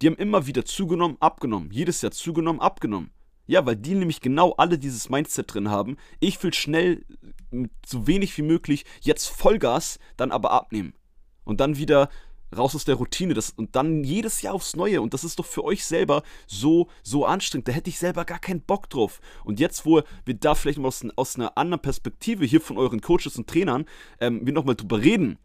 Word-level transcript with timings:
die 0.00 0.08
haben 0.08 0.16
immer 0.16 0.46
wieder 0.46 0.64
zugenommen, 0.64 1.16
abgenommen. 1.20 1.70
Jedes 1.70 2.02
Jahr 2.02 2.12
zugenommen, 2.12 2.60
abgenommen. 2.60 3.10
Ja, 3.46 3.64
weil 3.64 3.76
die 3.76 3.94
nämlich 3.94 4.20
genau 4.20 4.52
alle 4.52 4.78
dieses 4.78 5.08
Mindset 5.08 5.54
drin 5.54 5.70
haben. 5.70 5.96
Ich 6.20 6.42
will 6.42 6.52
schnell, 6.52 7.04
mit 7.50 7.70
so 7.86 8.06
wenig 8.06 8.36
wie 8.36 8.42
möglich, 8.42 8.84
jetzt 9.02 9.28
Vollgas, 9.28 9.98
dann 10.16 10.32
aber 10.32 10.50
abnehmen. 10.50 10.94
Und 11.44 11.60
dann 11.60 11.76
wieder 11.76 12.08
raus 12.56 12.74
aus 12.74 12.84
der 12.84 12.96
Routine 12.96 13.34
das, 13.34 13.50
und 13.50 13.76
dann 13.76 14.04
jedes 14.04 14.42
Jahr 14.42 14.54
aufs 14.54 14.76
Neue. 14.76 15.00
Und 15.00 15.14
das 15.14 15.24
ist 15.24 15.38
doch 15.38 15.46
für 15.46 15.64
euch 15.64 15.84
selber 15.84 16.22
so, 16.46 16.88
so 17.02 17.24
anstrengend. 17.24 17.68
Da 17.68 17.72
hätte 17.72 17.90
ich 17.90 17.98
selber 17.98 18.24
gar 18.24 18.38
keinen 18.38 18.62
Bock 18.62 18.90
drauf. 18.90 19.20
Und 19.44 19.60
jetzt, 19.60 19.86
wo 19.86 20.02
wir 20.24 20.34
da 20.34 20.54
vielleicht 20.54 20.78
mal 20.78 20.88
aus, 20.88 21.04
aus 21.16 21.36
einer 21.36 21.56
anderen 21.56 21.82
Perspektive 21.82 22.44
hier 22.44 22.60
von 22.60 22.78
euren 22.78 23.00
Coaches 23.00 23.36
und 23.36 23.48
Trainern, 23.48 23.86
ähm, 24.20 24.44
wir 24.44 24.52
nochmal 24.52 24.76
drüber 24.76 25.00
reden, 25.00 25.38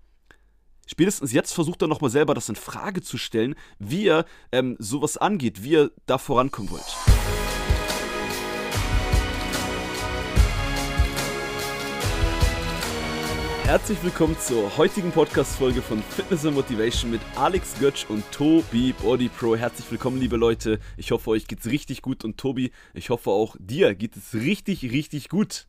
spätestens 0.92 1.32
jetzt 1.32 1.54
versucht 1.54 1.82
er 1.82 1.88
nochmal 1.88 2.12
selber 2.12 2.34
das 2.34 2.50
in 2.50 2.56
Frage 2.56 3.02
zu 3.02 3.18
stellen, 3.18 3.56
wie 3.80 4.04
ihr 4.04 4.26
ähm, 4.52 4.76
sowas 4.78 5.18
angeht, 5.18 5.64
wie 5.64 5.72
ihr 5.72 5.92
da 6.06 6.18
vorankommen 6.18 6.70
wollt. 6.70 6.96
Herzlich 13.64 14.04
willkommen 14.04 14.36
zur 14.38 14.76
heutigen 14.76 15.12
Podcast-Folge 15.14 15.82
von 15.82 16.04
Fitness 16.04 16.46
and 16.46 16.56
Motivation 16.56 17.10
mit 17.10 17.22
Alex 17.38 17.80
Götsch 17.80 18.06
und 18.10 18.30
Tobi 18.34 18.94
Body 19.02 19.30
Pro. 19.30 19.56
Herzlich 19.56 19.90
willkommen, 19.90 20.20
liebe 20.20 20.36
Leute. 20.36 20.80
Ich 20.98 21.12
hoffe, 21.12 21.30
euch 21.30 21.48
geht's 21.48 21.68
richtig 21.68 22.02
gut 22.02 22.26
und 22.26 22.38
Tobi, 22.38 22.72
ich 22.94 23.10
hoffe 23.10 23.30
auch 23.30 23.56
dir 23.58 23.96
geht 23.96 24.18
es 24.18 24.34
richtig, 24.34 24.84
richtig 24.92 25.30
gut. 25.30 25.68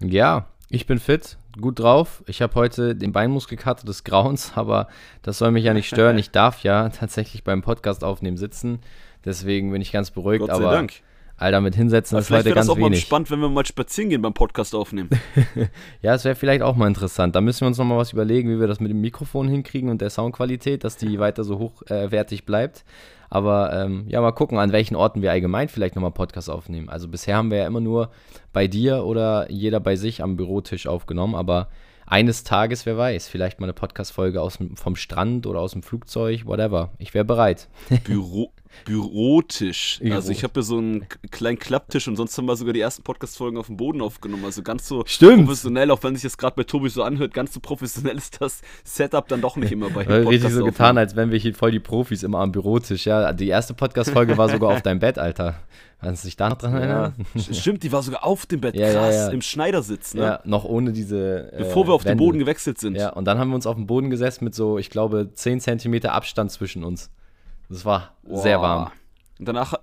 Ja, 0.00 0.48
ich 0.74 0.86
bin 0.86 0.98
fit, 0.98 1.38
gut 1.60 1.78
drauf. 1.78 2.22
Ich 2.26 2.42
habe 2.42 2.54
heute 2.54 2.94
den 2.94 3.12
Beinmuskelkater 3.12 3.86
des 3.86 4.04
Grauens, 4.04 4.52
aber 4.56 4.88
das 5.22 5.38
soll 5.38 5.50
mich 5.50 5.64
ja 5.64 5.74
nicht 5.74 5.88
stören. 5.88 6.18
Ich 6.18 6.30
darf 6.30 6.62
ja 6.62 6.88
tatsächlich 6.88 7.44
beim 7.44 7.62
Podcast 7.62 8.04
aufnehmen 8.04 8.36
sitzen. 8.36 8.80
Deswegen 9.24 9.72
bin 9.72 9.80
ich 9.80 9.92
ganz 9.92 10.10
beruhigt. 10.10 10.40
Gott 10.40 10.50
sei 10.50 10.56
aber 10.56 10.72
Dank. 10.72 10.92
Alter, 11.36 11.60
mit 11.60 11.74
hinsetzen 11.74 12.16
ist 12.18 12.30
heute 12.30 12.50
ganz 12.52 12.66
das 12.66 12.68
auch 12.68 12.76
wenig. 12.76 12.90
mal 12.90 12.96
spannend, 12.96 13.30
wenn 13.30 13.40
wir 13.40 13.48
mal 13.48 13.66
spazieren 13.66 14.10
gehen 14.10 14.22
beim 14.22 14.34
Podcast 14.34 14.74
aufnehmen. 14.74 15.10
ja, 16.02 16.14
es 16.14 16.24
wäre 16.24 16.36
vielleicht 16.36 16.62
auch 16.62 16.76
mal 16.76 16.86
interessant. 16.86 17.34
Da 17.34 17.40
müssen 17.40 17.62
wir 17.62 17.66
uns 17.68 17.78
noch 17.78 17.84
mal 17.84 17.96
was 17.96 18.12
überlegen, 18.12 18.48
wie 18.50 18.60
wir 18.60 18.68
das 18.68 18.78
mit 18.78 18.90
dem 18.90 19.00
Mikrofon 19.00 19.48
hinkriegen 19.48 19.90
und 19.90 20.00
der 20.00 20.10
Soundqualität, 20.10 20.84
dass 20.84 20.96
die 20.96 21.18
weiter 21.18 21.42
so 21.42 21.58
hochwertig 21.58 22.40
äh, 22.40 22.44
bleibt. 22.44 22.84
Aber 23.30 23.72
ähm, 23.72 24.04
ja, 24.06 24.20
mal 24.20 24.30
gucken, 24.30 24.58
an 24.58 24.70
welchen 24.70 24.94
Orten 24.94 25.20
wir 25.20 25.32
allgemein 25.32 25.68
vielleicht 25.68 25.96
nochmal 25.96 26.12
Podcast 26.12 26.48
aufnehmen. 26.48 26.88
Also 26.88 27.08
bisher 27.08 27.36
haben 27.36 27.50
wir 27.50 27.58
ja 27.58 27.66
immer 27.66 27.80
nur 27.80 28.10
bei 28.52 28.68
dir 28.68 29.04
oder 29.04 29.50
jeder 29.50 29.80
bei 29.80 29.96
sich 29.96 30.22
am 30.22 30.36
Bürotisch 30.36 30.86
aufgenommen, 30.86 31.34
aber 31.34 31.68
eines 32.06 32.44
Tages, 32.44 32.86
wer 32.86 32.96
weiß, 32.96 33.28
vielleicht 33.28 33.60
mal 33.60 33.66
eine 33.66 33.72
Podcast-Folge 33.72 34.46
vom 34.74 34.94
Strand 34.94 35.46
oder 35.46 35.60
aus 35.60 35.72
dem 35.72 35.82
Flugzeug, 35.82 36.46
whatever. 36.46 36.90
Ich 36.98 37.14
wäre 37.14 37.24
bereit. 37.24 37.68
Büro, 38.04 38.52
Bürotisch. 38.84 40.00
Also 40.10 40.30
ich 40.32 40.44
habe 40.44 40.52
ja 40.56 40.62
so 40.62 40.78
einen 40.78 41.06
kleinen 41.30 41.58
Klapptisch 41.58 42.08
und 42.08 42.16
sonst 42.16 42.36
haben 42.36 42.46
wir 42.46 42.56
sogar 42.56 42.72
die 42.72 42.80
ersten 42.80 43.02
Podcast-Folgen 43.02 43.56
auf 43.58 43.66
dem 43.66 43.76
Boden 43.76 44.00
aufgenommen. 44.00 44.44
Also 44.44 44.62
ganz 44.62 44.86
so 44.88 45.02
Stimmt. 45.06 45.46
professionell, 45.46 45.90
auch 45.90 46.02
wenn 46.02 46.14
sich 46.14 46.22
das 46.22 46.36
gerade 46.38 46.56
bei 46.56 46.64
Tobi 46.64 46.88
so 46.88 47.02
anhört, 47.02 47.34
ganz 47.34 47.52
so 47.54 47.60
professionell 47.60 48.16
ist 48.16 48.40
das 48.40 48.60
Setup 48.84 49.26
dann 49.28 49.40
doch 49.40 49.56
nicht 49.56 49.72
immer 49.72 49.90
bei 49.90 50.04
Podcast. 50.04 50.28
Richtig 50.28 50.52
so 50.52 50.64
getan, 50.64 50.98
als 50.98 51.16
wären 51.16 51.30
wir 51.30 51.38
hier 51.38 51.54
voll 51.54 51.70
die 51.70 51.80
Profis 51.80 52.22
immer 52.22 52.38
am 52.38 52.52
Bürotisch. 52.52 53.06
Ja, 53.06 53.32
die 53.32 53.48
erste 53.48 53.74
Podcast-Folge 53.74 54.36
war 54.36 54.48
sogar 54.48 54.70
auf 54.70 54.82
deinem 54.82 55.00
Bett, 55.00 55.18
Alter. 55.18 55.56
Kannst 56.00 56.24
du 56.24 56.26
dich 56.26 56.36
da 56.36 56.50
noch 56.50 56.58
dran 56.58 56.74
erinnern? 56.74 57.14
Ja. 57.34 57.54
Stimmt, 57.54 57.82
die 57.82 57.90
war 57.90 58.02
sogar 58.02 58.24
auf 58.24 58.44
dem 58.44 58.60
Bett. 58.60 58.74
Ja, 58.74 58.92
Krass, 58.92 59.14
ja, 59.14 59.28
im 59.30 59.40
Schneidersitz. 59.40 60.12
Ne? 60.12 60.22
Ja, 60.22 60.40
noch 60.44 60.64
ohne 60.64 60.92
diese. 60.92 61.50
Äh, 61.52 61.58
Bevor 61.58 61.86
wir 61.88 61.94
auf 61.94 62.04
Wände. 62.04 62.16
den 62.16 62.18
Boden 62.18 62.38
gewechselt 62.38 62.78
sind. 62.78 62.96
Ja, 62.96 63.10
und 63.10 63.24
dann 63.24 63.38
haben 63.38 63.48
wir 63.48 63.54
uns 63.54 63.66
auf 63.66 63.76
dem 63.76 63.86
Boden 63.86 64.10
gesessen 64.10 64.44
mit 64.44 64.54
so, 64.54 64.76
ich 64.78 64.90
glaube, 64.90 65.30
10 65.32 65.60
Zentimeter 65.60 66.12
Abstand 66.12 66.50
zwischen 66.50 66.84
uns. 66.84 67.10
Das 67.74 67.84
war 67.84 68.14
wow. 68.22 68.40
sehr 68.40 68.60
warm. 68.60 68.92
Und 69.40 69.48
danach, 69.48 69.74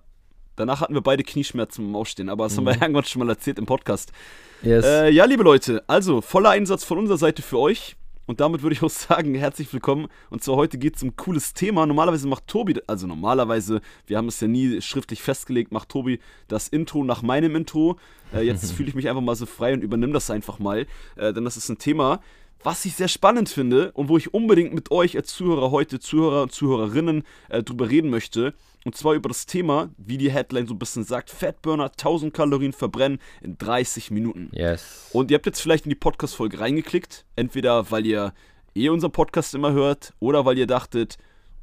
danach 0.56 0.80
hatten 0.80 0.94
wir 0.94 1.02
beide 1.02 1.24
Knieschmerzen 1.24 1.90
im 1.90 1.96
Aufstehen, 1.98 2.30
aber 2.30 2.46
das 2.46 2.54
mhm. 2.54 2.58
haben 2.58 2.66
wir 2.68 2.76
mhm. 2.76 2.82
irgendwann 2.84 3.04
schon 3.04 3.20
mal 3.20 3.30
erzählt 3.30 3.60
im 3.60 3.66
Podcast. 3.66 4.14
Yes. 4.62 4.86
Äh, 4.86 5.10
ja, 5.10 5.26
liebe 5.26 5.44
Leute, 5.44 5.84
also 5.88 6.22
voller 6.22 6.52
Einsatz 6.52 6.86
von 6.86 6.98
unserer 6.98 7.18
Seite 7.18 7.42
für 7.42 7.60
euch. 7.60 7.98
Und 8.28 8.40
damit 8.40 8.62
würde 8.62 8.74
ich 8.76 8.82
auch 8.82 8.90
sagen, 9.10 9.36
herzlich 9.36 9.74
willkommen. 9.74 10.08
Und 10.30 10.42
zwar 10.42 10.56
heute 10.56 10.78
geht 10.78 10.96
es 10.96 11.04
um 11.04 11.10
ein 11.10 11.16
cooles 11.18 11.54
Thema. 11.54 11.86
Normalerweise 11.86 12.30
macht 12.30 12.48
Tobi, 12.48 12.80
also 12.88 13.08
normalerweise, 13.08 13.82
wir 14.08 14.18
haben 14.18 14.30
es 14.30 14.40
ja 14.40 14.48
nie 14.48 14.82
schriftlich 14.82 15.22
festgelegt, 15.22 15.74
macht 15.74 15.90
Tobi 15.90 16.22
das 16.48 16.70
Intro 16.70 17.04
nach 17.04 17.24
meinem 17.24 17.58
Intro. 17.58 18.00
Äh, 18.34 18.44
jetzt 18.44 18.72
fühle 18.74 18.88
ich 18.88 18.96
mich 18.96 19.10
einfach 19.10 19.22
mal 19.22 19.36
so 19.36 19.46
frei 19.46 19.74
und 19.74 19.84
übernehme 19.84 20.14
das 20.14 20.32
einfach 20.32 20.60
mal. 20.60 20.88
Äh, 21.18 21.34
denn 21.34 21.44
das 21.44 21.58
ist 21.58 21.68
ein 21.68 21.78
Thema, 21.78 22.22
was 22.64 22.86
ich 22.86 22.96
sehr 22.96 23.08
spannend 23.08 23.50
finde 23.50 23.92
und 23.94 24.10
wo 24.10 24.18
ich 24.18 24.34
unbedingt 24.34 24.74
mit 24.74 24.92
euch 24.92 25.16
als 25.18 25.34
Zuhörer 25.34 25.72
heute, 25.72 26.00
Zuhörer 26.00 26.44
und 26.44 26.52
Zuhörerinnen, 26.52 27.24
äh, 27.50 27.64
drüber 27.64 27.90
reden 27.90 28.10
möchte. 28.10 28.54
Und 28.84 28.96
zwar 28.96 29.14
über 29.14 29.30
das 29.30 29.46
Thema, 29.46 29.90
wie 29.98 30.18
die 30.18 30.32
Headline 30.32 30.66
so 30.66 30.74
ein 30.74 30.80
bisschen 30.80 31.04
sagt, 31.04 31.30
Fatburner 31.30 31.92
1000 31.92 32.34
Kalorien 32.34 32.74
verbrennen 32.74 33.20
in 33.42 33.58
30 33.58 34.10
Minuten. 34.10 34.50
Yes. 34.54 35.10
Und 35.14 35.30
ihr 35.30 35.36
habt 35.36 35.46
jetzt 35.46 35.62
vielleicht 35.62 35.86
in 35.86 35.92
die 35.92 35.96
Podcast-Folge 35.96 36.60
reingeklickt, 36.60 37.26
entweder 37.36 37.92
weil 37.92 38.06
ihr 38.06 38.34
eh 38.76 38.90
unseren 38.90 39.12
Podcast 39.12 39.54
immer 39.54 39.72
hört 39.72 40.14
oder 40.20 40.46
weil 40.46 40.58
ihr 40.58 40.68
dachtet, 40.68 41.18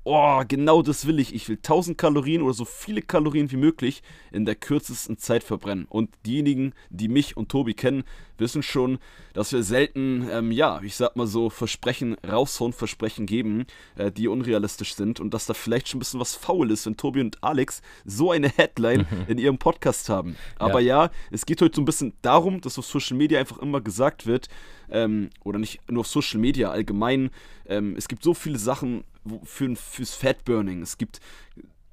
oh, 0.05 0.43
genau 0.47 0.83
das 0.83 1.07
will 1.07 1.19
ich. 1.19 1.35
Ich 1.35 1.49
will 1.49 1.57
1000 1.57 1.99
Kalorien 1.99 2.43
oder 2.43 2.55
so 2.55 2.65
viele 2.65 3.03
Kalorien 3.03 3.51
wie 3.51 3.57
möglich 3.57 4.03
in 4.33 4.45
der 4.45 4.55
kürzesten 4.55 5.19
Zeit 5.19 5.45
verbrennen. 5.45 5.87
Und 5.89 6.11
diejenigen, 6.25 6.73
die 6.89 7.09
mich 7.09 7.37
und 7.37 7.51
Tobi 7.51 7.75
kennen, 7.75 8.05
wissen 8.41 8.63
schon, 8.63 8.99
dass 9.33 9.53
wir 9.53 9.63
selten, 9.63 10.29
ähm, 10.31 10.53
ja, 10.53 10.81
ich 10.83 10.97
sag 10.97 11.17
mal 11.17 11.27
so, 11.27 11.51
Versprechen 11.51 12.17
raushauen, 12.29 12.73
Versprechen 12.73 13.27
geben, 13.27 13.67
äh, 13.97 14.11
die 14.11 14.29
unrealistisch 14.29 14.95
sind 14.95 15.21
und 15.21 15.35
dass 15.35 15.47
da 15.47 15.55
vielleicht 15.55 15.89
schon 15.89 15.99
ein 15.99 16.01
bisschen 16.01 16.21
was 16.21 16.35
faul 16.35 16.71
ist, 16.71 16.87
wenn 16.87 16.97
Tobi 16.97 17.21
und 17.21 17.43
Alex 17.43 17.83
so 18.05 18.31
eine 18.31 18.49
Headline 18.49 19.07
in 19.29 19.39
ihrem 19.39 19.59
Podcast 19.59 20.09
haben. 20.09 20.37
Aber 20.59 20.81
ja. 20.81 21.05
ja, 21.05 21.11
es 21.31 21.47
geht 21.47 21.63
heute 21.63 21.77
so 21.77 21.83
ein 21.83 21.87
bisschen 21.87 22.15
darum, 22.23 22.61
dass 22.61 22.79
auf 22.79 22.87
Social 22.87 23.17
Media 23.17 23.39
einfach 23.39 23.59
immer 23.59 23.81
gesagt 23.81 24.27
wird, 24.27 24.49
ähm, 24.91 25.31
oder 25.45 25.59
nicht 25.59 25.81
nur 25.91 26.01
auf 26.01 26.07
Social 26.07 26.41
Media 26.41 26.71
allgemein, 26.71 27.31
ähm, 27.67 27.95
es 27.97 28.09
gibt 28.09 28.23
so 28.23 28.35
viele 28.35 28.59
Sachen 28.59 29.05
für, 29.45 29.75
fürs 29.77 30.15
Fatburning. 30.15 30.83
Es 30.83 30.99
gibt 30.99 31.21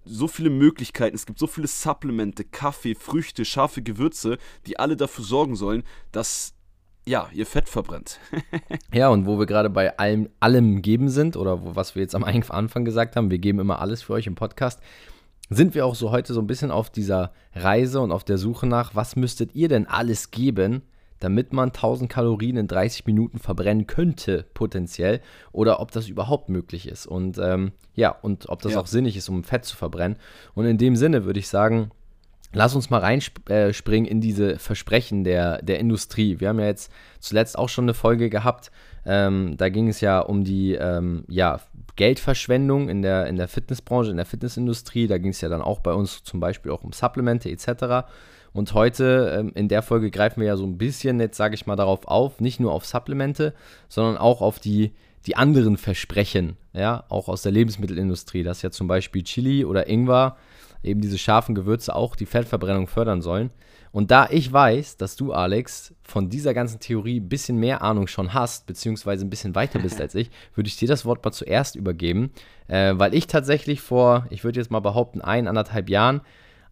so 0.06 0.28
viele 0.28 0.50
Möglichkeiten, 0.50 1.16
es 1.16 1.26
gibt 1.26 1.40
so 1.40 1.48
viele 1.48 1.68
Supplemente, 1.68 2.44
Kaffee, 2.44 2.96
Früchte, 2.96 3.44
scharfe 3.46 3.82
Gewürze, 3.82 4.38
die 4.66 4.80
alle 4.80 4.96
dafür 4.96 5.26
sorgen 5.26 5.56
sollen, 5.56 5.84
dass 6.12 6.54
ja, 7.08 7.30
ihr 7.34 7.46
Fett 7.46 7.70
verbrennt. 7.70 8.20
ja, 8.94 9.10
und 9.10 9.26
wo 9.26 9.38
wir 9.38 9.46
gerade 9.46 9.70
bei 9.70 9.98
allem, 9.98 10.30
allem 10.40 10.82
geben 10.82 11.10
sind, 11.10 11.38
oder 11.38 11.64
wo, 11.64 11.76
was 11.76 11.96
wir 11.96 12.02
jetzt 12.02 12.16
am 12.16 12.24
Anfang 12.24 12.86
gesagt 12.86 13.16
haben, 13.16 13.30
wir 13.30 13.38
geben 13.38 13.60
immer 13.60 13.80
alles 13.80 14.02
für 14.02 14.14
euch 14.14 14.28
im 14.28 14.36
Podcast, 14.36 14.82
sind 15.50 15.76
wir 15.76 15.86
auch 15.86 15.94
so 15.94 16.12
heute 16.12 16.34
so 16.34 16.42
ein 16.42 16.48
bisschen 16.48 16.72
auf 16.72 16.90
dieser 16.90 17.32
Reise 17.54 18.02
und 18.02 18.12
auf 18.12 18.24
der 18.24 18.40
Suche 18.40 18.66
nach, 18.66 18.96
was 18.96 19.16
müsstet 19.16 19.54
ihr 19.54 19.70
denn 19.70 19.86
alles 19.86 20.32
geben, 20.32 20.82
damit 21.26 21.54
man 21.54 21.70
1000 21.70 22.08
Kalorien 22.08 22.56
in 22.56 22.68
30 22.68 23.08
Minuten 23.08 23.40
verbrennen 23.40 23.88
könnte, 23.88 24.46
potenziell, 24.54 25.22
oder 25.52 25.80
ob 25.80 25.90
das 25.90 26.08
überhaupt 26.08 26.50
möglich 26.50 26.88
ist. 26.88 27.08
Und 27.08 27.40
ähm, 27.40 27.72
ja, 27.96 28.10
und 28.10 28.48
ob 28.48 28.62
das 28.62 28.74
ja. 28.74 28.80
auch 28.80 28.86
sinnig 28.86 29.18
ist, 29.18 29.28
um 29.28 29.44
Fett 29.44 29.66
zu 29.66 29.76
verbrennen. 29.76 30.20
Und 30.54 30.66
in 30.66 30.78
dem 30.78 30.96
Sinne 30.96 31.26
würde 31.26 31.40
ich 31.40 31.48
sagen, 31.48 31.90
lass 32.54 32.76
uns 32.76 32.92
mal 32.92 33.00
reinspringen 33.00 34.08
in 34.08 34.22
diese 34.22 34.60
Versprechen 34.60 35.24
der, 35.24 35.64
der 35.64 35.80
Industrie. 35.80 36.40
Wir 36.40 36.50
haben 36.50 36.60
ja 36.60 36.68
jetzt 36.68 36.92
zuletzt 37.20 37.58
auch 37.58 37.70
schon 37.70 37.86
eine 37.86 37.96
Folge 37.96 38.30
gehabt. 38.30 38.72
Ähm, 39.04 39.56
da 39.58 39.70
ging 39.70 39.88
es 39.88 40.00
ja 40.00 40.20
um 40.20 40.44
die 40.44 40.76
ähm, 40.76 41.26
ja, 41.28 41.60
Geldverschwendung 41.96 42.88
in 42.88 43.02
der, 43.02 43.26
in 43.26 43.38
der 43.38 43.48
Fitnessbranche, 43.48 44.12
in 44.12 44.18
der 44.18 44.28
Fitnessindustrie. 44.28 45.08
Da 45.08 45.18
ging 45.18 45.32
es 45.32 45.42
ja 45.42 45.50
dann 45.50 45.64
auch 45.64 45.80
bei 45.80 45.94
uns 45.94 46.24
zum 46.24 46.40
Beispiel 46.40 46.72
auch 46.72 46.84
um 46.84 46.94
Supplemente 46.94 47.50
etc. 47.50 48.06
Und 48.56 48.74
heute 48.74 49.36
ähm, 49.38 49.52
in 49.54 49.68
der 49.68 49.82
Folge 49.82 50.10
greifen 50.10 50.40
wir 50.40 50.48
ja 50.48 50.56
so 50.56 50.66
ein 50.66 50.78
bisschen, 50.78 51.20
jetzt 51.20 51.36
sage 51.36 51.56
ich 51.56 51.66
mal, 51.66 51.76
darauf 51.76 52.08
auf, 52.08 52.40
nicht 52.40 52.62
nur 52.62 52.72
auf 52.72 52.86
Supplemente, 52.86 53.54
sondern 53.90 54.16
auch 54.16 54.40
auf 54.40 54.60
die, 54.60 54.94
die 55.26 55.36
anderen 55.36 55.76
Versprechen, 55.76 56.56
ja, 56.72 57.04
auch 57.10 57.28
aus 57.28 57.42
der 57.42 57.52
Lebensmittelindustrie, 57.52 58.44
dass 58.44 58.62
ja 58.62 58.72
zum 58.72 58.88
Beispiel 58.88 59.24
Chili 59.24 59.66
oder 59.66 59.90
Ingwer, 59.90 60.38
eben 60.84 61.02
diese 61.02 61.18
scharfen 61.18 61.54
Gewürze 61.54 61.94
auch 61.94 62.16
die 62.16 62.26
Fettverbrennung 62.26 62.88
fördern 62.88 63.22
sollen. 63.22 63.50
Und 63.92 64.10
da 64.10 64.30
ich 64.32 64.54
weiß, 64.54 64.96
dass 64.96 65.18
du, 65.18 65.34
Alex, 65.34 65.94
von 66.04 66.30
dieser 66.30 66.54
ganzen 66.54 66.80
Theorie 66.80 67.20
ein 67.20 67.28
bisschen 67.28 67.58
mehr 67.58 67.82
Ahnung 67.82 68.08
schon 68.08 68.34
hast, 68.34 68.68
beziehungsweise 68.68 69.26
ein 69.26 69.30
bisschen 69.30 69.56
weiter 69.56 69.80
bist 69.80 70.00
als 70.00 70.16
ich, 70.16 70.32
würde 70.56 70.70
ich 70.70 70.78
dir 70.78 70.88
das 70.88 71.04
Wort 71.04 71.26
mal 71.26 71.32
zuerst 71.32 71.76
übergeben, 71.76 72.32
äh, 72.70 72.94
weil 72.96 73.14
ich 73.14 73.28
tatsächlich 73.28 73.82
vor, 73.82 74.28
ich 74.30 74.46
würde 74.46 74.62
jetzt 74.62 74.72
mal 74.72 74.80
behaupten, 74.80 75.20
ein, 75.20 75.50
anderthalb 75.50 75.90
Jahren 75.90 76.22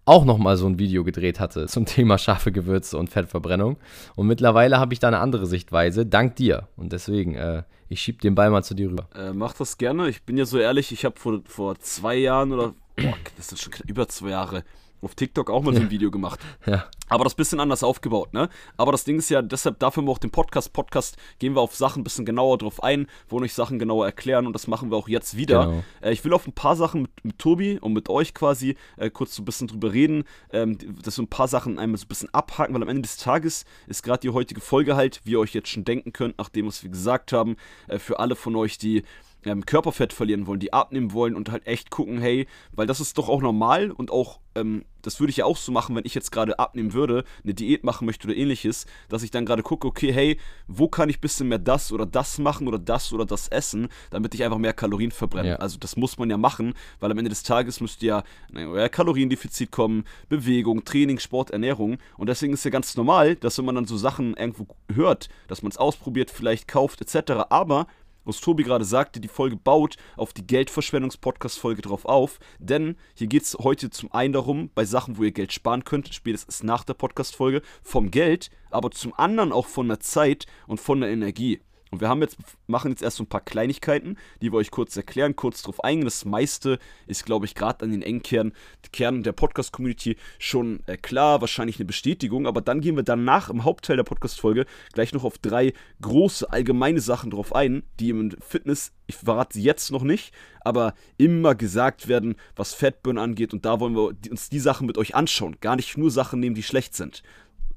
auch 0.06 0.26
nochmal 0.26 0.58
so 0.58 0.68
ein 0.68 0.80
Video 0.80 1.04
gedreht 1.04 1.40
hatte 1.40 1.68
zum 1.68 1.86
Thema 1.86 2.18
scharfe 2.18 2.52
Gewürze 2.52 2.98
und 2.98 3.10
Fettverbrennung. 3.10 3.78
Und 4.16 4.28
mittlerweile 4.28 4.80
habe 4.80 4.94
ich 4.94 5.00
da 5.00 5.08
eine 5.08 5.20
andere 5.20 5.46
Sichtweise, 5.46 6.06
dank 6.06 6.36
dir. 6.36 6.68
Und 6.76 6.92
deswegen, 6.92 7.36
äh, 7.36 7.64
ich 7.90 8.02
schieb 8.02 8.22
den 8.22 8.36
Ball 8.36 8.50
mal 8.50 8.64
zu 8.64 8.74
dir 8.74 8.90
rüber. 8.90 9.08
Äh, 9.16 9.34
mach 9.34 9.54
das 9.54 9.78
gerne. 9.78 10.10
Ich 10.10 10.24
bin 10.24 10.38
ja 10.38 10.46
so 10.46 10.58
ehrlich, 10.58 10.92
ich 10.92 11.06
habe 11.06 11.20
vor, 11.20 11.42
vor 11.46 11.80
zwei 11.80 12.16
Jahren 12.16 12.52
oder, 12.52 12.74
boah, 12.98 13.14
das 13.38 13.52
ist 13.52 13.62
schon 13.62 13.74
über 13.88 14.08
zwei 14.08 14.30
Jahre, 14.30 14.64
auf 15.04 15.16
TikTok 15.16 15.50
auch 15.50 15.62
mal 15.62 15.74
so 15.74 15.82
ein 15.82 15.90
Video 15.90 16.12
gemacht. 16.12 16.40
Ja. 16.66 16.86
Aber 17.10 17.26
das 17.26 17.36
bisschen 17.36 17.60
anders 17.60 17.84
aufgebaut, 17.84 18.34
ne? 18.34 18.48
Aber 18.78 18.92
das 18.92 19.04
Ding 19.04 19.18
ist 19.18 19.30
ja, 19.30 19.42
deshalb 19.42 19.80
dafür 19.80 20.08
auch 20.08 20.18
den 20.18 20.32
Podcast. 20.32 20.72
Podcast 20.72 21.18
gehen 21.38 21.56
wir 21.56 21.62
auf 21.62 21.76
Sachen 21.76 22.02
ein 22.02 22.04
bisschen 22.04 22.26
genauer 22.26 22.58
drauf 22.58 22.82
ein, 22.82 23.08
wollen 23.28 23.44
euch 23.44 23.54
Sachen 23.54 23.80
genauer 23.80 24.06
erklären 24.06 24.48
und 24.48 24.54
das 24.54 24.68
machen 24.68 24.92
wir 24.92 24.98
auch 24.98 25.10
jetzt 25.10 25.36
wieder. 25.36 25.66
Genau. 25.66 25.84
Äh, 26.02 26.14
ich 26.14 26.24
will 26.24 26.34
auf 26.34 26.48
ein 26.48 26.54
paar 26.54 26.76
Sachen 26.76 27.04
mit, 27.04 27.12
mit 27.24 27.40
Tobi 27.40 27.78
und 27.80 27.94
mit 27.94 28.10
euch 28.10 28.34
quasi 28.34 28.78
äh, 28.98 29.10
kurz 29.10 29.36
so 29.36 29.42
ein 29.42 29.46
bisschen 29.46 29.68
drüber 29.68 29.92
reden, 29.92 30.24
ähm, 30.52 30.78
dass 31.04 31.18
wir 31.18 31.24
ein 31.24 31.30
paar 31.30 31.48
Sachen 31.48 31.80
einmal 31.80 31.98
so 31.98 32.06
ein 32.06 32.10
bisschen 32.10 32.34
abhaken, 32.34 32.74
weil 32.74 32.82
am 32.82 32.90
Ende 32.90 33.02
des 33.02 33.18
Tages 33.18 33.66
ist 33.88 34.04
gerade 34.04 34.22
die 34.22 34.30
heutige 34.30 34.62
Folge 34.62 34.96
halt, 34.96 35.22
wie 35.26 35.32
ihr 35.32 35.40
euch 35.40 35.54
jetzt 35.54 35.70
schon 35.70 35.84
denken 35.84 36.14
könnt, 36.14 36.38
nachdem 36.38 36.68
was 36.68 36.84
wir 36.84 36.90
gesagt 36.90 37.34
haben, 37.34 37.58
äh, 37.88 38.00
für 38.00 38.20
alle 38.20 38.36
von 38.36 38.56
euch, 38.56 38.78
die 38.78 39.04
ähm, 39.46 39.66
Körperfett 39.66 40.14
verlieren 40.14 40.48
wollen, 40.48 40.60
die 40.60 40.74
abnehmen 40.74 41.14
wollen 41.14 41.36
und 41.36 41.52
halt 41.52 41.68
echt 41.68 41.90
gucken, 41.90 42.20
hey, 42.20 42.48
weil 42.72 42.88
das 42.88 43.00
ist 43.00 43.18
doch 43.18 43.30
auch 43.30 43.42
normal 43.42 43.92
und 43.92 44.12
auch, 44.12 44.40
ähm, 44.56 44.86
das 45.02 45.20
würde 45.20 45.32
ich 45.32 45.38
ja 45.38 45.46
auch 45.46 45.58
so 45.58 45.72
machen, 45.72 45.96
wenn 45.96 46.06
ich 46.06 46.16
jetzt 46.16 46.32
gerade 46.32 46.60
abnehmen 46.60 46.94
würde, 46.94 47.24
eine 47.44 47.54
Diät 47.54 47.84
machen 47.84 48.06
möchte 48.06 48.28
oder 48.28 48.38
ähnliches, 48.38 48.86
dass 49.10 49.24
ich 49.24 49.32
dann 49.32 49.46
gerade 49.46 49.64
gucke, 49.64 49.88
okay, 49.88 50.14
hey, 50.14 50.38
wo 50.68 50.88
kann 50.88 51.10
ich 51.10 51.18
ein 51.18 51.22
bisschen 51.22 51.48
mehr 51.50 51.60
das 51.60 51.92
oder 51.92 52.06
das 52.06 52.38
machen 52.38 52.68
oder 52.68 52.80
das 52.80 53.12
oder 53.14 53.26
das 53.26 53.48
essen, 53.50 53.90
damit 54.12 54.34
ich 54.34 54.44
einfach 54.44 54.58
mehr 54.58 54.74
Kalorien 54.74 55.12
verbrenne. 55.12 55.50
Ja. 55.50 55.56
Also 55.58 55.78
das 55.78 55.98
muss 55.98 56.18
man 56.18 56.30
ja 56.30 56.38
machen, 56.38 56.74
weil 57.00 57.12
am 57.12 57.18
Ende 57.18 57.30
des 57.30 57.44
Tages 57.44 57.82
müsst 57.82 58.02
ihr 58.02 58.08
ja 58.08 58.24
in 58.50 58.68
euer 58.68 58.90
Kaloriendefizit 58.90 59.72
kommen, 59.72 60.06
Bewegung, 60.30 60.86
Training, 60.86 61.20
Sport, 61.20 61.52
Ernährung 61.52 61.98
und 62.18 62.30
deswegen 62.30 62.54
ist 62.54 62.66
ja 62.66 62.72
ganz 62.72 62.96
normal, 62.96 63.36
dass 63.36 63.58
wenn 63.58 63.66
man 63.66 63.76
dann 63.76 63.86
so 63.86 63.98
Sachen 63.98 64.36
irgendwo 64.36 64.68
hört, 64.94 65.30
dass 65.48 65.62
man 65.62 65.72
es 65.72 65.78
ausprobiert, 65.78 66.32
vielleicht 66.32 66.68
kauft 66.68 67.02
etc., 67.02 67.34
aber 67.50 67.88
was 68.26 68.40
Tobi 68.40 68.64
gerade 68.64 68.86
sagte, 68.86 69.20
die 69.20 69.28
Folge 69.28 69.56
baut 69.56 69.98
auf 70.18 70.34
die 70.34 70.46
Geldverschwendungs-Podcast-Folge 70.46 71.82
drauf 71.82 72.06
auf, 72.06 72.40
denn 72.60 72.96
hier 73.16 73.28
geht 73.28 73.44
es 73.44 73.58
heute 73.60 73.90
zum 73.90 74.12
einen 74.12 74.34
darum, 74.34 74.70
bei 74.74 74.86
Sachen, 74.86 75.18
wo 75.18 75.24
ihr 75.24 75.32
Geld 75.32 75.54
sparen 75.54 75.84
könnt, 75.84 76.14
spätestens 76.14 76.64
nach 76.64 76.84
der 76.84 76.94
Podcast-Folge, 76.94 77.62
vom 77.82 78.12
Geld, 78.12 78.50
aber 78.72 78.92
zum 78.92 79.14
anderen 79.16 79.52
auch 79.52 79.68
von 79.68 79.88
der 79.88 80.00
Zeit 80.00 80.46
und 80.68 80.80
von 80.80 81.02
der 81.02 81.10
Energie. 81.10 81.62
Und 81.94 82.02
wir 82.02 82.10
haben 82.10 82.22
jetzt, 82.22 82.38
machen 82.66 82.90
jetzt 82.90 83.04
erst 83.04 83.18
so 83.18 83.24
ein 83.24 83.30
paar 83.30 83.42
Kleinigkeiten, 83.42 84.18
die 84.42 84.52
wir 84.52 84.58
euch 84.58 84.72
kurz 84.72 84.98
erklären, 84.98 85.36
kurz 85.36 85.62
drauf 85.62 85.84
eingehen. 85.84 86.06
Das 86.06 86.26
meiste 86.26 86.80
ist, 87.06 87.24
glaube 87.24 87.46
ich, 87.46 87.54
gerade 87.54 87.86
an 87.86 87.92
den 87.92 88.02
Engkern, 88.02 88.52
Kernen 88.92 89.22
der 89.22 89.34
Podcast-Community 89.34 90.18
schon 90.40 90.80
äh, 90.88 90.98
klar, 90.98 91.42
wahrscheinlich 91.42 91.78
eine 91.78 91.86
Bestätigung. 91.86 92.48
Aber 92.48 92.62
dann 92.62 92.82
gehen 92.82 92.96
wir 92.96 93.04
danach 93.04 93.52
im 93.52 93.64
Hauptteil 93.64 93.96
der 93.96 94.06
Podcast-Folge 94.06 94.66
gleich 94.92 95.14
noch 95.14 95.24
auf 95.24 95.38
drei 95.38 95.74
große 96.02 96.52
allgemeine 96.52 97.00
Sachen 97.00 97.30
drauf 97.30 97.54
ein, 97.54 97.84
die 98.00 98.10
im 98.10 98.32
Fitness, 98.42 98.92
ich 99.06 99.16
verrate 99.16 99.54
sie 99.54 99.62
jetzt 99.62 99.92
noch 99.92 100.02
nicht, 100.02 100.34
aber 100.62 100.96
immer 101.18 101.54
gesagt 101.54 102.08
werden, 102.08 102.38
was 102.56 102.74
Fatburn 102.74 103.20
angeht. 103.20 103.54
Und 103.54 103.66
da 103.66 103.80
wollen 103.80 103.96
wir 103.96 104.16
uns 104.32 104.50
die 104.50 104.58
Sachen 104.58 104.88
mit 104.88 104.98
euch 104.98 105.14
anschauen. 105.14 105.58
Gar 105.62 105.76
nicht 105.76 105.96
nur 105.96 106.10
Sachen 106.10 106.40
nehmen, 106.40 106.56
die 106.56 106.64
schlecht 106.64 106.96
sind. 106.96 107.22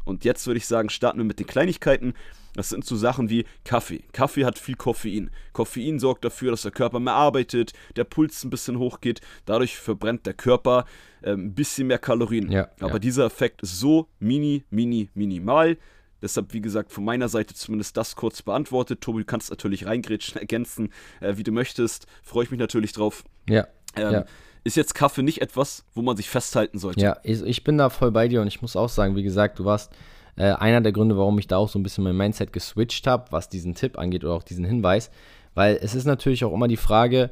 Und 0.07 0.25
jetzt 0.25 0.47
würde 0.47 0.57
ich 0.57 0.67
sagen, 0.67 0.89
starten 0.89 1.19
wir 1.19 1.25
mit 1.25 1.39
den 1.39 1.47
Kleinigkeiten. 1.47 2.15
Das 2.57 2.69
sind 2.71 2.85
so 2.85 2.97
Sachen 2.97 3.29
wie 3.31 3.45
Kaffee. 3.65 4.03
Kaffee 4.13 4.45
hat 4.45 4.59
viel 4.59 4.77
Koffein. 4.77 5.31
Koffein 5.53 5.99
sorgt 5.99 6.25
dafür, 6.25 6.51
dass 6.51 6.63
der 6.63 6.73
Körper 6.73 6.99
mehr 7.01 7.15
arbeitet, 7.15 7.73
der 7.97 8.05
Puls 8.05 8.43
ein 8.45 8.51
bisschen 8.51 8.79
hochgeht. 8.79 9.21
Dadurch 9.45 9.77
verbrennt 9.77 10.27
der 10.27 10.35
Körper 10.35 10.85
ähm, 11.23 11.47
ein 11.47 11.55
bisschen 11.55 11.87
mehr 11.87 11.99
Kalorien. 11.99 12.51
Ja, 12.51 12.69
Aber 12.81 12.95
ja. 12.95 12.99
dieser 12.99 13.27
Effekt 13.27 13.63
ist 13.63 13.79
so 13.79 14.09
mini, 14.19 14.65
mini, 14.71 15.11
minimal. 15.15 15.77
Deshalb, 16.23 16.55
wie 16.55 16.63
gesagt, 16.63 16.93
von 16.93 17.05
meiner 17.05 17.29
Seite 17.29 17.55
zumindest 17.55 17.97
das 17.97 18.17
kurz 18.17 18.41
beantwortet. 18.43 19.03
Tobi, 19.03 19.21
du 19.21 19.27
kannst 19.27 19.51
natürlich 19.51 19.87
reingrätschen, 19.87 20.37
ergänzen, 20.41 20.91
äh, 21.21 21.37
wie 21.37 21.43
du 21.43 21.53
möchtest. 21.53 22.07
Freue 22.23 22.45
ich 22.45 22.51
mich 22.51 22.61
natürlich 22.61 22.93
drauf. 22.93 23.23
Ja. 23.49 23.67
Ähm, 23.95 24.13
Ja. 24.13 24.25
Ist 24.65 24.77
jetzt 24.77 24.97
Kaffee 24.97 25.23
nicht 25.23 25.43
etwas, 25.43 25.85
wo 25.95 26.03
man 26.03 26.17
sich 26.17 26.29
festhalten 26.29 26.81
sollte? 26.81 27.01
Ja, 27.01 27.19
ich, 27.23 27.41
ich 27.43 27.63
bin 27.63 27.79
da 27.79 27.89
voll 27.89 28.11
bei 28.11 28.27
dir 28.27 28.41
und 28.41 28.49
ich 28.49 28.63
muss 28.63 28.75
auch 28.75 28.89
sagen, 28.89 29.15
wie 29.15 29.23
gesagt, 29.23 29.61
du 29.61 29.65
warst 29.65 29.93
äh, 30.37 30.53
einer 30.53 30.81
der 30.81 30.93
Gründe, 30.93 31.17
warum 31.17 31.39
ich 31.39 31.47
da 31.47 31.57
auch 31.57 31.69
so 31.69 31.79
ein 31.79 31.83
bisschen 31.83 32.05
mein 32.05 32.17
Mindset 32.17 32.53
geswitcht 32.53 33.07
habe, 33.07 33.31
was 33.31 33.49
diesen 33.49 33.75
Tipp 33.75 33.99
angeht 33.99 34.25
oder 34.25 34.35
auch 34.35 34.43
diesen 34.43 34.65
Hinweis. 34.65 35.11
Weil 35.55 35.79
es 35.81 35.95
ist 35.95 36.05
natürlich 36.05 36.45
auch 36.45 36.53
immer 36.53 36.69
die 36.69 36.77
Frage, 36.77 37.31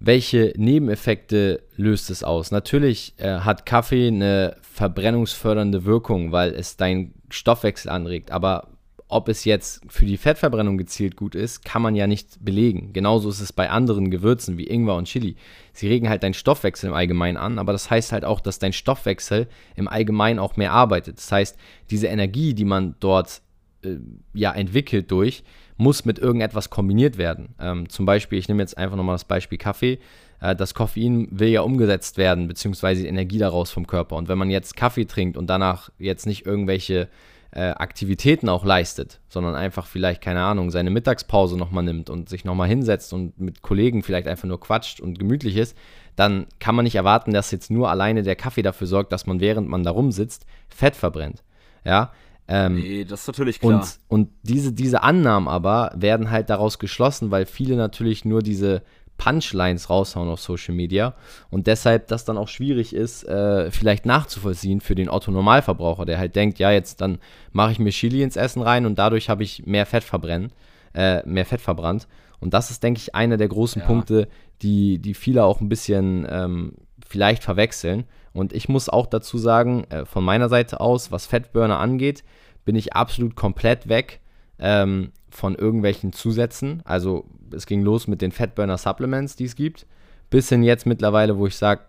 welche 0.00 0.52
Nebeneffekte 0.56 1.62
löst 1.76 2.10
es 2.10 2.22
aus? 2.22 2.50
Natürlich 2.50 3.14
äh, 3.18 3.40
hat 3.40 3.66
Kaffee 3.66 4.08
eine 4.08 4.56
verbrennungsfördernde 4.62 5.84
Wirkung, 5.84 6.32
weil 6.32 6.54
es 6.54 6.76
deinen 6.76 7.14
Stoffwechsel 7.30 7.90
anregt, 7.90 8.30
aber 8.30 8.68
ob 9.08 9.28
es 9.28 9.44
jetzt 9.44 9.80
für 9.88 10.04
die 10.04 10.18
Fettverbrennung 10.18 10.76
gezielt 10.76 11.16
gut 11.16 11.34
ist, 11.34 11.64
kann 11.64 11.80
man 11.80 11.94
ja 11.94 12.06
nicht 12.06 12.44
belegen. 12.44 12.92
Genauso 12.92 13.30
ist 13.30 13.40
es 13.40 13.52
bei 13.54 13.70
anderen 13.70 14.10
Gewürzen 14.10 14.58
wie 14.58 14.66
Ingwer 14.66 14.96
und 14.96 15.06
Chili. 15.06 15.36
Sie 15.72 15.88
regen 15.88 16.10
halt 16.10 16.22
deinen 16.22 16.34
Stoffwechsel 16.34 16.90
im 16.90 16.94
Allgemeinen 16.94 17.38
an, 17.38 17.58
aber 17.58 17.72
das 17.72 17.90
heißt 17.90 18.12
halt 18.12 18.26
auch, 18.26 18.40
dass 18.40 18.58
dein 18.58 18.74
Stoffwechsel 18.74 19.48
im 19.76 19.88
Allgemeinen 19.88 20.38
auch 20.38 20.56
mehr 20.56 20.72
arbeitet. 20.72 21.16
Das 21.16 21.32
heißt, 21.32 21.56
diese 21.90 22.08
Energie, 22.08 22.52
die 22.52 22.66
man 22.66 22.96
dort 23.00 23.40
äh, 23.82 23.96
ja 24.34 24.52
entwickelt 24.52 25.10
durch, 25.10 25.42
muss 25.78 26.04
mit 26.04 26.18
irgendetwas 26.18 26.68
kombiniert 26.68 27.16
werden. 27.16 27.54
Ähm, 27.58 27.88
zum 27.88 28.04
Beispiel, 28.04 28.38
ich 28.38 28.48
nehme 28.48 28.62
jetzt 28.62 28.76
einfach 28.76 28.96
nochmal 28.96 29.14
das 29.14 29.24
Beispiel 29.24 29.56
Kaffee. 29.56 30.00
Äh, 30.40 30.54
das 30.54 30.74
Koffein 30.74 31.28
will 31.30 31.48
ja 31.48 31.62
umgesetzt 31.62 32.18
werden, 32.18 32.46
beziehungsweise 32.46 33.02
die 33.02 33.08
Energie 33.08 33.38
daraus 33.38 33.70
vom 33.70 33.86
Körper. 33.86 34.16
Und 34.16 34.28
wenn 34.28 34.38
man 34.38 34.50
jetzt 34.50 34.76
Kaffee 34.76 35.06
trinkt 35.06 35.38
und 35.38 35.48
danach 35.48 35.90
jetzt 35.98 36.26
nicht 36.26 36.44
irgendwelche 36.44 37.08
äh, 37.50 37.70
Aktivitäten 37.70 38.48
auch 38.48 38.64
leistet, 38.64 39.20
sondern 39.28 39.54
einfach 39.54 39.86
vielleicht, 39.86 40.20
keine 40.20 40.42
Ahnung, 40.42 40.70
seine 40.70 40.90
Mittagspause 40.90 41.56
nochmal 41.56 41.84
nimmt 41.84 42.10
und 42.10 42.28
sich 42.28 42.44
nochmal 42.44 42.68
hinsetzt 42.68 43.12
und 43.12 43.38
mit 43.40 43.62
Kollegen 43.62 44.02
vielleicht 44.02 44.28
einfach 44.28 44.48
nur 44.48 44.60
quatscht 44.60 45.00
und 45.00 45.18
gemütlich 45.18 45.56
ist, 45.56 45.76
dann 46.14 46.46
kann 46.58 46.74
man 46.74 46.84
nicht 46.84 46.96
erwarten, 46.96 47.32
dass 47.32 47.50
jetzt 47.50 47.70
nur 47.70 47.90
alleine 47.90 48.22
der 48.22 48.36
Kaffee 48.36 48.62
dafür 48.62 48.86
sorgt, 48.86 49.12
dass 49.12 49.26
man, 49.26 49.40
während 49.40 49.68
man 49.68 49.82
da 49.82 49.90
rumsitzt, 49.90 50.44
Fett 50.68 50.94
verbrennt. 50.94 51.42
Ja, 51.84 52.12
ähm, 52.48 52.76
Nee, 52.76 53.04
das 53.04 53.22
ist 53.22 53.26
natürlich 53.28 53.60
klar. 53.60 53.80
und, 53.80 53.98
und 54.08 54.30
diese, 54.42 54.72
diese 54.72 55.02
Annahmen 55.02 55.48
aber 55.48 55.92
werden 55.94 56.30
halt 56.30 56.50
daraus 56.50 56.78
geschlossen, 56.78 57.30
weil 57.30 57.46
viele 57.46 57.76
natürlich 57.76 58.24
nur 58.24 58.42
diese 58.42 58.82
Punchlines 59.18 59.90
raushauen 59.90 60.28
auf 60.30 60.40
Social 60.40 60.74
Media 60.74 61.14
und 61.50 61.66
deshalb 61.66 62.06
das 62.06 62.24
dann 62.24 62.38
auch 62.38 62.48
schwierig 62.48 62.94
ist, 62.94 63.24
äh, 63.24 63.70
vielleicht 63.70 64.06
nachzuvollziehen 64.06 64.80
für 64.80 64.94
den 64.94 65.10
Otto-Normalverbraucher, 65.10 66.06
der 66.06 66.18
halt 66.18 66.34
denkt, 66.36 66.58
ja, 66.58 66.70
jetzt 66.70 67.00
dann 67.00 67.18
mache 67.52 67.72
ich 67.72 67.78
mir 67.78 67.90
Chili 67.90 68.22
ins 68.22 68.36
Essen 68.36 68.62
rein 68.62 68.86
und 68.86 68.98
dadurch 68.98 69.28
habe 69.28 69.42
ich 69.42 69.66
mehr 69.66 69.84
Fett 69.84 70.04
verbrennen, 70.04 70.52
äh, 70.94 71.26
mehr 71.26 71.44
Fett 71.44 71.60
verbrannt. 71.60 72.08
Und 72.40 72.54
das 72.54 72.70
ist, 72.70 72.82
denke 72.82 73.00
ich, 73.00 73.14
einer 73.14 73.36
der 73.36 73.48
großen 73.48 73.82
Ja. 73.82 73.86
Punkte, 73.86 74.28
die, 74.62 74.98
die 74.98 75.14
viele 75.14 75.44
auch 75.44 75.60
ein 75.60 75.68
bisschen 75.68 76.26
ähm, 76.30 76.74
vielleicht 77.06 77.42
verwechseln. 77.42 78.04
Und 78.32 78.52
ich 78.52 78.68
muss 78.68 78.88
auch 78.88 79.06
dazu 79.06 79.36
sagen, 79.36 79.84
äh, 79.90 80.04
von 80.04 80.24
meiner 80.24 80.48
Seite 80.48 80.80
aus, 80.80 81.10
was 81.10 81.26
Fettburner 81.26 81.80
angeht, 81.80 82.22
bin 82.64 82.76
ich 82.76 82.92
absolut 82.92 83.34
komplett 83.34 83.88
weg 83.88 84.20
ähm, 84.60 85.10
von 85.30 85.54
irgendwelchen 85.54 86.12
Zusätzen. 86.12 86.82
Also 86.84 87.24
es 87.52 87.66
ging 87.66 87.82
los 87.82 88.06
mit 88.06 88.22
den 88.22 88.32
Fatburner 88.32 88.78
Supplements, 88.78 89.36
die 89.36 89.44
es 89.44 89.56
gibt, 89.56 89.86
bis 90.30 90.48
hin 90.48 90.62
jetzt 90.62 90.86
mittlerweile, 90.86 91.38
wo 91.38 91.46
ich 91.46 91.56
sage, 91.56 91.82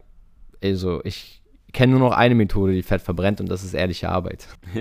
also 0.62 1.02
ich 1.04 1.40
kenne 1.72 1.92
nur 1.94 2.00
noch 2.00 2.16
eine 2.16 2.36
Methode, 2.36 2.74
die 2.74 2.82
Fett 2.82 3.02
verbrennt 3.02 3.40
und 3.42 3.50
das 3.50 3.64
ist 3.64 3.74
ehrliche 3.74 4.10
Arbeit. 4.10 4.48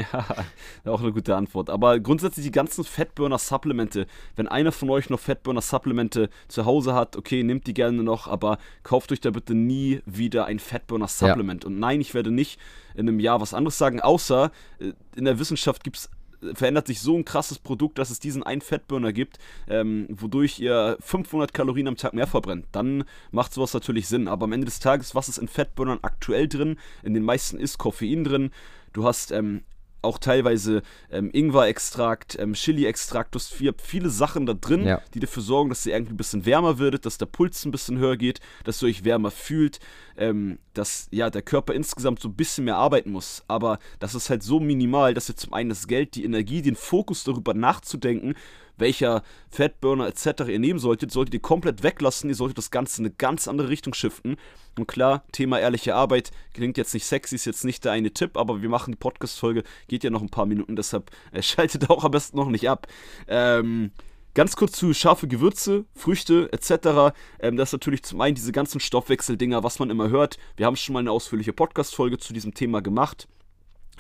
Ja, 0.85 0.93
auch 0.93 1.03
eine 1.03 1.13
gute 1.13 1.35
Antwort. 1.35 1.71
Aber 1.71 1.99
grundsätzlich 1.99 2.47
die 2.47 2.53
ganzen 2.53 2.85
Fettburner-Supplemente, 2.85 4.07
wenn 4.37 4.49
einer 4.49 4.73
von 4.73 4.91
euch 4.91 5.11
noch 5.11 5.19
Fettburner-Supplemente 5.19 6.31
zu 6.47 6.65
Hause 6.65 6.95
hat, 6.95 7.17
okay, 7.17 7.43
nehmt 7.43 7.67
die 7.67 7.75
gerne 7.75 8.03
noch, 8.03 8.27
aber 8.27 8.59
kauft 8.83 9.13
euch 9.13 9.21
da 9.21 9.31
bitte 9.31 9.55
nie 9.55 10.01
wieder 10.07 10.47
ein 10.47 10.59
Fettburner-Supplement. 10.59 11.65
Und 11.65 11.79
nein, 11.79 12.01
ich 12.01 12.15
werde 12.15 12.31
nicht 12.31 12.59
in 12.95 13.09
einem 13.09 13.21
Jahr 13.21 13.41
was 13.41 13.55
anderes 13.55 13.79
sagen, 13.79 14.01
außer 14.01 14.51
äh, 14.79 14.93
in 15.17 15.25
der 15.25 15.39
Wissenschaft 15.39 15.85
gibt 15.85 15.97
es 15.97 16.11
verändert 16.55 16.87
sich 16.87 17.01
so 17.01 17.17
ein 17.17 17.25
krasses 17.25 17.59
Produkt, 17.59 17.99
dass 17.99 18.11
es 18.11 18.21
diesen 18.21 18.43
einen 18.43 18.61
Fettburner 18.61 19.13
gibt, 19.13 19.39
ähm, 19.69 20.07
wodurch 20.11 20.61
ihr 20.61 20.97
500 21.01 21.53
Kalorien 21.53 21.89
am 21.89 21.97
Tag 21.97 22.15
mehr 22.15 22.27
verbrennt. 22.27 22.67
Dann 22.73 23.05
macht 23.31 23.53
sowas 23.53 23.75
natürlich 23.75 24.09
Sinn. 24.09 24.29
Aber 24.29 24.45
am 24.45 24.53
Ende 24.53 24.67
des 24.67 24.81
Tages, 24.81 25.15
was 25.15 25.29
ist 25.29 25.39
in 25.39 25.49
Fettburnern 25.49 25.99
aktuell 26.03 26.49
drin? 26.49 26.77
In 27.03 27.15
den 27.15 27.25
meisten 27.25 27.59
ist 27.59 27.79
Koffein 27.79 28.25
drin. 28.25 28.51
Du 28.93 29.05
hast 29.05 29.33
ähm, 29.33 29.63
auch 30.03 30.19
teilweise 30.19 30.83
ähm, 31.11 31.31
Ingwer-Extrakt, 31.33 32.37
ähm, 32.39 32.55
Chili-Extrakt, 32.55 33.35
du 33.35 33.39
hast 33.39 33.53
viel, 33.53 33.75
viele 33.83 34.11
Sachen 34.11 34.47
da 34.47 34.55
drin, 34.55 34.85
Ja. 34.87 35.01
die 35.15 35.21
dafür 35.21 35.43
sorgen, 35.43 35.69
dass 35.71 35.85
ihr 35.87 35.95
irgendwie 35.95 36.15
ein 36.15 36.17
bisschen 36.17 36.47
wärmer 36.47 36.79
werdet, 36.79 37.05
dass 37.07 37.19
der 37.19 37.27
Puls 37.27 37.65
ein 37.65 37.71
bisschen 37.73 37.99
höher 37.99 38.17
geht, 38.17 38.41
dass 38.65 38.83
ihr 38.83 38.89
euch 38.89 39.05
wärmer 39.05 39.31
fühlt, 39.31 39.81
ähm, 40.17 40.59
dass 40.75 41.09
ja 41.11 41.31
der 41.31 41.43
Körper 41.43 41.75
insgesamt 41.75 42.21
so 42.21 42.29
ein 42.29 42.35
bisschen 42.35 42.65
mehr 42.65 42.77
arbeiten 42.77 43.11
muss. 43.11 43.43
Aber 43.49 43.79
das 43.99 44.15
ist 44.15 44.31
halt 44.31 44.43
so 44.43 44.61
minimal, 44.61 45.15
dass 45.15 45.29
ihr 45.29 45.37
zum 45.37 45.53
einen 45.53 45.69
das 45.71 45.87
Geld, 45.87 46.15
die 46.15 46.25
Energie, 46.25 46.63
den 46.63 46.77
Fokus 46.77 47.25
darüber 47.25 47.55
nachzudenken, 47.55 48.35
welcher 48.79 49.23
Fatburner 49.51 50.07
etc. 50.07 50.49
ihr 50.49 50.59
nehmen 50.59 50.79
solltet, 50.79 51.11
solltet 51.11 51.35
ihr 51.35 51.41
komplett 51.41 51.83
weglassen. 51.83 52.31
Ihr 52.31 52.37
solltet 52.37 52.59
das 52.59 52.71
Ganze 52.71 53.01
in 53.01 53.07
eine 53.07 53.15
ganz 53.17 53.49
andere 53.49 53.69
Richtung 53.69 53.95
shiften. 53.95 54.37
Und 54.79 54.87
klar, 54.87 55.25
Thema 55.33 55.59
ehrliche 55.59 55.95
Arbeit 55.95 56.31
klingt 56.55 56.79
jetzt 56.79 56.95
nicht 56.95 57.05
sexy, 57.05 57.35
ist 57.35 57.45
jetzt 57.45 57.65
nicht 57.65 57.85
der 57.85 57.93
eine 57.93 58.13
Tipp, 58.13 58.37
aber 58.37 58.63
wir 58.63 58.69
machen 58.69 58.93
die 58.93 58.99
Podcast-Folge, 58.99 59.65
geht 59.89 60.05
ja 60.05 60.11
noch 60.11 60.23
ein 60.23 60.31
paar 60.31 60.47
Minuten, 60.47 60.77
deshalb 60.77 61.11
äh, 61.33 61.43
schaltet 61.43 61.91
auch 61.91 62.05
am 62.05 62.13
besten 62.13 62.37
noch 62.37 62.49
nicht 62.49 62.69
ab. 62.69 62.87
Ähm, 63.27 63.91
Ganz 64.39 64.55
kurz 64.55 64.73
zu 64.79 64.95
scharfe 64.95 65.27
Gewürze, 65.27 65.85
Früchte 65.95 66.49
etc. 66.53 67.13
Ähm, 67.41 67.57
das 67.57 67.71
ist 67.71 67.73
natürlich 67.73 68.05
zum 68.05 68.21
einen 68.21 68.37
diese 68.37 68.53
ganzen 68.53 68.79
Stoffwechseldinger, 68.79 69.65
was 69.65 69.81
man 69.81 69.91
immer 69.91 70.11
hört. 70.11 70.39
Wir 70.57 70.67
haben 70.67 70.77
schon 70.77 70.93
mal 70.93 71.01
eine 71.01 71.11
ausführliche 71.11 71.53
Podcast-Folge 71.53 72.19
zu 72.19 72.33
diesem 72.33 72.55
Thema 72.55 72.81
gemacht. 72.81 73.27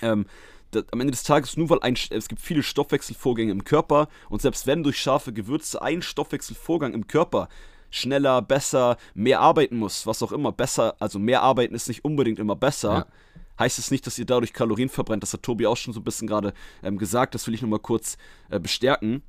Ähm, 0.00 0.26
am 0.75 1.00
Ende 1.00 1.12
des 1.12 1.22
Tages 1.22 1.56
nur 1.56 1.70
weil 1.70 1.80
ein, 1.80 1.96
es 2.10 2.28
gibt 2.28 2.40
viele 2.40 2.62
Stoffwechselvorgänge 2.62 3.52
im 3.52 3.64
Körper 3.64 4.08
und 4.28 4.42
selbst 4.42 4.66
wenn 4.66 4.82
durch 4.82 4.98
scharfe 4.98 5.32
Gewürze 5.32 5.80
ein 5.82 6.02
Stoffwechselvorgang 6.02 6.92
im 6.94 7.06
Körper 7.06 7.48
schneller, 7.90 8.42
besser, 8.42 8.96
mehr 9.14 9.40
arbeiten 9.40 9.76
muss, 9.76 10.06
was 10.06 10.22
auch 10.22 10.32
immer, 10.32 10.52
besser, 10.52 10.96
also 10.98 11.18
mehr 11.18 11.42
arbeiten 11.42 11.75
ist 11.75 11.88
nicht 11.88 12.04
unbedingt 12.04 12.38
immer 12.38 12.56
besser. 12.56 12.92
Ja. 12.92 13.06
Heißt 13.58 13.78
es 13.78 13.90
nicht, 13.90 14.06
dass 14.06 14.18
ihr 14.18 14.26
dadurch 14.26 14.52
Kalorien 14.52 14.88
verbrennt. 14.88 15.25
Das 15.25 15.32
hat 15.32 15.42
Tobi 15.42 15.66
auch 15.66 15.76
schon 15.76 15.92
so 15.92 16.00
ein 16.00 16.04
bisschen 16.04 16.28
gerade 16.28 16.52
ähm, 16.82 16.96
gesagt. 16.96 17.34
Das 17.34 17.46
will 17.46 17.54
ich 17.54 17.62
nochmal 17.62 17.80
kurz 17.80 18.16
äh, 18.50 18.60
bestärken. 18.60 19.22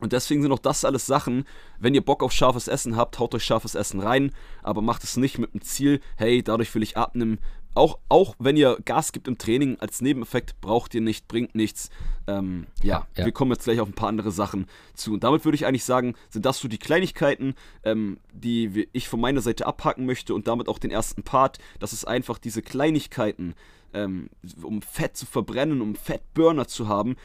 Und 0.00 0.12
deswegen 0.12 0.42
sind 0.42 0.50
auch 0.50 0.58
das 0.58 0.84
alles 0.84 1.06
Sachen, 1.06 1.44
wenn 1.78 1.94
ihr 1.94 2.04
Bock 2.04 2.24
auf 2.24 2.32
scharfes 2.32 2.66
Essen 2.66 2.96
habt, 2.96 3.20
haut 3.20 3.36
euch 3.36 3.44
scharfes 3.44 3.76
Essen 3.76 4.00
rein, 4.00 4.32
aber 4.64 4.82
macht 4.82 5.04
es 5.04 5.16
nicht 5.16 5.38
mit 5.38 5.54
dem 5.54 5.62
Ziel, 5.62 6.00
hey, 6.16 6.42
dadurch 6.42 6.74
will 6.74 6.82
ich 6.82 6.96
abnehmen. 6.96 7.38
Auch, 7.74 7.98
auch 8.08 8.34
wenn 8.38 8.56
ihr 8.56 8.78
Gas 8.84 9.12
gibt 9.12 9.28
im 9.28 9.38
Training, 9.38 9.78
als 9.80 10.00
Nebeneffekt 10.02 10.60
braucht 10.60 10.94
ihr 10.94 11.00
nicht, 11.00 11.26
bringt 11.28 11.54
nichts. 11.54 11.88
Ähm, 12.26 12.66
ja, 12.82 13.06
ja, 13.16 13.24
wir 13.24 13.32
kommen 13.32 13.50
jetzt 13.50 13.64
gleich 13.64 13.80
auf 13.80 13.88
ein 13.88 13.94
paar 13.94 14.08
andere 14.08 14.30
Sachen 14.30 14.66
zu. 14.94 15.14
Und 15.14 15.24
damit 15.24 15.44
würde 15.44 15.56
ich 15.56 15.66
eigentlich 15.66 15.84
sagen, 15.84 16.14
sind 16.28 16.44
das 16.44 16.58
so 16.58 16.68
die 16.68 16.78
Kleinigkeiten, 16.78 17.54
ähm, 17.82 18.18
die 18.32 18.88
ich 18.92 19.08
von 19.08 19.20
meiner 19.20 19.40
Seite 19.40 19.66
abhaken 19.66 20.04
möchte 20.04 20.34
und 20.34 20.48
damit 20.48 20.68
auch 20.68 20.78
den 20.78 20.90
ersten 20.90 21.22
Part. 21.22 21.58
Das 21.78 21.92
ist 21.92 22.06
einfach 22.06 22.38
diese 22.38 22.62
Kleinigkeiten, 22.62 23.54
ähm, 23.94 24.28
um 24.62 24.82
Fett 24.82 25.16
zu 25.16 25.26
verbrennen, 25.26 25.80
um 25.80 25.94
Fettburner 25.94 26.66
zu 26.66 26.88
haben, 26.88 27.16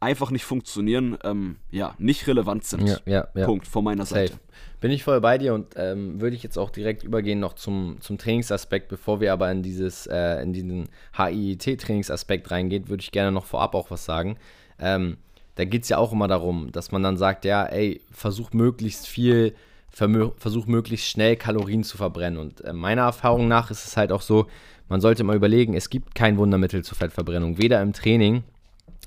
einfach 0.00 0.30
nicht 0.30 0.44
funktionieren, 0.44 1.16
ähm, 1.24 1.56
ja, 1.70 1.94
nicht 1.98 2.26
relevant 2.26 2.64
sind. 2.64 2.88
Ja, 2.88 2.98
ja, 3.06 3.28
ja. 3.34 3.46
Punkt 3.46 3.66
von 3.66 3.84
meiner 3.84 4.04
Safe. 4.04 4.28
Seite. 4.28 4.40
Bin 4.80 4.90
ich 4.90 5.04
voll 5.04 5.20
bei 5.20 5.38
dir 5.38 5.54
und 5.54 5.74
ähm, 5.76 6.20
würde 6.20 6.36
ich 6.36 6.42
jetzt 6.42 6.58
auch 6.58 6.70
direkt 6.70 7.02
übergehen 7.02 7.40
noch 7.40 7.54
zum, 7.54 7.96
zum 8.00 8.18
Trainingsaspekt, 8.18 8.88
bevor 8.88 9.20
wir 9.20 9.32
aber 9.32 9.50
in 9.50 9.62
dieses, 9.62 10.06
äh, 10.06 10.42
in 10.42 10.52
diesen 10.52 10.88
HIIT-Trainingsaspekt 11.16 12.50
reingehen, 12.50 12.88
würde 12.88 13.02
ich 13.02 13.10
gerne 13.10 13.32
noch 13.32 13.46
vorab 13.46 13.74
auch 13.74 13.90
was 13.90 14.04
sagen. 14.04 14.36
Ähm, 14.78 15.16
da 15.54 15.64
geht 15.64 15.84
es 15.84 15.88
ja 15.88 15.96
auch 15.96 16.12
immer 16.12 16.28
darum, 16.28 16.70
dass 16.72 16.92
man 16.92 17.02
dann 17.02 17.16
sagt, 17.16 17.46
ja, 17.46 17.64
ey, 17.64 18.02
versuch 18.10 18.52
möglichst 18.52 19.06
viel, 19.06 19.54
versuch 19.90 20.66
möglichst 20.66 21.08
schnell 21.08 21.36
Kalorien 21.36 21.82
zu 21.82 21.96
verbrennen. 21.96 22.38
Und 22.38 22.62
äh, 22.62 22.74
meiner 22.74 23.02
Erfahrung 23.02 23.48
nach 23.48 23.70
ist 23.70 23.86
es 23.86 23.96
halt 23.96 24.12
auch 24.12 24.20
so, 24.20 24.46
man 24.88 25.00
sollte 25.00 25.24
mal 25.24 25.34
überlegen, 25.34 25.74
es 25.74 25.88
gibt 25.88 26.14
kein 26.14 26.36
Wundermittel 26.36 26.84
zur 26.84 26.98
Fettverbrennung, 26.98 27.56
weder 27.56 27.80
im 27.80 27.94
Training 27.94 28.44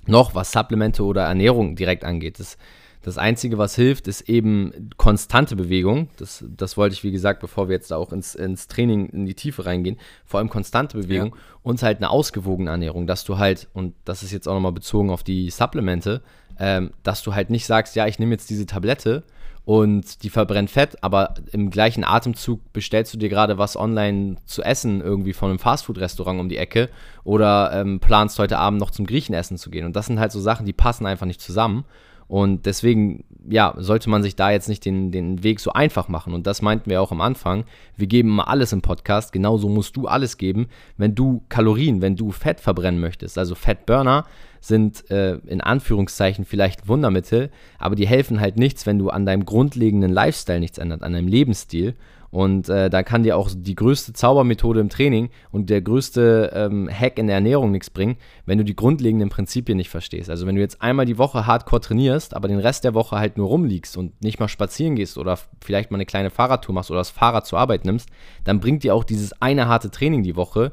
noch, 0.06 0.36
was 0.36 0.52
Supplemente 0.52 1.04
oder 1.04 1.24
Ernährung 1.24 1.76
direkt 1.76 2.04
angeht. 2.04 2.40
Das, 2.40 2.58
das 3.02 3.18
Einzige, 3.18 3.58
was 3.58 3.76
hilft, 3.76 4.08
ist 4.08 4.28
eben 4.28 4.90
konstante 4.98 5.56
Bewegung. 5.56 6.10
Das, 6.18 6.44
das 6.48 6.76
wollte 6.76 6.94
ich, 6.94 7.04
wie 7.04 7.12
gesagt, 7.12 7.40
bevor 7.40 7.70
wir 7.70 7.76
jetzt 7.76 7.94
auch 7.94 8.12
ins, 8.12 8.36
ins 8.36 8.68
Training 8.68 9.08
in 9.08 9.26
die 9.26 9.36
Tiefe 9.36 9.66
reingehen, 9.66 9.98
vor 10.26 10.40
allem 10.40 10.50
konstante 10.50 10.98
Bewegung 10.98 11.30
ja. 11.34 11.42
und 11.64 11.82
halt 11.82 11.98
eine 11.98 12.10
ausgewogene 12.10 12.72
Ernährung, 12.72 13.08
dass 13.08 13.24
du 13.24 13.38
halt, 13.38 13.70
und 13.74 13.96
das 14.04 14.24
ist 14.24 14.32
jetzt 14.32 14.48
auch 14.48 14.54
nochmal 14.54 14.74
bezogen 14.74 15.12
auf 15.12 15.24
die 15.24 15.50
Supplemente, 15.50 16.22
ähm, 16.60 16.92
dass 17.04 17.24
du 17.24 17.34
halt 17.34 17.50
nicht 17.50 17.66
sagst, 17.66 17.96
ja, 17.96 18.06
ich 18.06 18.20
nehme 18.20 18.34
jetzt 18.34 18.50
diese 18.50 18.66
Tablette 18.66 19.24
und 19.70 20.24
die 20.24 20.32
verbrennt 20.32 20.72
Fett, 20.72 20.98
aber 21.04 21.36
im 21.52 21.70
gleichen 21.70 22.04
Atemzug 22.04 22.74
bestellst 22.74 23.14
du 23.14 23.20
dir 23.20 23.30
gerade 23.30 23.60
was 23.60 23.78
online 23.78 24.38
zu 24.46 24.64
essen, 24.64 25.00
irgendwie 25.00 25.32
von 25.32 25.52
einem 25.52 25.60
Fastfood-Restaurant 25.60 26.40
um 26.40 26.50
die 26.50 26.58
Ecke 26.58 26.90
oder 27.24 27.72
ähm, 27.72 28.00
planst 28.00 28.40
heute 28.40 28.58
Abend 28.58 28.80
noch 28.80 28.90
zum 28.90 29.06
Griechen 29.06 29.36
essen 29.36 29.60
zu 29.60 29.70
gehen. 29.70 29.86
Und 29.86 29.96
das 29.96 30.08
sind 30.08 30.20
halt 30.20 30.32
so 30.32 30.40
Sachen, 30.40 30.66
die 30.66 30.74
passen 30.74 31.06
einfach 31.06 31.28
nicht 31.28 31.40
zusammen. 31.40 31.86
Und 32.28 32.66
deswegen, 32.66 33.26
ja, 33.48 33.76
sollte 33.78 34.10
man 34.10 34.24
sich 34.24 34.36
da 34.36 34.50
jetzt 34.50 34.70
nicht 34.70 34.86
den, 34.86 35.12
den 35.12 35.44
Weg 35.44 35.60
so 35.60 35.72
einfach 35.72 36.08
machen. 36.08 36.34
Und 36.34 36.48
das 36.48 36.64
meinten 36.64 36.90
wir 36.90 37.00
auch 37.00 37.12
am 37.12 37.22
Anfang. 37.22 37.66
Wir 37.96 38.08
geben 38.08 38.30
immer 38.30 38.48
alles 38.48 38.74
im 38.74 38.82
Podcast. 38.82 39.32
Genauso 39.32 39.70
musst 39.70 39.96
du 39.96 40.08
alles 40.08 40.38
geben, 40.38 40.68
wenn 40.98 41.14
du 41.14 41.44
Kalorien, 41.48 42.02
wenn 42.02 42.16
du 42.16 42.32
Fett 42.32 42.60
verbrennen 42.60 43.00
möchtest. 43.00 43.38
Also 43.38 43.54
Fettburner 43.54 44.26
sind 44.62 45.10
äh, 45.10 45.36
in 45.48 45.62
Anführungszeichen 45.62 46.46
vielleicht 46.46 46.88
Wundermittel, 46.88 47.50
aber 47.78 47.96
die 47.96 48.08
helfen 48.08 48.40
halt 48.40 48.58
nichts, 48.58 48.86
wenn 48.86 49.00
du 49.00 49.10
an 49.10 49.26
deinem 49.26 49.46
grundlegenden 49.46 50.12
Lifestyle 50.12 50.60
nichts 50.60 50.78
ändert, 50.78 51.04
an 51.04 51.14
deinem 51.14 51.28
Lebensstil. 51.28 51.96
Und 52.32 52.70
äh, 52.70 52.92
da 52.92 53.02
kann 53.02 53.24
dir 53.24 53.38
auch 53.38 53.50
die 53.52 53.74
größte 53.74 54.14
Zaubermethode 54.14 54.80
im 54.80 54.90
Training 54.90 55.30
und 55.52 55.70
der 55.70 55.82
größte 55.82 56.52
ähm, 56.54 56.88
Hack 56.88 57.18
in 57.18 57.26
der 57.26 57.38
Ernährung 57.38 57.72
nichts 57.72 57.90
bringen, 57.90 58.18
wenn 58.46 58.60
du 58.60 58.64
die 58.64 58.76
grundlegenden 58.76 59.30
Prinzipien 59.30 59.78
nicht 59.78 59.90
verstehst. 59.90 60.30
Also 60.30 60.46
wenn 60.46 60.54
du 60.54 60.62
jetzt 60.62 60.82
einmal 60.82 61.06
die 61.06 61.18
Woche 61.18 61.48
hardcore 61.48 61.82
trainierst, 61.82 62.36
aber 62.36 62.48
den 62.48 62.60
Rest 62.60 62.84
der 62.84 62.94
Woche 62.94 63.18
halt 63.18 63.38
nur 63.38 63.48
rumliegst 63.48 63.98
und 63.98 64.22
nicht 64.22 64.40
mal 64.40 64.48
spazieren 64.48 64.96
gehst 64.96 65.18
oder 65.18 65.40
vielleicht 65.62 65.90
mal 65.90 65.98
eine 65.98 66.06
kleine 66.06 66.30
Fahrradtour 66.30 66.76
machst 66.76 66.92
oder 66.92 67.00
das 67.00 67.10
Fahrrad 67.10 67.48
zur 67.48 67.58
Arbeit 67.58 67.86
nimmst, 67.86 68.10
dann 68.44 68.60
bringt 68.60 68.84
dir 68.84 68.94
auch 68.94 69.04
dieses 69.04 69.42
eine 69.42 69.68
harte 69.68 69.90
Training 69.90 70.22
die 70.22 70.36
Woche 70.36 70.72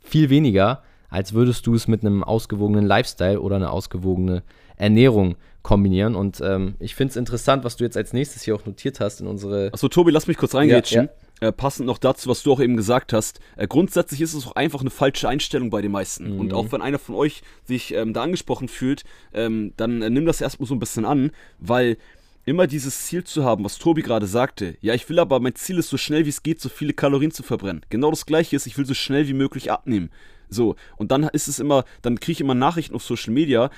viel 0.00 0.28
weniger, 0.28 0.82
als 1.08 1.32
würdest 1.32 1.66
du 1.66 1.74
es 1.74 1.88
mit 1.88 2.02
einem 2.02 2.24
ausgewogenen 2.24 2.86
Lifestyle 2.86 3.40
oder 3.40 3.56
einer 3.56 3.72
ausgewogene 3.72 4.42
Ernährung 4.76 5.36
kombinieren. 5.62 6.14
Und 6.14 6.40
ähm, 6.40 6.76
ich 6.78 6.94
finde 6.94 7.10
es 7.10 7.16
interessant, 7.16 7.64
was 7.64 7.76
du 7.76 7.84
jetzt 7.84 7.96
als 7.96 8.12
nächstes 8.12 8.42
hier 8.42 8.54
auch 8.54 8.64
notiert 8.66 9.00
hast 9.00 9.20
in 9.20 9.26
unsere. 9.26 9.70
Achso, 9.72 9.88
Tobi, 9.88 10.12
lass 10.12 10.28
mich 10.28 10.36
kurz 10.36 10.54
reingrätschen. 10.54 11.06
Ja, 11.06 11.10
ja. 11.42 11.48
Äh, 11.48 11.52
passend 11.52 11.86
noch 11.86 11.98
dazu, 11.98 12.30
was 12.30 12.42
du 12.42 12.52
auch 12.52 12.60
eben 12.60 12.76
gesagt 12.76 13.12
hast. 13.12 13.40
Äh, 13.56 13.66
grundsätzlich 13.66 14.20
ist 14.20 14.34
es 14.34 14.46
auch 14.46 14.54
einfach 14.54 14.80
eine 14.80 14.90
falsche 14.90 15.28
Einstellung 15.28 15.70
bei 15.70 15.82
den 15.82 15.92
meisten. 15.92 16.34
Mhm. 16.34 16.40
Und 16.40 16.54
auch 16.54 16.70
wenn 16.70 16.82
einer 16.82 16.98
von 16.98 17.14
euch 17.14 17.42
sich 17.64 17.92
ähm, 17.92 18.12
da 18.12 18.22
angesprochen 18.22 18.68
fühlt, 18.68 19.02
ähm, 19.34 19.72
dann 19.76 20.02
äh, 20.02 20.08
nimm 20.08 20.24
das 20.24 20.40
erstmal 20.40 20.68
so 20.68 20.74
ein 20.74 20.78
bisschen 20.78 21.04
an, 21.04 21.32
weil 21.58 21.98
immer 22.46 22.68
dieses 22.68 23.06
Ziel 23.06 23.24
zu 23.24 23.44
haben, 23.44 23.64
was 23.64 23.76
Tobi 23.76 24.02
gerade 24.02 24.26
sagte. 24.26 24.76
Ja, 24.80 24.94
ich 24.94 25.08
will 25.08 25.18
aber, 25.18 25.40
mein 25.40 25.56
Ziel 25.56 25.78
ist 25.78 25.90
so 25.90 25.96
schnell 25.96 26.24
wie 26.24 26.30
es 26.30 26.44
geht, 26.44 26.60
so 26.60 26.68
viele 26.68 26.92
Kalorien 26.92 27.32
zu 27.32 27.42
verbrennen. 27.42 27.84
Genau 27.90 28.10
das 28.10 28.24
gleiche 28.24 28.54
ist, 28.54 28.66
ich 28.66 28.78
will 28.78 28.86
so 28.86 28.94
schnell 28.94 29.26
wie 29.26 29.34
möglich 29.34 29.72
abnehmen. 29.72 30.10
So, 30.48 30.76
und 30.96 31.10
dann 31.10 31.24
ist 31.24 31.48
es 31.48 31.58
immer, 31.58 31.84
dann 32.02 32.20
kriege 32.20 32.32
ich 32.32 32.40
immer 32.40 32.54
Nachrichten 32.54 32.94
auf 32.94 33.02
Social 33.02 33.32
Media, 33.32 33.70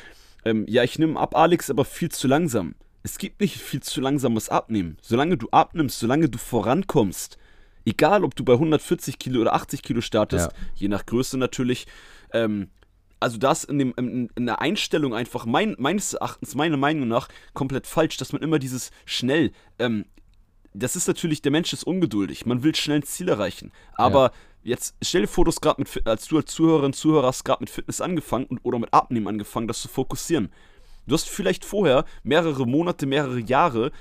ähm, 0.45 0.65
ja, 0.69 0.83
ich 0.83 0.99
nehme 0.99 1.19
ab, 1.19 1.37
Alex, 1.37 1.71
aber 1.71 1.85
viel 1.85 2.11
zu 2.11 2.29
langsam. 2.29 2.75
Es 3.03 3.19
gibt 3.19 3.41
nicht 3.41 3.57
viel 3.57 3.81
zu 3.81 4.01
langsames 4.01 4.49
Abnehmen. 4.49 4.99
Solange 5.03 5.37
du 5.37 5.49
abnimmst, 5.51 5.99
solange 5.99 6.29
du 6.29 6.39
vorankommst, 6.39 7.39
egal 7.85 8.25
ob 8.25 8.35
du 8.35 8.45
bei 8.45 8.55
140 8.55 9.19
Kilo 9.19 9.41
oder 9.41 9.55
80 9.55 9.83
Kilo 9.83 10.01
startest, 10.01 10.53
ja. 10.53 10.59
je 10.75 10.89
nach 10.89 11.07
Größe 11.07 11.39
natürlich, 11.39 11.87
ähm, 12.33 12.69
also 13.21 13.39
das 13.39 13.65
in, 13.65 13.79
dem, 13.79 13.95
in, 13.97 14.31
in 14.35 14.47
der 14.47 14.61
Einstellung 14.61 15.15
einfach 15.15 15.47
mein, 15.47 15.75
meines 15.79 16.15
Erachtens, 16.15 16.55
meiner 16.55 16.77
Meinung 16.77 17.09
nach, 17.09 17.29
komplett 17.55 17.87
falsch, 17.87 18.17
dass 18.17 18.33
man 18.33 18.43
immer 18.43 18.59
dieses 18.59 18.91
schnell, 19.07 19.53
ähm, 19.79 20.05
das 20.75 20.97
ist 20.97 21.09
natürlich, 21.09 21.43
der 21.43 21.51
Mensch 21.51 21.73
ist 21.73 21.85
ungeduldig, 21.85 22.47
man 22.47 22.63
will 22.63 22.75
schnell 22.75 22.99
ein 22.99 23.03
Ziel 23.03 23.29
erreichen, 23.29 23.73
aber 23.95 24.25
ja. 24.27 24.33
Jetzt 24.63 24.97
stell 25.03 25.23
dir 25.23 25.29
vor, 25.29 25.45
du 25.45 25.51
hast 25.51 25.61
gerade 25.61 25.81
mit, 25.81 26.07
als 26.07 26.27
du 26.27 26.37
als 26.37 26.53
Zuhörerin, 26.53 26.93
Zuhörer 26.93 27.29
hast 27.29 27.45
gerade 27.45 27.63
mit 27.63 27.71
Fitness 27.71 28.01
angefangen 28.01 28.47
und, 28.47 28.61
oder 28.65 28.79
mit 28.79 28.93
Abnehmen 28.93 29.29
angefangen, 29.29 29.69
das 29.69 29.81
zu 29.81 29.89
fokussieren. 29.89 30.51
Du 31.07 31.15
hast 31.15 31.29
vielleicht 31.29 31.65
vorher 31.65 32.05
mehrere 32.23 32.67
Monate, 32.67 33.07
mehrere 33.07 33.41
Jahre 33.41 33.93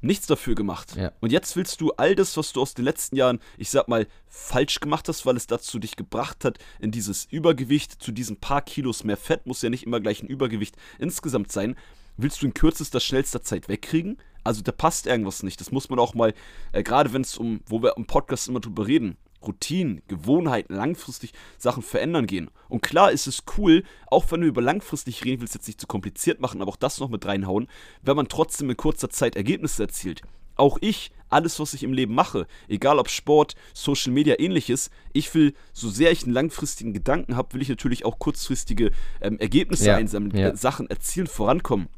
nichts 0.00 0.26
dafür 0.26 0.54
gemacht. 0.54 0.96
Ja. 0.96 1.12
Und 1.20 1.32
jetzt 1.32 1.56
willst 1.56 1.80
du 1.80 1.92
all 1.92 2.14
das, 2.14 2.36
was 2.36 2.52
du 2.52 2.60
aus 2.60 2.74
den 2.74 2.84
letzten 2.84 3.16
Jahren, 3.16 3.40
ich 3.56 3.70
sag 3.70 3.88
mal, 3.88 4.06
falsch 4.26 4.80
gemacht 4.80 5.08
hast, 5.08 5.26
weil 5.26 5.36
es 5.36 5.46
dazu 5.46 5.78
dich 5.78 5.96
gebracht 5.96 6.44
hat, 6.44 6.58
in 6.80 6.90
dieses 6.90 7.26
Übergewicht, 7.30 8.02
zu 8.02 8.12
diesen 8.12 8.36
paar 8.36 8.62
Kilos 8.62 9.04
mehr 9.04 9.16
Fett, 9.16 9.46
muss 9.46 9.62
ja 9.62 9.70
nicht 9.70 9.86
immer 9.86 10.00
gleich 10.00 10.22
ein 10.22 10.28
Übergewicht 10.28 10.76
insgesamt 10.98 11.52
sein, 11.52 11.76
willst 12.16 12.42
du 12.42 12.46
in 12.46 12.54
kürzester, 12.54 13.00
schnellster 13.00 13.42
Zeit 13.42 13.68
wegkriegen? 13.68 14.18
Also 14.44 14.62
da 14.62 14.72
passt 14.72 15.06
irgendwas 15.06 15.42
nicht. 15.42 15.60
Das 15.60 15.72
muss 15.72 15.90
man 15.90 15.98
auch 15.98 16.14
mal, 16.14 16.32
äh, 16.72 16.82
gerade 16.82 17.12
wenn 17.12 17.22
es 17.22 17.36
um, 17.36 17.60
wo 17.66 17.82
wir 17.82 17.96
im 17.96 18.06
Podcast 18.06 18.48
immer 18.48 18.60
drüber 18.60 18.86
reden, 18.86 19.16
Routinen, 19.46 20.02
Gewohnheiten, 20.08 20.74
langfristig 20.74 21.32
Sachen 21.56 21.82
verändern 21.82 22.26
gehen. 22.26 22.50
Und 22.68 22.82
klar 22.82 23.12
ist 23.12 23.26
es 23.26 23.44
cool, 23.56 23.84
auch 24.06 24.30
wenn 24.30 24.40
du 24.40 24.46
über 24.46 24.62
langfristig 24.62 25.24
reden 25.24 25.40
willst, 25.40 25.54
jetzt 25.54 25.66
nicht 25.66 25.80
zu 25.80 25.86
kompliziert 25.86 26.40
machen, 26.40 26.60
aber 26.60 26.70
auch 26.70 26.76
das 26.76 26.98
noch 27.00 27.08
mit 27.08 27.24
reinhauen, 27.26 27.68
wenn 28.02 28.16
man 28.16 28.28
trotzdem 28.28 28.70
in 28.70 28.76
kurzer 28.76 29.10
Zeit 29.10 29.36
Ergebnisse 29.36 29.82
erzielt. 29.82 30.22
Auch 30.56 30.78
ich, 30.80 31.12
alles, 31.28 31.60
was 31.60 31.72
ich 31.72 31.84
im 31.84 31.92
Leben 31.92 32.14
mache, 32.14 32.46
egal 32.66 32.98
ob 32.98 33.08
Sport, 33.08 33.54
Social 33.74 34.12
Media, 34.12 34.36
ähnliches, 34.38 34.90
ich 35.12 35.32
will, 35.34 35.54
so 35.72 35.88
sehr 35.88 36.10
ich 36.10 36.24
einen 36.24 36.32
langfristigen 36.32 36.92
Gedanken 36.92 37.36
habe, 37.36 37.54
will 37.54 37.62
ich 37.62 37.68
natürlich 37.68 38.04
auch 38.04 38.18
kurzfristige 38.18 38.90
ähm, 39.20 39.38
Ergebnisse 39.38 39.86
ja, 39.86 39.96
einsammeln, 39.96 40.36
ja. 40.36 40.48
Äh, 40.48 40.56
Sachen 40.56 40.90
erzielen, 40.90 41.28
vorankommen. 41.28 41.88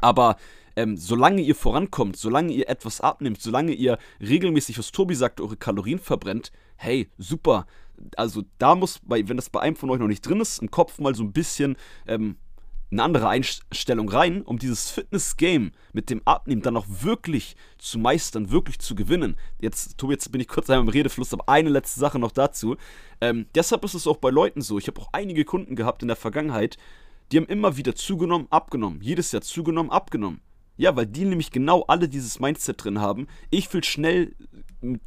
Aber 0.00 0.36
ähm, 0.80 0.96
solange 0.96 1.42
ihr 1.42 1.54
vorankommt, 1.54 2.16
solange 2.16 2.54
ihr 2.54 2.68
etwas 2.70 3.02
abnimmt, 3.02 3.42
solange 3.42 3.72
ihr 3.72 3.98
regelmäßig, 4.18 4.78
was 4.78 4.92
Tobi 4.92 5.14
sagt, 5.14 5.40
eure 5.42 5.58
Kalorien 5.58 5.98
verbrennt, 5.98 6.52
hey, 6.76 7.10
super. 7.18 7.66
Also 8.16 8.44
da 8.56 8.74
muss, 8.74 9.00
wenn 9.06 9.36
das 9.36 9.50
bei 9.50 9.60
einem 9.60 9.76
von 9.76 9.90
euch 9.90 10.00
noch 10.00 10.08
nicht 10.08 10.26
drin 10.26 10.40
ist, 10.40 10.62
im 10.62 10.70
Kopf 10.70 10.98
mal 10.98 11.14
so 11.14 11.22
ein 11.22 11.32
bisschen 11.32 11.76
ähm, 12.06 12.36
eine 12.90 13.02
andere 13.02 13.28
Einstellung 13.28 14.08
rein, 14.08 14.40
um 14.40 14.58
dieses 14.58 14.90
Fitness-Game 14.90 15.72
mit 15.92 16.08
dem 16.08 16.22
Abnehmen 16.24 16.62
dann 16.62 16.78
auch 16.78 16.86
wirklich 16.88 17.56
zu 17.76 17.98
meistern, 17.98 18.50
wirklich 18.50 18.78
zu 18.78 18.94
gewinnen. 18.94 19.36
Jetzt, 19.60 19.98
Tobi, 19.98 20.14
jetzt 20.14 20.32
bin 20.32 20.40
ich 20.40 20.48
kurz 20.48 20.70
einmal 20.70 20.86
im 20.86 20.88
Redefluss, 20.88 21.34
aber 21.34 21.46
eine 21.46 21.68
letzte 21.68 22.00
Sache 22.00 22.18
noch 22.18 22.32
dazu. 22.32 22.76
Ähm, 23.20 23.44
deshalb 23.54 23.84
ist 23.84 23.92
es 23.92 24.06
auch 24.06 24.16
bei 24.16 24.30
Leuten 24.30 24.62
so. 24.62 24.78
Ich 24.78 24.86
habe 24.86 24.98
auch 24.98 25.10
einige 25.12 25.44
Kunden 25.44 25.76
gehabt 25.76 26.00
in 26.00 26.08
der 26.08 26.16
Vergangenheit, 26.16 26.78
die 27.30 27.36
haben 27.36 27.46
immer 27.46 27.76
wieder 27.76 27.94
zugenommen, 27.94 28.46
abgenommen. 28.48 29.02
Jedes 29.02 29.30
Jahr 29.32 29.42
zugenommen, 29.42 29.90
abgenommen. 29.90 30.40
Ja, 30.80 30.96
weil 30.96 31.06
die 31.06 31.26
nämlich 31.26 31.50
genau 31.50 31.82
alle 31.88 32.08
dieses 32.08 32.40
Mindset 32.40 32.82
drin 32.82 33.00
haben. 33.00 33.26
Ich 33.50 33.72
will 33.74 33.84
schnell 33.84 34.34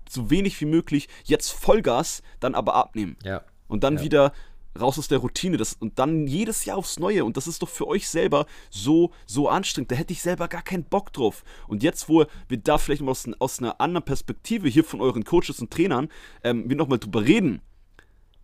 so 0.08 0.30
wenig 0.30 0.62
wie 0.62 0.66
möglich 0.66 1.10
jetzt 1.24 1.50
Vollgas, 1.52 2.22
dann 2.40 2.54
aber 2.54 2.76
abnehmen. 2.76 3.18
Ja. 3.24 3.42
Und 3.68 3.84
dann 3.84 3.98
Ja. 3.98 4.04
wieder 4.04 4.34
raus 4.80 5.00
aus 5.00 5.08
der 5.08 5.18
Routine. 5.18 5.58
Das, 5.58 5.74
und 5.74 5.98
dann 5.98 6.28
jedes 6.28 6.66
Jahr 6.66 6.78
aufs 6.78 7.00
Neue. 7.00 7.26
Und 7.26 7.38
das 7.38 7.48
ist 7.48 7.64
doch 7.64 7.70
für 7.70 7.88
euch 7.88 8.08
selber 8.08 8.46
so, 8.70 9.12
so 9.26 9.50
anstrengend. 9.50 9.92
Da 9.92 9.96
hätte 9.96 10.14
ich 10.14 10.22
selber 10.22 10.48
gar 10.48 10.62
keinen 10.62 10.84
Bock 10.84 11.12
drauf. 11.12 11.44
Und 11.68 11.82
jetzt, 11.82 12.08
wo 12.08 12.26
wir 12.48 12.58
da 12.58 12.78
vielleicht 12.78 13.02
mal 13.02 13.10
aus, 13.12 13.28
aus 13.40 13.58
einer 13.60 13.82
anderen 13.82 14.06
Perspektive 14.06 14.68
hier 14.68 14.84
von 14.84 15.02
euren 15.02 15.24
Coaches 15.24 15.60
und 15.60 15.72
Trainern, 15.72 16.10
ähm, 16.44 16.70
wir 16.70 16.76
nochmal 16.76 17.00
drüber 17.00 17.24
reden, 17.26 17.62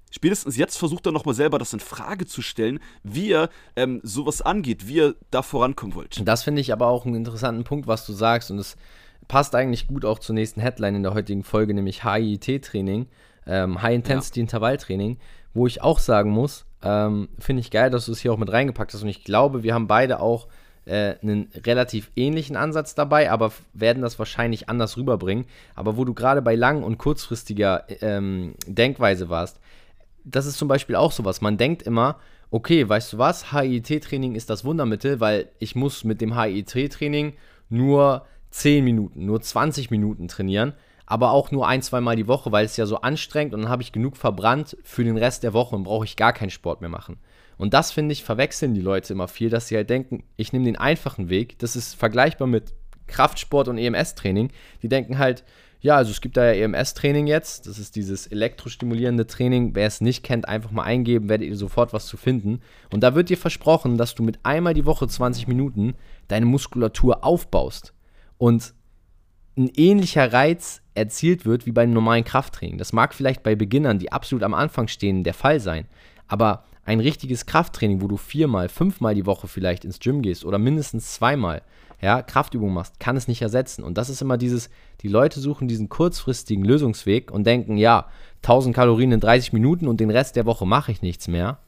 spätestens 0.10 0.58
jetzt 0.58 0.78
versucht 0.78 1.06
er 1.06 1.12
nochmal 1.12 1.36
selber 1.36 1.60
das 1.60 1.74
in 1.74 1.80
Frage 1.80 2.26
zu 2.26 2.42
stellen, 2.42 2.80
wie 3.04 3.30
ihr 3.30 3.50
ähm, 3.76 4.00
sowas 4.04 4.42
angeht, 4.42 4.88
wie 4.88 4.96
ihr 4.96 5.16
da 5.32 5.42
vorankommen 5.42 5.96
wollt. 5.96 6.22
Das 6.28 6.44
finde 6.44 6.62
ich 6.62 6.74
aber 6.74 6.88
auch 6.88 7.06
einen 7.06 7.16
interessanten 7.16 7.64
Punkt, 7.64 7.88
was 7.88 8.06
du 8.06 8.14
sagst. 8.14 8.52
Und 8.52 8.60
es 8.60 8.78
passt 9.28 9.56
eigentlich 9.56 9.88
gut 9.88 10.06
auch 10.06 10.20
zur 10.20 10.36
nächsten 10.36 10.62
Headline 10.62 10.96
in 10.96 11.04
der 11.04 11.14
heutigen 11.14 11.44
Folge, 11.44 11.74
nämlich 11.74 12.04
HIIT-Training, 12.04 13.08
ähm, 13.46 13.82
High-Intensity-Intervall-Training, 13.82 15.18
wo 15.54 15.68
ich 15.68 15.82
auch 15.82 16.00
sagen 16.00 16.32
muss, 16.32 16.66
ähm, 16.82 17.30
finde 17.40 17.62
ich 17.62 17.72
geil, 17.72 17.90
dass 17.90 18.06
du 18.06 18.12
es 18.12 18.20
hier 18.20 18.34
auch 18.34 18.38
mit 18.38 18.52
reingepackt 18.52 18.94
hast. 18.94 19.04
Und 19.04 19.10
ich 19.10 19.24
glaube, 19.24 19.64
wir 19.64 19.74
haben 19.74 19.88
beide 19.88 20.20
auch 20.20 20.48
äh, 20.86 21.16
einen 21.22 21.50
relativ 21.66 22.12
ähnlichen 22.16 22.56
Ansatz 22.56 22.96
dabei, 22.96 23.32
aber 23.32 23.52
werden 23.74 24.02
das 24.02 24.18
wahrscheinlich 24.18 24.70
anders 24.70 24.98
rüberbringen. 24.98 25.46
Aber 25.76 25.98
wo 25.98 26.06
du 26.06 26.14
gerade 26.14 26.42
bei 26.42 26.56
lang- 26.56 26.84
und 26.84 26.98
kurzfristiger 26.98 27.86
ähm, 28.02 28.56
Denkweise 28.66 29.30
warst, 29.30 29.60
das 30.24 30.46
ist 30.46 30.58
zum 30.58 30.68
Beispiel 30.68 30.96
auch 30.96 31.12
sowas. 31.12 31.42
Man 31.42 31.58
denkt 31.58 31.84
immer, 31.84 32.20
okay, 32.52 32.88
weißt 32.88 33.14
du 33.14 33.18
was, 33.18 33.52
HIIT-Training 33.52 34.36
ist 34.36 34.50
das 34.50 34.66
Wundermittel, 34.66 35.20
weil 35.20 35.50
ich 35.60 35.76
muss 35.76 36.04
mit 36.04 36.22
dem 36.22 36.40
HIIT-Training 36.40 37.34
nur 37.70 38.26
10 38.52 38.84
Minuten, 38.84 39.26
nur 39.26 39.42
20 39.42 39.92
Minuten 39.92 40.28
trainieren, 40.28 40.74
aber 41.06 41.32
auch 41.32 41.52
nur 41.52 41.68
ein, 41.68 41.82
zweimal 41.82 42.16
die 42.16 42.28
Woche, 42.28 42.52
weil 42.52 42.66
es 42.66 42.78
ja 42.78 42.86
so 42.86 43.02
anstrengend 43.02 43.54
und 43.54 43.62
dann 43.62 43.70
habe 43.70 43.82
ich 43.82 43.92
genug 43.92 44.18
verbrannt 44.18 44.78
für 44.84 45.04
den 45.04 45.18
Rest 45.18 45.44
der 45.44 45.54
Woche 45.54 45.76
und 45.76 45.84
brauche 45.84 46.06
ich 46.06 46.16
gar 46.16 46.34
keinen 46.34 46.50
Sport 46.50 46.82
mehr 46.82 46.90
machen. 46.90 47.18
Und 47.58 47.74
das 47.74 47.92
finde 47.92 48.14
ich, 48.14 48.24
verwechseln 48.24 48.74
die 48.74 48.82
Leute 48.82 49.14
immer 49.14 49.28
viel, 49.28 49.50
dass 49.50 49.68
sie 49.68 49.76
halt 49.76 49.90
denken, 49.90 50.24
ich 50.38 50.54
nehme 50.54 50.66
den 50.66 50.78
einfachen 50.78 51.30
Weg. 51.30 51.60
Das 51.60 51.76
ist 51.76 51.94
vergleichbar 51.94 52.48
mit 52.48 52.74
Kraftsport 53.08 53.68
und 53.68 53.78
EMS-Training. 53.78 54.52
Die 54.82 54.88
denken 54.88 55.18
halt, 55.18 55.44
ja, 55.82 55.96
also 55.96 56.12
es 56.12 56.20
gibt 56.20 56.36
da 56.36 56.52
ja 56.52 56.66
EMS-Training 56.66 57.28
jetzt. 57.28 57.66
Das 57.66 57.80
ist 57.80 57.96
dieses 57.96 58.28
elektrostimulierende 58.28 59.28
Training. 59.28 59.76
Wer 59.76 59.88
es 59.88 60.02
nicht 60.02 60.24
kennt, 60.24 60.48
einfach 60.48 60.72
mal 60.72 60.84
eingeben, 60.84 61.30
werdet 61.30 61.48
ihr 61.48 61.56
sofort 61.56 61.94
was 61.94 62.06
zu 62.06 62.18
finden. 62.18 62.60
Und 62.92 63.02
da 63.02 63.16
wird 63.16 63.30
dir 63.30 63.38
versprochen, 63.38 63.98
dass 63.98 64.14
du 64.14 64.24
mit 64.24 64.40
einmal 64.44 64.74
die 64.74 64.86
Woche 64.86 65.08
20 65.08 65.48
Minuten 65.48 65.96
deine 66.28 66.46
Muskulatur 66.46 67.24
aufbaust. 67.24 67.94
Und 68.38 68.74
ein 69.58 69.72
ähnlicher 69.76 70.34
Reiz 70.34 70.82
erzielt 70.96 71.46
wird 71.46 71.66
wie 71.66 71.72
beim 71.72 71.92
normalen 71.92 72.26
Krafttraining. 72.26 72.78
Das 72.78 72.92
mag 72.92 73.14
vielleicht 73.14 73.44
bei 73.44 73.56
Beginnern, 73.56 74.00
die 74.00 74.12
absolut 74.12 74.44
am 74.44 74.54
Anfang 74.54 74.90
stehen, 74.90 75.24
der 75.24 75.34
Fall 75.34 75.62
sein. 75.62 75.86
Aber 76.28 76.66
ein 76.84 77.00
richtiges 77.00 77.46
Krafttraining, 77.46 78.02
wo 78.02 78.08
du 78.08 78.18
viermal, 78.18 78.68
fünfmal 78.68 79.16
die 79.16 79.26
Woche 79.26 79.48
vielleicht 79.48 79.86
ins 79.86 80.00
Gym 80.00 80.22
gehst 80.22 80.44
oder 80.44 80.58
mindestens 80.58 81.14
zweimal, 81.14 81.62
ja, 82.02 82.22
Kraftübungen 82.22 82.74
machst, 82.74 83.00
kann 83.00 83.18
es 83.18 83.28
nicht 83.28 83.42
ersetzen. 83.42 83.84
Und 83.84 83.98
das 83.98 84.10
ist 84.10 84.22
immer 84.22 84.38
dieses, 84.38 84.70
die 85.02 85.08
Leute 85.08 85.40
suchen 85.40 85.68
diesen 85.68 85.90
kurzfristigen 85.90 86.64
Lösungsweg 86.64 87.32
und 87.32 87.46
denken, 87.46 87.78
ja, 87.78 88.08
1000 88.44 88.76
Kalorien 88.76 89.12
in 89.12 89.20
30 89.20 89.54
Minuten 89.54 89.88
und 89.88 90.00
den 90.00 90.10
Rest 90.10 90.36
der 90.36 90.46
Woche 90.46 90.66
mache 90.66 90.92
ich 90.92 91.02
nichts 91.02 91.28
mehr. 91.28 91.60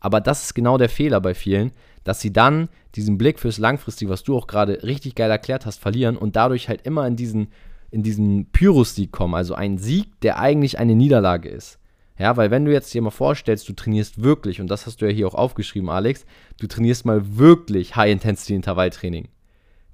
Aber 0.00 0.20
das 0.20 0.44
ist 0.44 0.54
genau 0.54 0.78
der 0.78 0.88
Fehler 0.88 1.20
bei 1.20 1.34
vielen, 1.34 1.72
dass 2.04 2.20
sie 2.20 2.32
dann 2.32 2.68
diesen 2.94 3.18
Blick 3.18 3.38
fürs 3.38 3.58
Langfristige, 3.58 4.10
was 4.10 4.22
du 4.22 4.36
auch 4.36 4.46
gerade 4.46 4.82
richtig 4.82 5.14
geil 5.14 5.30
erklärt 5.30 5.66
hast, 5.66 5.78
verlieren 5.78 6.16
und 6.16 6.36
dadurch 6.36 6.68
halt 6.68 6.82
immer 6.82 7.06
in 7.06 7.16
diesen, 7.16 7.48
in 7.90 8.02
diesen 8.02 8.50
Pyrrhus-Sieg 8.50 9.12
kommen. 9.12 9.34
Also 9.34 9.54
ein 9.54 9.78
Sieg, 9.78 10.20
der 10.20 10.38
eigentlich 10.38 10.78
eine 10.78 10.94
Niederlage 10.94 11.48
ist. 11.48 11.78
Ja, 12.18 12.36
weil 12.36 12.50
wenn 12.50 12.64
du 12.64 12.72
jetzt 12.72 12.94
dir 12.94 13.02
mal 13.02 13.10
vorstellst, 13.10 13.68
du 13.68 13.74
trainierst 13.74 14.22
wirklich, 14.22 14.60
und 14.60 14.68
das 14.68 14.86
hast 14.86 15.02
du 15.02 15.06
ja 15.06 15.12
hier 15.12 15.28
auch 15.28 15.34
aufgeschrieben, 15.34 15.90
Alex, 15.90 16.24
du 16.58 16.66
trainierst 16.66 17.04
mal 17.04 17.36
wirklich 17.36 17.94
High-Intensity-Intervalltraining, 17.94 19.28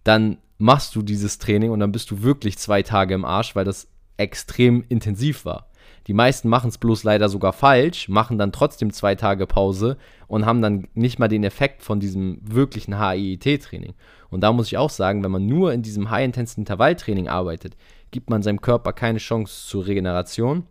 dann 0.05 0.39
machst 0.59 0.95
du 0.95 1.03
dieses 1.03 1.39
Training 1.39 1.71
und 1.71 1.81
dann 1.81 1.93
bist 1.93 2.11
du 2.11 2.23
wirklich 2.23 2.59
zwei 2.59 2.83
Tage 2.83 3.15
im 3.15 3.25
Arsch, 3.25 3.57
weil 3.57 3.65
das 3.65 3.89
extrem 4.17 4.85
intensiv 4.89 5.45
war. 5.45 5.69
Die 6.07 6.15
meisten 6.15 6.49
machen 6.49 6.69
es 6.69 6.79
bloß 6.79 7.05
leider 7.05 7.29
sogar 7.29 7.53
falsch, 7.53 8.09
machen 8.09 8.39
dann 8.39 8.53
trotzdem 8.53 8.93
zwei 8.93 9.15
Tage 9.15 9.47
Pause 9.47 9.97
und 10.27 10.47
haben 10.47 10.61
dann 10.61 10.89
nicht 10.95 11.19
mal 11.19 11.29
den 11.29 11.45
Effekt 11.45 11.83
von 11.83 12.01
diesem 12.01 12.39
wirklichen 12.43 12.99
HIIT-Training. 12.99 13.95
Und 14.31 14.41
da 14.41 14.53
muss 14.53 14.67
ich 14.67 14.79
auch 14.79 14.91
sagen, 14.91 15.23
wenn 15.23 15.31
man 15.31 15.47
nur 15.47 15.73
in 15.73 15.83
diesem 15.83 16.11
High-Intensity-Intervalltraining 16.11 17.29
arbeitet, 17.29 17.77
gibt 18.11 18.31
man 18.31 18.43
seinem 18.43 18.61
Körper 18.61 18.93
keine 18.93 19.19
Chance 19.19 19.69
zur 19.69 19.87
Regeneration. 19.87 20.67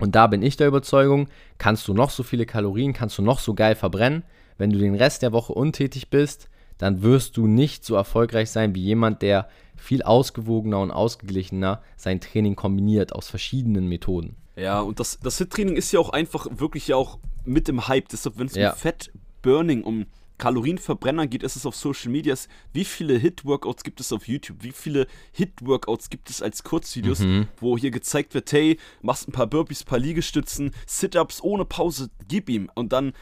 Und 0.00 0.14
da 0.14 0.26
bin 0.26 0.42
ich 0.42 0.56
der 0.56 0.68
Überzeugung, 0.68 1.28
kannst 1.58 1.86
du 1.88 1.94
noch 1.94 2.10
so 2.10 2.22
viele 2.22 2.46
Kalorien, 2.46 2.92
kannst 2.92 3.18
du 3.18 3.22
noch 3.22 3.40
so 3.40 3.54
geil 3.54 3.74
verbrennen, 3.74 4.24
wenn 4.56 4.70
du 4.70 4.78
den 4.78 4.94
Rest 4.94 5.22
der 5.22 5.32
Woche 5.32 5.52
untätig 5.52 6.08
bist, 6.08 6.48
dann 6.82 7.00
wirst 7.02 7.36
du 7.36 7.46
nicht 7.46 7.84
so 7.84 7.94
erfolgreich 7.94 8.50
sein 8.50 8.74
wie 8.74 8.82
jemand, 8.82 9.22
der 9.22 9.48
viel 9.76 10.02
ausgewogener 10.02 10.80
und 10.80 10.90
ausgeglichener 10.90 11.80
sein 11.96 12.20
Training 12.20 12.56
kombiniert 12.56 13.12
aus 13.12 13.28
verschiedenen 13.28 13.86
Methoden. 13.88 14.34
Ja, 14.56 14.80
und 14.80 14.98
das, 14.98 15.20
das 15.22 15.38
HIT-Training 15.38 15.76
ist 15.76 15.92
ja 15.92 16.00
auch 16.00 16.10
einfach 16.10 16.46
wirklich 16.50 16.88
ja 16.88 16.96
auch 16.96 17.18
mit 17.44 17.68
dem 17.68 17.86
Hype. 17.86 18.08
Deshalb, 18.08 18.36
wenn 18.38 18.48
es 18.48 18.56
Ja. 18.56 18.70
um 18.72 18.76
Fett-Burning, 18.76 19.84
um 19.84 20.06
Kalorienverbrenner 20.38 21.28
geht, 21.28 21.44
ist 21.44 21.54
es 21.54 21.66
auf 21.66 21.76
Social 21.76 22.10
Media. 22.10 22.34
Wie 22.72 22.84
viele 22.84 23.16
Hit-Workouts 23.16 23.84
gibt 23.84 24.00
es 24.00 24.12
auf 24.12 24.26
YouTube? 24.26 24.58
Wie 24.64 24.72
viele 24.72 25.06
Hit-Workouts 25.30 26.10
gibt 26.10 26.30
es 26.30 26.42
als 26.42 26.64
Kurzvideos, 26.64 27.20
Mhm. 27.20 27.46
wo 27.60 27.78
hier 27.78 27.92
gezeigt 27.92 28.34
wird, 28.34 28.50
hey, 28.50 28.76
machst 29.02 29.28
ein 29.28 29.32
paar 29.32 29.46
Burpees, 29.46 29.82
ein 29.82 29.86
paar 29.86 30.00
Liegestützen, 30.00 30.72
Sit-Ups 30.86 31.40
ohne 31.42 31.64
Pause, 31.64 32.10
gib 32.26 32.48
ihm. 32.50 32.68
Und 32.74 32.92
dann 32.92 33.12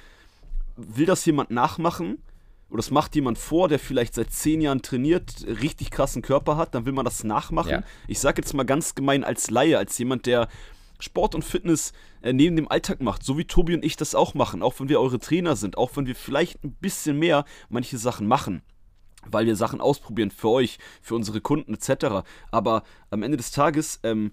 will 0.76 1.04
das 1.04 1.26
jemand 1.26 1.50
nachmachen 1.50 2.16
oder 2.70 2.78
das 2.78 2.90
macht 2.90 3.14
jemand 3.14 3.36
vor, 3.36 3.68
der 3.68 3.78
vielleicht 3.78 4.14
seit 4.14 4.32
zehn 4.32 4.60
Jahren 4.60 4.80
trainiert, 4.82 5.44
richtig 5.46 5.90
krassen 5.90 6.22
Körper 6.22 6.56
hat, 6.56 6.74
dann 6.74 6.86
will 6.86 6.92
man 6.92 7.04
das 7.04 7.24
nachmachen. 7.24 7.70
Ja. 7.70 7.82
Ich 8.06 8.20
sage 8.20 8.40
jetzt 8.40 8.54
mal 8.54 8.64
ganz 8.64 8.94
gemein 8.94 9.24
als 9.24 9.50
Laie, 9.50 9.76
als 9.76 9.98
jemand, 9.98 10.26
der 10.26 10.48
Sport 11.00 11.34
und 11.34 11.44
Fitness 11.44 11.92
äh, 12.22 12.32
neben 12.32 12.56
dem 12.56 12.70
Alltag 12.70 13.00
macht, 13.00 13.24
so 13.24 13.38
wie 13.38 13.44
Tobi 13.44 13.74
und 13.74 13.84
ich 13.84 13.96
das 13.96 14.14
auch 14.14 14.34
machen, 14.34 14.62
auch 14.62 14.78
wenn 14.78 14.88
wir 14.88 15.00
eure 15.00 15.18
Trainer 15.18 15.56
sind, 15.56 15.78
auch 15.78 15.96
wenn 15.96 16.06
wir 16.06 16.14
vielleicht 16.14 16.62
ein 16.62 16.72
bisschen 16.74 17.18
mehr 17.18 17.44
manche 17.68 17.98
Sachen 17.98 18.26
machen 18.26 18.62
weil 19.26 19.44
wir 19.44 19.54
Sachen 19.54 19.82
ausprobieren 19.82 20.30
für 20.30 20.48
euch, 20.48 20.78
für 21.02 21.14
unsere 21.14 21.42
Kunden 21.42 21.74
etc. 21.74 22.24
Aber 22.50 22.84
am 23.10 23.22
Ende 23.22 23.36
des 23.36 23.50
Tages, 23.50 24.00
ähm, 24.02 24.32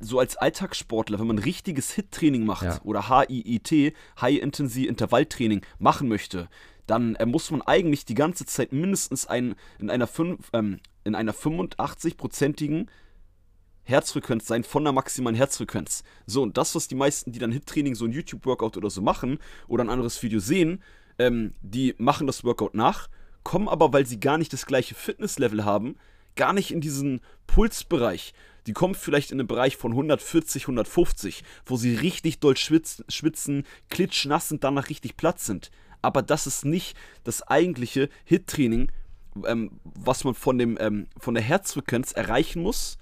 so 0.00 0.18
als 0.18 0.36
Alltagssportler, 0.36 1.18
wenn 1.18 1.26
man 1.26 1.38
richtiges 1.38 1.92
HIT-Training 1.94 2.44
macht 2.44 2.64
Ja. 2.64 2.80
oder 2.84 3.08
HIIT, 3.08 3.94
High-Intensity 4.20 4.86
Intervalltraining 4.86 5.62
machen 5.78 6.08
möchte, 6.08 6.48
dann 6.86 7.14
äh, 7.16 7.26
muss 7.26 7.50
man 7.50 7.62
eigentlich 7.62 8.04
die 8.04 8.14
ganze 8.14 8.44
Zeit 8.46 8.72
mindestens 8.72 9.26
ein, 9.26 9.54
in 9.78 9.90
einer, 9.90 10.06
fünf, 10.06 10.50
ähm, 10.52 10.80
in 11.04 11.14
einer 11.14 11.34
85-prozentigen 11.34 12.88
Herzfrequenz 13.84 14.46
sein 14.46 14.64
von 14.64 14.84
der 14.84 14.92
maximalen 14.92 15.36
Herzfrequenz. 15.36 16.04
So, 16.26 16.42
und 16.42 16.56
das, 16.56 16.74
was 16.74 16.88
die 16.88 16.94
meisten, 16.94 17.32
die 17.32 17.38
dann 17.38 17.52
HIT-Training, 17.52 17.94
so 17.94 18.04
ein 18.04 18.12
YouTube-Workout 18.12 18.76
oder 18.76 18.90
so 18.90 19.02
machen 19.02 19.38
oder 19.66 19.84
ein 19.84 19.90
anderes 19.90 20.22
Video 20.22 20.40
sehen, 20.40 20.82
ähm, 21.18 21.54
die 21.60 21.94
machen 21.98 22.26
das 22.26 22.44
Workout 22.44 22.74
nach, 22.74 23.08
kommen 23.42 23.68
aber, 23.68 23.92
weil 23.92 24.06
sie 24.06 24.20
gar 24.20 24.38
nicht 24.38 24.52
das 24.52 24.66
gleiche 24.66 24.94
Fitnesslevel 24.94 25.64
haben, 25.64 25.96
gar 26.36 26.52
nicht 26.52 26.70
in 26.70 26.80
diesen 26.80 27.20
Pulsbereich. 27.46 28.32
Die 28.66 28.72
kommen 28.72 28.94
vielleicht 28.94 29.32
in 29.32 29.38
den 29.38 29.48
Bereich 29.48 29.76
von 29.76 29.92
140, 29.92 30.64
150, 30.64 31.42
wo 31.66 31.76
sie 31.76 31.96
richtig 31.96 32.38
doll 32.38 32.56
schwitz, 32.56 33.02
schwitzen, 33.08 33.66
klitschnass 33.90 34.48
sind, 34.48 34.62
danach 34.62 34.88
richtig 34.88 35.16
platt 35.16 35.40
sind. 35.40 35.70
Aber 36.02 36.22
das 36.22 36.46
ist 36.46 36.64
nicht 36.64 36.96
das 37.24 37.42
eigentliche 37.42 38.08
HIT-Training, 38.24 38.90
ähm, 39.46 39.70
was 39.84 40.24
man 40.24 40.34
von, 40.34 40.58
dem, 40.58 40.76
ähm, 40.80 41.06
von 41.18 41.34
der 41.34 41.42
Herzfrequenz 41.42 42.12
erreichen 42.12 42.62
muss. 42.62 42.98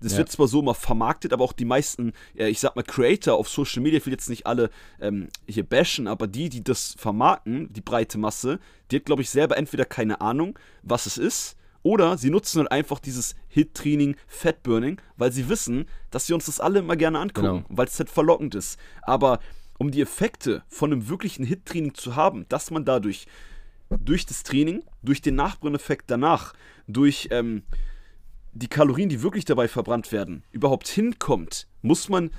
Das 0.00 0.12
Ja. 0.12 0.18
wird 0.18 0.32
zwar 0.32 0.48
so 0.48 0.60
immer 0.60 0.74
vermarktet, 0.74 1.32
aber 1.32 1.44
auch 1.44 1.52
die 1.52 1.64
meisten, 1.64 2.12
äh, 2.36 2.48
ich 2.48 2.58
sag 2.60 2.74
mal, 2.74 2.82
Creator 2.82 3.34
auf 3.34 3.48
Social 3.48 3.82
Media, 3.82 3.98
ich 3.98 4.06
will 4.06 4.12
jetzt 4.12 4.28
nicht 4.28 4.46
alle 4.46 4.70
ähm, 5.00 5.28
hier 5.46 5.62
bashen, 5.64 6.08
aber 6.08 6.26
die, 6.26 6.48
die 6.48 6.62
das 6.64 6.94
vermarkten, 6.98 7.72
die 7.72 7.80
breite 7.80 8.18
Masse, 8.18 8.58
die 8.90 8.96
hat, 8.96 9.04
glaube 9.04 9.22
ich, 9.22 9.30
selber 9.30 9.56
entweder 9.56 9.84
keine 9.84 10.20
Ahnung, 10.20 10.58
was 10.82 11.06
es 11.06 11.18
ist, 11.18 11.56
oder 11.84 12.18
sie 12.18 12.30
nutzen 12.30 12.58
halt 12.60 12.72
einfach 12.72 12.98
dieses 13.00 13.34
Hit-Training, 13.48 14.16
Fat-Burning, 14.26 15.00
weil 15.16 15.32
sie 15.32 15.48
wissen, 15.48 15.86
dass 16.10 16.26
sie 16.26 16.32
uns 16.34 16.46
das 16.46 16.60
alle 16.60 16.80
immer 16.80 16.96
gerne 16.96 17.18
angucken, 17.20 17.46
Genau. 17.46 17.64
weil 17.68 17.86
es 17.86 17.98
halt 17.98 18.10
verlockend 18.10 18.54
ist. 18.56 18.78
Aber 19.02 19.38
um 19.82 19.90
die 19.90 20.00
Effekte 20.00 20.62
von 20.68 20.92
einem 20.92 21.08
wirklichen 21.08 21.44
Hit-Training 21.44 21.94
zu 21.94 22.14
haben, 22.14 22.46
dass 22.48 22.70
man 22.70 22.84
dadurch 22.84 23.26
durch 23.90 24.24
das 24.26 24.44
Training, 24.44 24.84
durch 25.02 25.22
den 25.22 25.34
Nachbrenneffekt 25.34 26.08
danach, 26.08 26.54
durch 26.86 27.26
ähm, 27.32 27.64
die 28.52 28.68
Kalorien, 28.68 29.08
die 29.08 29.22
wirklich 29.22 29.44
dabei 29.44 29.66
verbrannt 29.66 30.12
werden, 30.12 30.44
überhaupt 30.52 30.86
hinkommt, 30.86 31.66
muss 31.80 32.08
man 32.08 32.30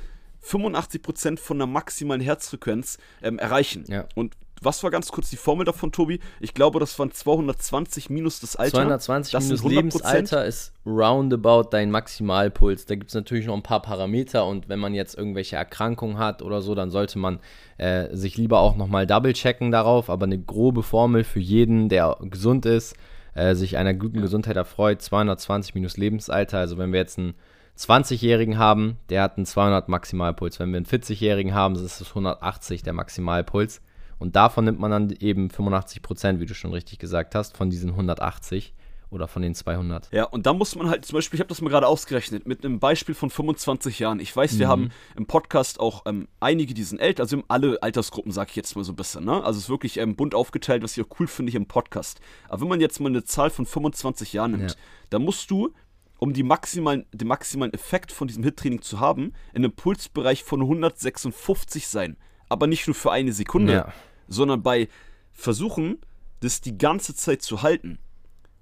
85% 0.42 1.38
von 1.38 1.58
der 1.58 1.68
maximalen 1.68 2.22
Herzfrequenz 2.22 2.98
ähm, 3.22 3.38
erreichen. 3.40 3.84
Ja. 3.90 4.08
Und 4.16 4.38
was 4.62 4.84
war 4.84 4.92
ganz 4.92 5.12
kurz 5.12 5.30
die 5.30 5.38
Formel 5.38 5.66
davon, 5.66 5.92
Tobi? 5.92 6.20
Ich 6.40 6.54
glaube, 6.54 6.80
das 6.80 6.98
waren 7.00 7.12
220 7.12 8.10
minus 8.10 8.40
das 8.40 8.56
Alter. 8.56 8.78
220 8.78 9.32
das 9.32 9.44
minus 9.46 9.64
Lebensalter 9.64 10.46
ist 10.46 10.74
roundabout 10.86 11.70
dein 11.72 11.92
Maximalpuls. 11.92 12.86
Da 12.86 12.96
gibt 12.96 13.10
es 13.10 13.16
natürlich 13.16 13.46
noch 13.46 13.56
ein 13.56 13.64
paar 13.64 13.82
Parameter 13.82 14.46
und 14.46 14.70
wenn 14.70 14.80
man 14.80 14.94
jetzt 14.94 15.18
irgendwelche 15.18 15.56
Erkrankungen 15.56 16.18
hat 16.18 16.42
oder 16.42 16.62
so, 16.62 16.76
dann 16.76 16.92
sollte 16.92 17.20
man 17.20 17.40
äh, 17.78 18.16
sich 18.16 18.38
lieber 18.38 18.60
auch 18.60 18.76
nochmal 18.76 19.08
double 19.08 19.34
checken 19.34 19.72
darauf. 19.72 20.10
Aber 20.10 20.26
eine 20.26 20.40
grobe 20.40 20.84
Formel 20.84 21.24
für 21.24 21.40
jeden, 21.40 21.90
der 21.90 22.18
gesund 22.22 22.66
ist, 22.66 22.96
äh, 23.34 23.56
sich 23.56 23.78
einer 23.78 23.94
guten 23.94 24.22
Gesundheit 24.22 24.56
erfreut, 24.56 25.02
220 25.02 25.76
minus 25.76 25.98
Lebensalter. 25.98 26.60
Also 26.60 26.78
wenn 26.78 26.92
wir 26.92 27.00
jetzt 27.00 27.18
einen 27.18 27.34
20-Jährigen 27.78 28.58
haben, 28.58 28.98
der 29.10 29.24
hat 29.24 29.38
einen 29.38 29.46
200 29.46 29.90
Maximalpuls. 29.90 30.60
Wenn 30.60 30.72
wir 30.72 30.78
einen 30.78 30.86
40-Jährigen 30.86 31.54
haben, 31.54 31.76
ist 31.76 32.02
es 32.02 32.10
180 32.10 32.84
der 32.84 32.94
Maximalpuls. 32.94 33.82
Und 34.20 34.36
davon 34.36 34.66
nimmt 34.66 34.80
man 34.80 34.92
dann 34.92 35.10
eben 35.20 35.50
85 35.50 36.02
Prozent, 36.02 36.40
wie 36.40 36.46
du 36.46 36.54
schon 36.54 36.72
richtig 36.72 37.00
gesagt 37.00 37.36
hast, 37.36 37.58
von 37.58 37.70
diesen 37.70 37.92
180 37.92 38.74
oder 39.14 39.28
von 39.28 39.42
den 39.42 39.54
200. 39.54 40.10
Ja, 40.12 40.26
und 40.26 40.46
da 40.46 40.54
muss 40.54 40.76
man 40.76 40.90
halt 40.90 41.06
zum 41.06 41.16
Beispiel, 41.16 41.38
ich 41.38 41.42
habe 41.42 41.50
das 41.50 41.62
mal 41.62 41.70
gerade 41.70 41.88
ausgerechnet, 41.88 42.48
mit 42.48 42.66
einem 42.66 42.80
Beispiel 42.80 43.16
von 43.16 43.30
25 43.30 44.00
Jahren. 44.00 44.20
Ich 44.20 44.36
weiß, 44.36 44.58
wir 44.58 44.66
mhm. 44.66 44.72
haben 44.72 44.92
im 45.16 45.28
Podcast 45.28 45.80
auch 45.80 46.04
ähm, 46.06 46.28
einige, 46.40 46.74
die 46.74 46.84
sind 46.84 47.00
älter, 47.00 47.24
also 47.24 47.44
alle 47.48 47.82
Altersgruppen, 47.82 48.32
sage 48.32 48.50
ich 48.50 48.56
jetzt 48.56 48.76
mal 48.76 48.84
so 48.84 48.92
ein 48.92 48.96
bisschen. 48.96 49.24
Ne? 49.24 49.44
Also 49.44 49.58
es 49.58 49.66
ist 49.66 49.70
wirklich 49.70 49.98
ähm, 49.98 50.16
bunt 50.16 50.36
aufgeteilt, 50.36 50.84
was 50.84 50.98
ich 50.98 51.06
auch 51.06 51.20
cool 51.20 51.28
finde 51.28 51.52
hier 51.52 51.60
im 51.60 51.68
Podcast. 51.68 52.20
Aber 52.50 52.62
wenn 52.62 52.70
man 52.70 52.82
jetzt 52.82 53.00
mal 53.00 53.10
eine 53.10 53.24
Zahl 53.24 53.52
von 53.52 53.66
25 53.66 54.34
Jahren 54.34 54.52
nimmt, 54.52 54.72
ja. 54.72 54.78
dann 55.12 55.22
musst 55.22 55.50
du 55.52 55.74
um 56.18 56.34
die 56.34 56.44
maximalen, 56.44 57.06
den 57.12 57.28
maximalen 57.28 57.74
Effekt 57.74 58.12
von 58.12 58.28
diesem 58.28 58.44
Hit-Training 58.44 58.82
zu 58.82 59.00
haben, 59.00 59.34
in 59.54 59.64
einem 59.64 59.74
Pulsbereich 59.74 60.44
von 60.44 60.62
156 60.62 61.88
sein. 61.88 62.18
Aber 62.54 62.68
nicht 62.68 62.88
nur 62.88 62.96
für 62.96 63.12
eine 63.12 63.34
Sekunde, 63.34 63.74
ja 63.74 63.94
sondern 64.28 64.62
bei 64.64 64.90
Versuchen, 65.32 66.00
das 66.40 66.62
die 66.62 66.78
ganze 66.78 67.16
Zeit 67.16 67.42
zu 67.42 67.62
halten. 67.62 68.00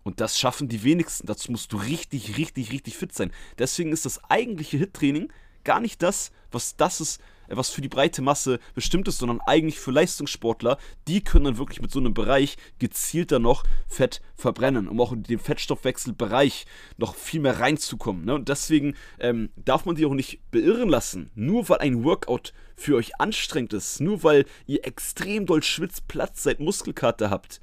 Und 0.03 0.19
das 0.19 0.39
schaffen 0.39 0.67
die 0.67 0.83
wenigsten. 0.83 1.27
Dazu 1.27 1.51
musst 1.51 1.71
du 1.73 1.77
richtig, 1.77 2.37
richtig, 2.37 2.71
richtig 2.71 2.97
fit 2.97 3.13
sein. 3.13 3.31
Deswegen 3.59 3.91
ist 3.91 4.05
das 4.05 4.23
eigentliche 4.29 4.77
Hit-Training 4.77 5.31
gar 5.63 5.79
nicht 5.79 6.01
das, 6.01 6.31
was 6.51 6.75
das 6.75 7.01
ist, 7.01 7.21
was 7.57 7.69
für 7.69 7.81
die 7.81 7.89
breite 7.89 8.21
Masse 8.21 8.59
bestimmt 8.73 9.07
ist, 9.07 9.19
sondern 9.19 9.41
eigentlich 9.41 9.79
für 9.79 9.91
Leistungssportler. 9.91 10.77
Die 11.07 11.23
können 11.23 11.45
dann 11.45 11.57
wirklich 11.57 11.81
mit 11.81 11.91
so 11.91 11.99
einem 11.99 12.13
Bereich 12.13 12.57
gezielter 12.79 13.39
noch 13.39 13.63
Fett 13.87 14.21
verbrennen, 14.35 14.87
um 14.87 14.99
auch 15.01 15.11
in 15.11 15.23
den 15.23 15.39
Fettstoffwechselbereich 15.39 16.65
noch 16.97 17.15
viel 17.15 17.41
mehr 17.41 17.59
reinzukommen. 17.59 18.25
Ne? 18.25 18.35
Und 18.35 18.49
deswegen 18.49 18.95
ähm, 19.19 19.49
darf 19.55 19.85
man 19.85 19.95
die 19.95 20.05
auch 20.05 20.13
nicht 20.13 20.39
beirren 20.51 20.89
lassen. 20.89 21.31
Nur 21.35 21.69
weil 21.69 21.79
ein 21.79 22.03
Workout 22.03 22.53
für 22.75 22.95
euch 22.95 23.19
anstrengend 23.19 23.73
ist, 23.73 24.01
nur 24.01 24.23
weil 24.23 24.45
ihr 24.65 24.85
extrem 24.85 25.45
doll 25.45 25.63
schwitzt, 25.63 26.07
Platz 26.07 26.43
seid, 26.43 26.59
Muskelkater 26.59 27.29
habt. 27.29 27.61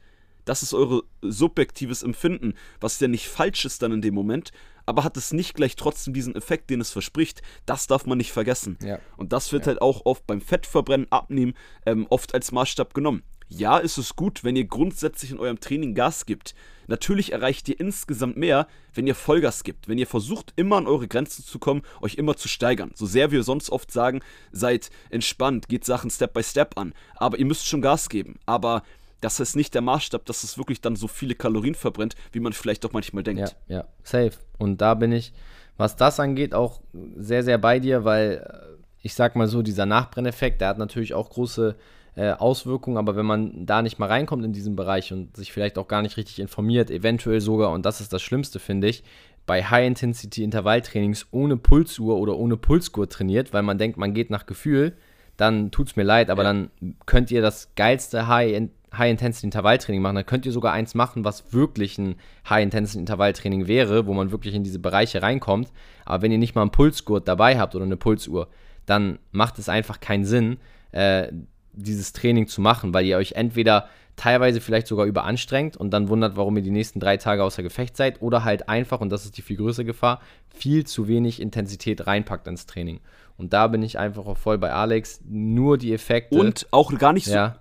Das 0.48 0.62
ist 0.62 0.72
eure 0.72 1.02
subjektives 1.20 2.02
Empfinden, 2.02 2.54
was 2.80 2.98
ja 3.00 3.08
nicht 3.08 3.28
falsch 3.28 3.66
ist 3.66 3.82
dann 3.82 3.92
in 3.92 4.00
dem 4.00 4.14
Moment, 4.14 4.50
aber 4.86 5.04
hat 5.04 5.18
es 5.18 5.34
nicht 5.34 5.52
gleich 5.54 5.76
trotzdem 5.76 6.14
diesen 6.14 6.34
Effekt, 6.34 6.70
den 6.70 6.80
es 6.80 6.90
verspricht. 6.90 7.42
Das 7.66 7.86
darf 7.86 8.06
man 8.06 8.16
nicht 8.16 8.32
vergessen. 8.32 8.78
Ja. 8.82 8.98
Und 9.18 9.34
das 9.34 9.52
wird 9.52 9.64
ja. 9.64 9.72
halt 9.72 9.82
auch 9.82 10.06
oft 10.06 10.26
beim 10.26 10.40
Fettverbrennen, 10.40 11.12
Abnehmen 11.12 11.52
ähm, 11.84 12.06
oft 12.08 12.32
als 12.32 12.50
Maßstab 12.50 12.94
genommen. 12.94 13.24
Ja, 13.50 13.76
ist 13.76 13.98
es 13.98 14.16
gut, 14.16 14.42
wenn 14.42 14.56
ihr 14.56 14.64
grundsätzlich 14.64 15.30
in 15.30 15.38
eurem 15.38 15.60
Training 15.60 15.94
Gas 15.94 16.24
gibt. 16.24 16.54
Natürlich 16.86 17.32
erreicht 17.32 17.68
ihr 17.68 17.78
insgesamt 17.78 18.38
mehr, 18.38 18.66
wenn 18.94 19.06
ihr 19.06 19.14
Vollgas 19.14 19.64
gibt, 19.64 19.88
wenn 19.88 19.98
ihr 19.98 20.06
versucht, 20.06 20.54
immer 20.56 20.76
an 20.76 20.86
eure 20.86 21.08
Grenzen 21.08 21.44
zu 21.44 21.58
kommen, 21.58 21.82
euch 22.00 22.14
immer 22.14 22.36
zu 22.36 22.48
steigern. 22.48 22.92
So 22.94 23.04
sehr 23.04 23.30
wir 23.30 23.42
sonst 23.42 23.70
oft 23.70 23.90
sagen, 23.90 24.20
seid 24.52 24.90
entspannt, 25.10 25.68
geht 25.68 25.84
Sachen 25.84 26.10
Step 26.10 26.32
by 26.32 26.42
Step 26.42 26.78
an. 26.78 26.94
Aber 27.16 27.38
ihr 27.38 27.44
müsst 27.44 27.66
schon 27.66 27.82
Gas 27.82 28.08
geben. 28.08 28.38
Aber 28.46 28.82
das 29.20 29.40
ist 29.40 29.56
nicht 29.56 29.74
der 29.74 29.82
Maßstab, 29.82 30.24
dass 30.26 30.44
es 30.44 30.58
wirklich 30.58 30.80
dann 30.80 30.96
so 30.96 31.08
viele 31.08 31.34
Kalorien 31.34 31.74
verbrennt, 31.74 32.14
wie 32.32 32.40
man 32.40 32.52
vielleicht 32.52 32.84
doch 32.84 32.92
manchmal 32.92 33.22
denkt. 33.22 33.56
Ja, 33.66 33.76
ja, 33.76 33.84
safe. 34.02 34.32
Und 34.58 34.80
da 34.80 34.94
bin 34.94 35.12
ich, 35.12 35.32
was 35.76 35.96
das 35.96 36.20
angeht, 36.20 36.54
auch 36.54 36.80
sehr, 37.16 37.42
sehr 37.42 37.58
bei 37.58 37.78
dir, 37.80 38.04
weil 38.04 38.44
äh, 38.44 38.78
ich 39.02 39.14
sag 39.14 39.36
mal 39.36 39.46
so, 39.46 39.62
dieser 39.62 39.86
Nachbrenneffekt, 39.86 40.60
der 40.60 40.68
hat 40.68 40.78
natürlich 40.78 41.14
auch 41.14 41.30
große 41.30 41.76
äh, 42.16 42.32
Auswirkungen, 42.32 42.96
aber 42.96 43.16
wenn 43.16 43.26
man 43.26 43.64
da 43.64 43.82
nicht 43.82 43.98
mal 43.98 44.06
reinkommt 44.06 44.44
in 44.44 44.52
diesen 44.52 44.76
Bereich 44.76 45.12
und 45.12 45.36
sich 45.36 45.52
vielleicht 45.52 45.78
auch 45.78 45.88
gar 45.88 46.02
nicht 46.02 46.16
richtig 46.16 46.40
informiert, 46.40 46.90
eventuell 46.90 47.40
sogar, 47.40 47.70
und 47.70 47.86
das 47.86 48.00
ist 48.00 48.12
das 48.12 48.22
Schlimmste, 48.22 48.58
finde 48.58 48.88
ich, 48.88 49.04
bei 49.46 49.64
High-Intensity-Intervalltrainings 49.64 51.28
ohne 51.30 51.56
Pulsuhr 51.56 52.18
oder 52.18 52.36
ohne 52.36 52.56
Pulsgur 52.56 53.08
trainiert, 53.08 53.52
weil 53.52 53.62
man 53.62 53.78
denkt, 53.78 53.96
man 53.96 54.14
geht 54.14 54.30
nach 54.30 54.46
Gefühl, 54.46 54.96
dann 55.36 55.70
tut 55.70 55.88
es 55.88 55.96
mir 55.96 56.02
leid, 56.02 56.28
aber 56.28 56.42
ja. 56.42 56.48
dann 56.52 56.70
könnt 57.06 57.30
ihr 57.30 57.40
das 57.40 57.74
geilste 57.76 58.26
High 58.26 58.52
High-Intensity-Intervalltraining 58.96 60.00
machen. 60.00 60.16
Dann 60.16 60.26
könnt 60.26 60.46
ihr 60.46 60.52
sogar 60.52 60.72
eins 60.72 60.94
machen, 60.94 61.24
was 61.24 61.52
wirklich 61.52 61.98
ein 61.98 62.16
High-Intensity-Intervalltraining 62.48 63.66
wäre, 63.66 64.06
wo 64.06 64.14
man 64.14 64.30
wirklich 64.30 64.54
in 64.54 64.64
diese 64.64 64.78
Bereiche 64.78 65.22
reinkommt. 65.22 65.72
Aber 66.04 66.22
wenn 66.22 66.32
ihr 66.32 66.38
nicht 66.38 66.54
mal 66.54 66.62
einen 66.62 66.70
Pulsgurt 66.70 67.28
dabei 67.28 67.58
habt 67.58 67.74
oder 67.74 67.84
eine 67.84 67.96
Pulsuhr, 67.96 68.48
dann 68.86 69.18
macht 69.32 69.58
es 69.58 69.68
einfach 69.68 70.00
keinen 70.00 70.24
Sinn, 70.24 70.58
äh, 70.92 71.28
dieses 71.72 72.12
Training 72.12 72.48
zu 72.48 72.60
machen, 72.60 72.94
weil 72.94 73.04
ihr 73.04 73.18
euch 73.18 73.32
entweder 73.32 73.88
teilweise 74.16 74.60
vielleicht 74.60 74.88
sogar 74.88 75.06
überanstrengt 75.06 75.76
und 75.76 75.90
dann 75.90 76.08
wundert, 76.08 76.36
warum 76.36 76.56
ihr 76.56 76.62
die 76.62 76.72
nächsten 76.72 76.98
drei 76.98 77.18
Tage 77.18 77.44
außer 77.44 77.62
Gefecht 77.62 77.96
seid 77.96 78.20
oder 78.20 78.42
halt 78.42 78.68
einfach, 78.68 79.00
und 79.00 79.10
das 79.10 79.24
ist 79.24 79.38
die 79.38 79.42
viel 79.42 79.56
größere 79.56 79.84
Gefahr, 79.84 80.20
viel 80.48 80.84
zu 80.84 81.06
wenig 81.06 81.40
Intensität 81.40 82.06
reinpackt 82.06 82.48
ins 82.48 82.66
Training. 82.66 83.00
Und 83.36 83.52
da 83.52 83.68
bin 83.68 83.82
ich 83.84 83.98
einfach 83.98 84.26
auch 84.26 84.36
voll 84.36 84.58
bei 84.58 84.72
Alex. 84.72 85.20
Nur 85.24 85.78
die 85.78 85.92
Effekte. 85.92 86.36
Und 86.36 86.66
auch 86.72 86.92
gar 86.98 87.12
nicht 87.12 87.26
so, 87.26 87.34
ja 87.34 87.60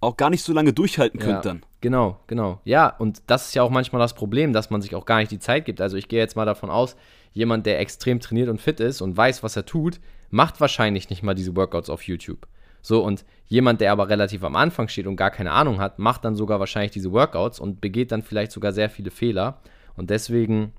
auch 0.00 0.16
gar 0.16 0.30
nicht 0.30 0.42
so 0.42 0.52
lange 0.52 0.72
durchhalten 0.72 1.18
könnt 1.18 1.44
ja, 1.44 1.52
dann. 1.52 1.62
Genau, 1.80 2.20
genau. 2.26 2.60
Ja, 2.64 2.88
und 2.88 3.22
das 3.26 3.48
ist 3.48 3.54
ja 3.54 3.62
auch 3.62 3.70
manchmal 3.70 4.00
das 4.00 4.14
Problem, 4.14 4.52
dass 4.52 4.70
man 4.70 4.82
sich 4.82 4.94
auch 4.94 5.04
gar 5.04 5.18
nicht 5.18 5.30
die 5.30 5.38
Zeit 5.38 5.64
gibt. 5.64 5.80
Also 5.80 5.96
ich 5.96 6.08
gehe 6.08 6.18
jetzt 6.18 6.36
mal 6.36 6.44
davon 6.44 6.70
aus, 6.70 6.96
jemand, 7.32 7.66
der 7.66 7.80
extrem 7.80 8.20
trainiert 8.20 8.48
und 8.48 8.60
fit 8.60 8.80
ist 8.80 9.00
und 9.00 9.16
weiß, 9.16 9.42
was 9.42 9.56
er 9.56 9.66
tut, 9.66 10.00
macht 10.30 10.60
wahrscheinlich 10.60 11.10
nicht 11.10 11.22
mal 11.22 11.34
diese 11.34 11.56
Workouts 11.56 11.90
auf 11.90 12.02
YouTube. 12.02 12.46
So, 12.82 13.02
und 13.02 13.24
jemand, 13.46 13.80
der 13.80 13.90
aber 13.90 14.08
relativ 14.08 14.44
am 14.44 14.54
Anfang 14.54 14.88
steht 14.88 15.06
und 15.06 15.16
gar 15.16 15.30
keine 15.30 15.50
Ahnung 15.50 15.80
hat, 15.80 15.98
macht 15.98 16.24
dann 16.24 16.36
sogar 16.36 16.60
wahrscheinlich 16.60 16.92
diese 16.92 17.12
Workouts 17.12 17.58
und 17.58 17.80
begeht 17.80 18.12
dann 18.12 18.22
vielleicht 18.22 18.52
sogar 18.52 18.72
sehr 18.72 18.88
viele 18.88 19.10
Fehler. 19.10 19.60
Und 19.96 20.10
deswegen, 20.10 20.72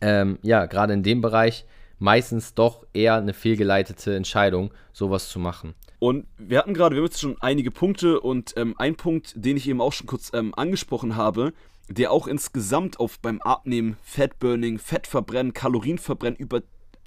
ähm, 0.00 0.38
ja, 0.42 0.66
gerade 0.66 0.92
in 0.92 1.02
dem 1.02 1.20
Bereich 1.20 1.64
meistens 1.98 2.54
doch 2.54 2.84
eher 2.92 3.14
eine 3.14 3.32
fehlgeleitete 3.32 4.14
Entscheidung, 4.14 4.72
sowas 4.92 5.28
zu 5.28 5.38
machen. 5.38 5.74
Und 6.02 6.26
wir 6.36 6.58
hatten 6.58 6.74
gerade, 6.74 6.96
wir 6.96 7.00
haben 7.00 7.06
jetzt 7.06 7.20
schon 7.20 7.40
einige 7.40 7.70
Punkte 7.70 8.18
und 8.18 8.54
ähm, 8.56 8.74
ein 8.76 8.96
Punkt, 8.96 9.34
den 9.36 9.56
ich 9.56 9.68
eben 9.68 9.80
auch 9.80 9.92
schon 9.92 10.08
kurz 10.08 10.32
ähm, 10.34 10.52
angesprochen 10.52 11.14
habe, 11.14 11.52
der 11.88 12.10
auch 12.10 12.26
insgesamt 12.26 12.98
auf 12.98 13.20
beim 13.20 13.40
Abnehmen, 13.40 13.96
Fettburning, 14.02 14.80
Fettverbrennen, 14.80 15.52
Kalorienverbrennen 15.52 16.36
über, 16.40 16.62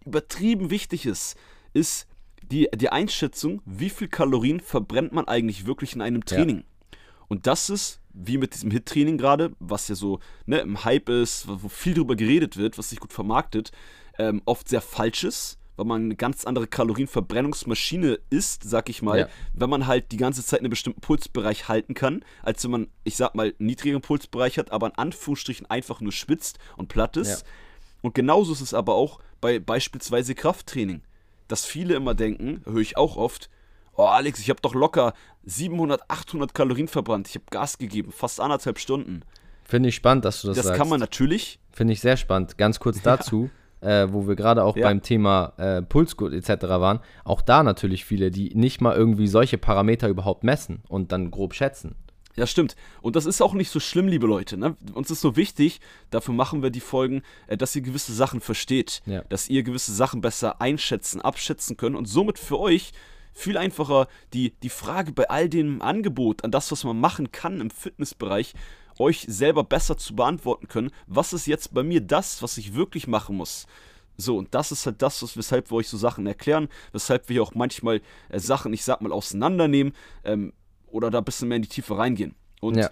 übertrieben 0.05 0.69
wichtig 0.69 1.05
ist, 1.05 1.35
ist 1.73 2.07
die, 2.41 2.69
die 2.73 2.87
Einschätzung, 2.87 3.61
wie 3.65 3.89
viel 3.89 4.07
Kalorien 4.07 4.61
verbrennt 4.61 5.11
man 5.11 5.27
eigentlich 5.27 5.65
wirklich 5.65 5.93
in 5.93 6.01
einem 6.01 6.23
Training. 6.23 6.59
Ja. 6.59 6.97
Und 7.27 7.47
das 7.47 7.69
ist, 7.69 7.99
wie 8.13 8.37
mit 8.37 8.53
diesem 8.53 8.71
Hit-Training 8.71 9.17
gerade, 9.17 9.51
was 9.59 9.89
ja 9.89 9.95
so 9.95 10.21
ne, 10.45 10.59
im 10.59 10.85
Hype 10.85 11.09
ist, 11.09 11.49
wo 11.49 11.67
viel 11.67 11.95
drüber 11.95 12.15
geredet 12.15 12.55
wird, 12.55 12.77
was 12.77 12.91
sich 12.91 13.01
gut 13.01 13.11
vermarktet, 13.11 13.73
ähm, 14.17 14.41
oft 14.45 14.69
sehr 14.69 14.79
falsch 14.79 15.25
ist 15.25 15.59
weil 15.75 15.85
man 15.85 16.03
eine 16.03 16.15
ganz 16.15 16.45
andere 16.45 16.67
Kalorienverbrennungsmaschine 16.67 18.19
ist, 18.29 18.63
sag 18.63 18.89
ich 18.89 19.01
mal, 19.01 19.19
ja. 19.19 19.27
wenn 19.53 19.69
man 19.69 19.87
halt 19.87 20.11
die 20.11 20.17
ganze 20.17 20.43
Zeit 20.45 20.59
einen 20.59 20.69
bestimmten 20.69 21.01
Pulsbereich 21.01 21.67
halten 21.67 21.93
kann, 21.93 22.23
als 22.43 22.63
wenn 22.63 22.71
man, 22.71 22.87
ich 23.03 23.17
sag 23.17 23.35
mal, 23.35 23.47
einen 23.47 23.67
niedrigeren 23.67 24.01
Pulsbereich 24.01 24.57
hat, 24.57 24.71
aber 24.71 24.87
in 24.87 24.95
Anführungsstrichen 24.95 25.69
einfach 25.69 26.01
nur 26.01 26.11
schwitzt 26.11 26.59
und 26.77 26.87
platt 26.87 27.17
ist. 27.17 27.41
Ja. 27.41 27.47
Und 28.01 28.15
genauso 28.15 28.53
ist 28.53 28.61
es 28.61 28.73
aber 28.73 28.95
auch 28.95 29.19
bei 29.41 29.59
beispielsweise 29.59 30.35
Krafttraining, 30.35 31.01
dass 31.47 31.65
viele 31.65 31.95
immer 31.95 32.13
denken, 32.13 32.61
höre 32.65 32.81
ich 32.81 32.97
auch 32.97 33.17
oft, 33.17 33.49
oh 33.95 34.05
Alex, 34.05 34.39
ich 34.39 34.49
habe 34.49 34.61
doch 34.61 34.73
locker 34.73 35.13
700, 35.43 36.09
800 36.09 36.53
Kalorien 36.53 36.87
verbrannt, 36.87 37.27
ich 37.27 37.35
habe 37.35 37.45
Gas 37.49 37.77
gegeben, 37.77 38.11
fast 38.11 38.39
anderthalb 38.39 38.79
Stunden. 38.79 39.23
Finde 39.63 39.89
ich 39.89 39.95
spannend, 39.95 40.25
dass 40.25 40.41
du 40.41 40.47
das, 40.47 40.57
das 40.57 40.65
sagst. 40.65 40.79
Das 40.79 40.83
kann 40.83 40.89
man 40.89 40.99
natürlich. 40.99 41.59
Finde 41.71 41.93
ich 41.93 42.01
sehr 42.01 42.17
spannend. 42.17 42.57
Ganz 42.57 42.79
kurz 42.79 43.01
dazu. 43.03 43.45
Ja 43.45 43.64
äh, 43.85 44.11
wo 44.11 44.27
wir 44.27 44.35
gerade 44.35 44.63
auch 44.63 44.75
ja. 44.75 44.87
beim 44.87 45.01
Thema 45.01 45.53
äh, 45.57 45.81
Pulsgurt 45.81 46.33
etc. 46.33 46.63
waren, 46.63 46.99
auch 47.23 47.41
da 47.41 47.63
natürlich 47.63 48.03
viele, 48.03 48.31
die 48.31 48.55
nicht 48.55 48.81
mal 48.81 48.95
irgendwie 48.95 49.27
solche 49.27 49.57
Parameter 49.57 50.09
überhaupt 50.09 50.43
messen 50.43 50.81
und 50.89 51.11
dann 51.11 51.31
grob 51.31 51.53
schätzen. 51.53 51.95
Ja, 52.35 52.47
stimmt. 52.47 52.75
Und 53.01 53.15
das 53.15 53.25
ist 53.25 53.41
auch 53.41 53.53
nicht 53.53 53.69
so 53.69 53.79
schlimm, 53.79 54.09
liebe 54.09 54.27
Leute. 54.27 54.57
Ne? 54.57 54.75
Uns 54.93 55.09
ist 55.09 55.21
so 55.21 55.37
wichtig, 55.37 55.79
dafür 56.09 56.33
machen 56.33 56.63
wir 56.63 56.69
die 56.69 56.81
Folgen, 56.81 57.21
äh, 57.47 57.55
dass 57.55 57.75
ihr 57.75 57.81
gewisse 57.81 58.13
Sachen 58.13 58.41
versteht, 58.41 59.01
ja. 59.05 59.21
dass 59.29 59.49
ihr 59.49 59.63
gewisse 59.63 59.93
Sachen 59.93 60.21
besser 60.21 60.61
einschätzen, 60.61 61.21
abschätzen 61.21 61.77
könnt 61.77 61.95
und 61.95 62.07
somit 62.07 62.39
für 62.39 62.59
euch 62.59 62.91
viel 63.33 63.57
einfacher 63.57 64.07
die, 64.33 64.53
die 64.63 64.69
Frage 64.69 65.11
bei 65.11 65.29
all 65.29 65.49
dem 65.49 65.81
Angebot 65.81 66.43
an 66.43 66.51
das, 66.51 66.71
was 66.71 66.83
man 66.85 66.99
machen 66.99 67.31
kann 67.31 67.61
im 67.61 67.69
Fitnessbereich, 67.69 68.53
euch 68.97 69.25
selber 69.27 69.63
besser 69.63 69.97
zu 69.97 70.15
beantworten 70.15 70.67
können, 70.67 70.91
was 71.07 71.33
ist 71.33 71.47
jetzt 71.47 71.73
bei 71.73 71.83
mir 71.83 72.01
das, 72.01 72.41
was 72.41 72.57
ich 72.57 72.75
wirklich 72.75 73.07
machen 73.07 73.37
muss. 73.37 73.67
So, 74.17 74.37
und 74.37 74.53
das 74.53 74.71
ist 74.71 74.85
halt 74.85 75.01
das, 75.01 75.35
weshalb 75.35 75.71
wir 75.71 75.75
euch 75.75 75.89
so 75.89 75.97
Sachen 75.97 76.25
erklären, 76.25 76.69
weshalb 76.93 77.27
wir 77.27 77.43
auch 77.43 77.53
manchmal 77.53 78.01
äh, 78.29 78.39
Sachen, 78.39 78.73
ich 78.73 78.83
sag 78.83 79.01
mal, 79.01 79.11
auseinandernehmen. 79.11 79.93
Ähm, 80.23 80.53
oder 80.95 81.11
da 81.11 81.17
ein 81.17 81.25
bisschen 81.25 81.49
mehr 81.49 81.57
in 81.57 81.61
die 81.61 81.69
Tiefe 81.69 81.97
reingehen. 81.97 82.35
Und 82.61 82.77
ja. 82.77 82.89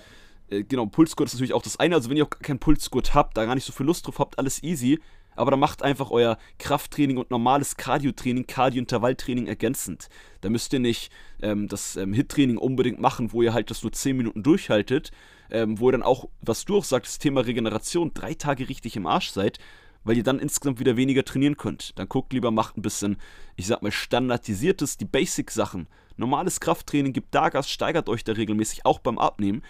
äh, 0.49 0.63
genau, 0.63 0.85
Pulsgurt 0.85 1.27
ist 1.27 1.35
natürlich 1.35 1.53
auch 1.53 1.61
das 1.61 1.79
eine. 1.79 1.95
Also 1.95 2.09
wenn 2.09 2.17
ihr 2.17 2.25
auch 2.25 2.29
keinen 2.29 2.59
Pulsgurt 2.59 3.13
habt, 3.13 3.37
da 3.37 3.45
gar 3.45 3.55
nicht 3.55 3.63
so 3.63 3.71
viel 3.71 3.85
Lust 3.85 4.05
drauf 4.05 4.19
habt, 4.19 4.37
alles 4.37 4.61
easy. 4.61 4.99
Aber 5.35 5.51
dann 5.51 5.59
macht 5.59 5.81
einfach 5.81 6.11
euer 6.11 6.37
Krafttraining 6.59 7.17
und 7.17 7.31
normales 7.31 7.75
Cardio-Training, 7.77 8.45
Cardio-Intervalltraining 8.45 9.47
ergänzend. 9.47 10.09
Da 10.41 10.49
müsst 10.49 10.73
ihr 10.73 10.79
nicht 10.79 11.11
ähm, 11.41 11.67
das 11.69 11.95
ähm, 11.95 12.13
HIT-Training 12.13 12.57
unbedingt 12.57 12.99
machen, 12.99 13.31
wo 13.31 13.41
ihr 13.41 13.53
halt 13.53 13.71
das 13.71 13.81
nur 13.81 13.93
10 13.93 14.15
Minuten 14.15 14.43
durchhaltet, 14.43 15.11
ähm, 15.51 15.79
wo 15.79 15.89
ihr 15.89 15.93
dann 15.93 16.03
auch, 16.03 16.29
was 16.41 16.65
du 16.65 16.77
auch 16.77 16.83
sagst, 16.83 17.13
das 17.13 17.19
Thema 17.19 17.41
Regeneration, 17.41 18.13
drei 18.13 18.33
Tage 18.33 18.69
richtig 18.69 18.95
im 18.95 19.07
Arsch 19.07 19.29
seid, 19.29 19.59
weil 20.03 20.17
ihr 20.17 20.23
dann 20.23 20.39
insgesamt 20.39 20.79
wieder 20.79 20.97
weniger 20.97 21.23
trainieren 21.23 21.57
könnt. 21.57 21.97
Dann 21.97 22.09
guckt 22.09 22.33
lieber, 22.33 22.51
macht 22.51 22.77
ein 22.77 22.81
bisschen, 22.81 23.17
ich 23.55 23.67
sag 23.67 23.81
mal, 23.81 23.91
standardisiertes, 23.91 24.97
die 24.97 25.05
Basic-Sachen. 25.05 25.87
Normales 26.17 26.59
Krafttraining, 26.59 27.13
gibt 27.13 27.33
da 27.33 27.49
Gas, 27.49 27.69
steigert 27.69 28.09
euch 28.09 28.23
da 28.23 28.33
regelmäßig, 28.33 28.85
auch 28.85 28.99
beim 28.99 29.17
Abnehmen. 29.17 29.63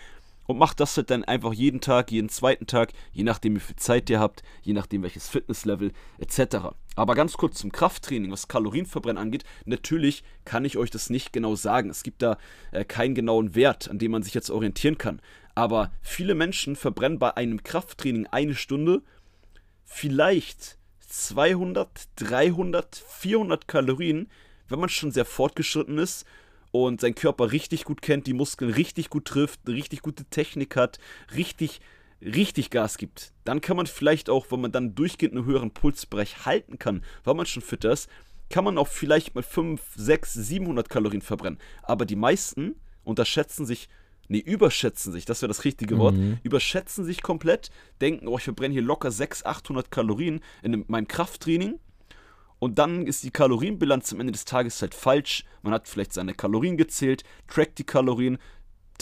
Und 0.46 0.58
macht 0.58 0.82
das 0.82 0.98
halt 0.98 1.10
dann 1.10 1.24
einfach 1.24 1.54
jeden 1.54 1.80
Tag, 1.80 2.12
jeden 2.12 2.28
zweiten 2.28 2.68
Tag, 2.68 2.92
je 3.14 3.24
nachdem, 3.24 3.56
wie 3.56 3.62
viel 3.62 3.78
Zeit 3.78 4.10
ihr 4.10 4.20
habt, 4.20 4.44
je 4.62 4.74
nachdem, 4.74 5.02
welches 5.02 5.30
Fitnesslevel 5.30 5.94
etc. 6.18 6.74
Aber 6.98 7.16
ganz 7.16 7.38
kurz 7.38 7.60
zum 7.60 7.72
Krafttraining, 7.72 8.30
was 8.30 8.50
Kalorienverbrennen 8.50 9.22
angeht. 9.22 9.46
Natürlich 9.64 10.24
kann 10.44 10.66
ich 10.66 10.78
euch 10.78 10.90
das 10.90 11.10
nicht 11.10 11.32
genau 11.32 11.56
sagen. 11.56 11.90
Es 11.90 12.04
gibt 12.04 12.22
da 12.22 12.38
äh, 12.72 12.84
keinen 12.84 13.16
genauen 13.16 13.56
Wert, 13.56 13.90
an 13.90 14.00
dem 14.00 14.12
man 14.12 14.24
sich 14.24 14.34
jetzt 14.34 14.52
orientieren 14.52 14.98
kann. 14.98 15.22
Aber 15.56 15.92
viele 16.02 16.36
Menschen 16.36 16.76
verbrennen 16.76 17.20
bei 17.20 17.36
einem 17.38 17.64
Krafttraining 17.64 18.28
eine 18.28 18.56
Stunde 18.56 19.02
vielleicht 19.86 20.78
200, 21.00 21.90
300, 22.16 22.96
400 22.96 23.68
Kalorien, 23.68 24.30
wenn 24.68 24.80
man 24.80 24.90
schon 24.90 25.12
sehr 25.12 25.26
fortgeschritten 25.26 26.00
ist 26.00 26.26
und 26.72 27.02
seinen 27.02 27.14
Körper 27.14 27.52
richtig 27.52 27.84
gut 27.86 28.02
kennt, 28.02 28.26
die 28.26 28.34
Muskeln 28.34 28.72
richtig 28.72 29.12
gut 29.12 29.26
trifft, 29.26 29.60
eine 29.66 29.76
richtig 29.76 30.02
gute 30.02 30.26
Technik 30.26 30.76
hat, 30.76 30.98
richtig, 31.36 31.82
richtig 32.20 32.72
Gas 32.72 32.98
gibt. 32.98 33.32
Dann 33.44 33.62
kann 33.62 33.78
man 33.78 33.86
vielleicht 33.86 34.30
auch, 34.30 34.48
wenn 34.50 34.62
man 34.62 34.72
dann 34.72 34.96
durchgehend 34.96 35.36
einen 35.36 35.46
höheren 35.46 35.72
Pulsbereich 35.72 36.46
halten 36.46 36.80
kann, 36.80 37.04
weil 37.24 37.36
man 37.36 37.46
schon 37.46 37.62
fitter 37.62 37.92
ist, 37.92 38.10
kann 38.50 38.64
man 38.64 38.80
auch 38.80 38.88
vielleicht 38.88 39.36
mal 39.36 39.44
5, 39.44 39.82
6, 39.96 40.34
700 40.34 40.90
Kalorien 40.90 41.22
verbrennen. 41.22 41.60
Aber 41.84 42.06
die 42.06 42.16
meisten 42.16 42.76
unterschätzen 43.04 43.68
sich 43.68 43.88
nee, 44.28 44.40
überschätzen 44.40 45.12
sich, 45.12 45.26
das 45.26 45.42
wäre 45.42 45.50
das 45.50 45.66
richtige 45.66 45.98
Wort, 45.98 46.16
mhm. 46.16 46.40
überschätzen 46.44 47.06
sich 47.06 47.22
komplett, 47.22 47.70
denken, 48.02 48.28
oh, 48.28 48.38
ich 48.38 48.44
verbrenne 48.44 48.74
hier 48.74 48.82
locker 48.82 49.12
600, 49.12 49.58
800 49.58 49.92
Kalorien 49.92 50.42
in 50.62 50.86
meinem 50.88 51.08
Krafttraining. 51.08 51.80
Und 52.60 52.80
dann 52.80 53.06
ist 53.06 53.24
die 53.24 53.32
Kalorienbilanz 53.32 54.14
am 54.14 54.22
Ende 54.22 54.32
des 54.32 54.46
Tages 54.46 54.82
halt 54.82 54.96
falsch. 54.96 55.44
Man 55.64 55.74
hat 55.74 55.90
vielleicht 55.90 56.14
seine 56.14 56.34
Kalorien 56.34 56.78
gezählt, 56.78 57.24
trackt 57.48 57.78
die 57.78 57.84
Kalorien, 57.84 58.38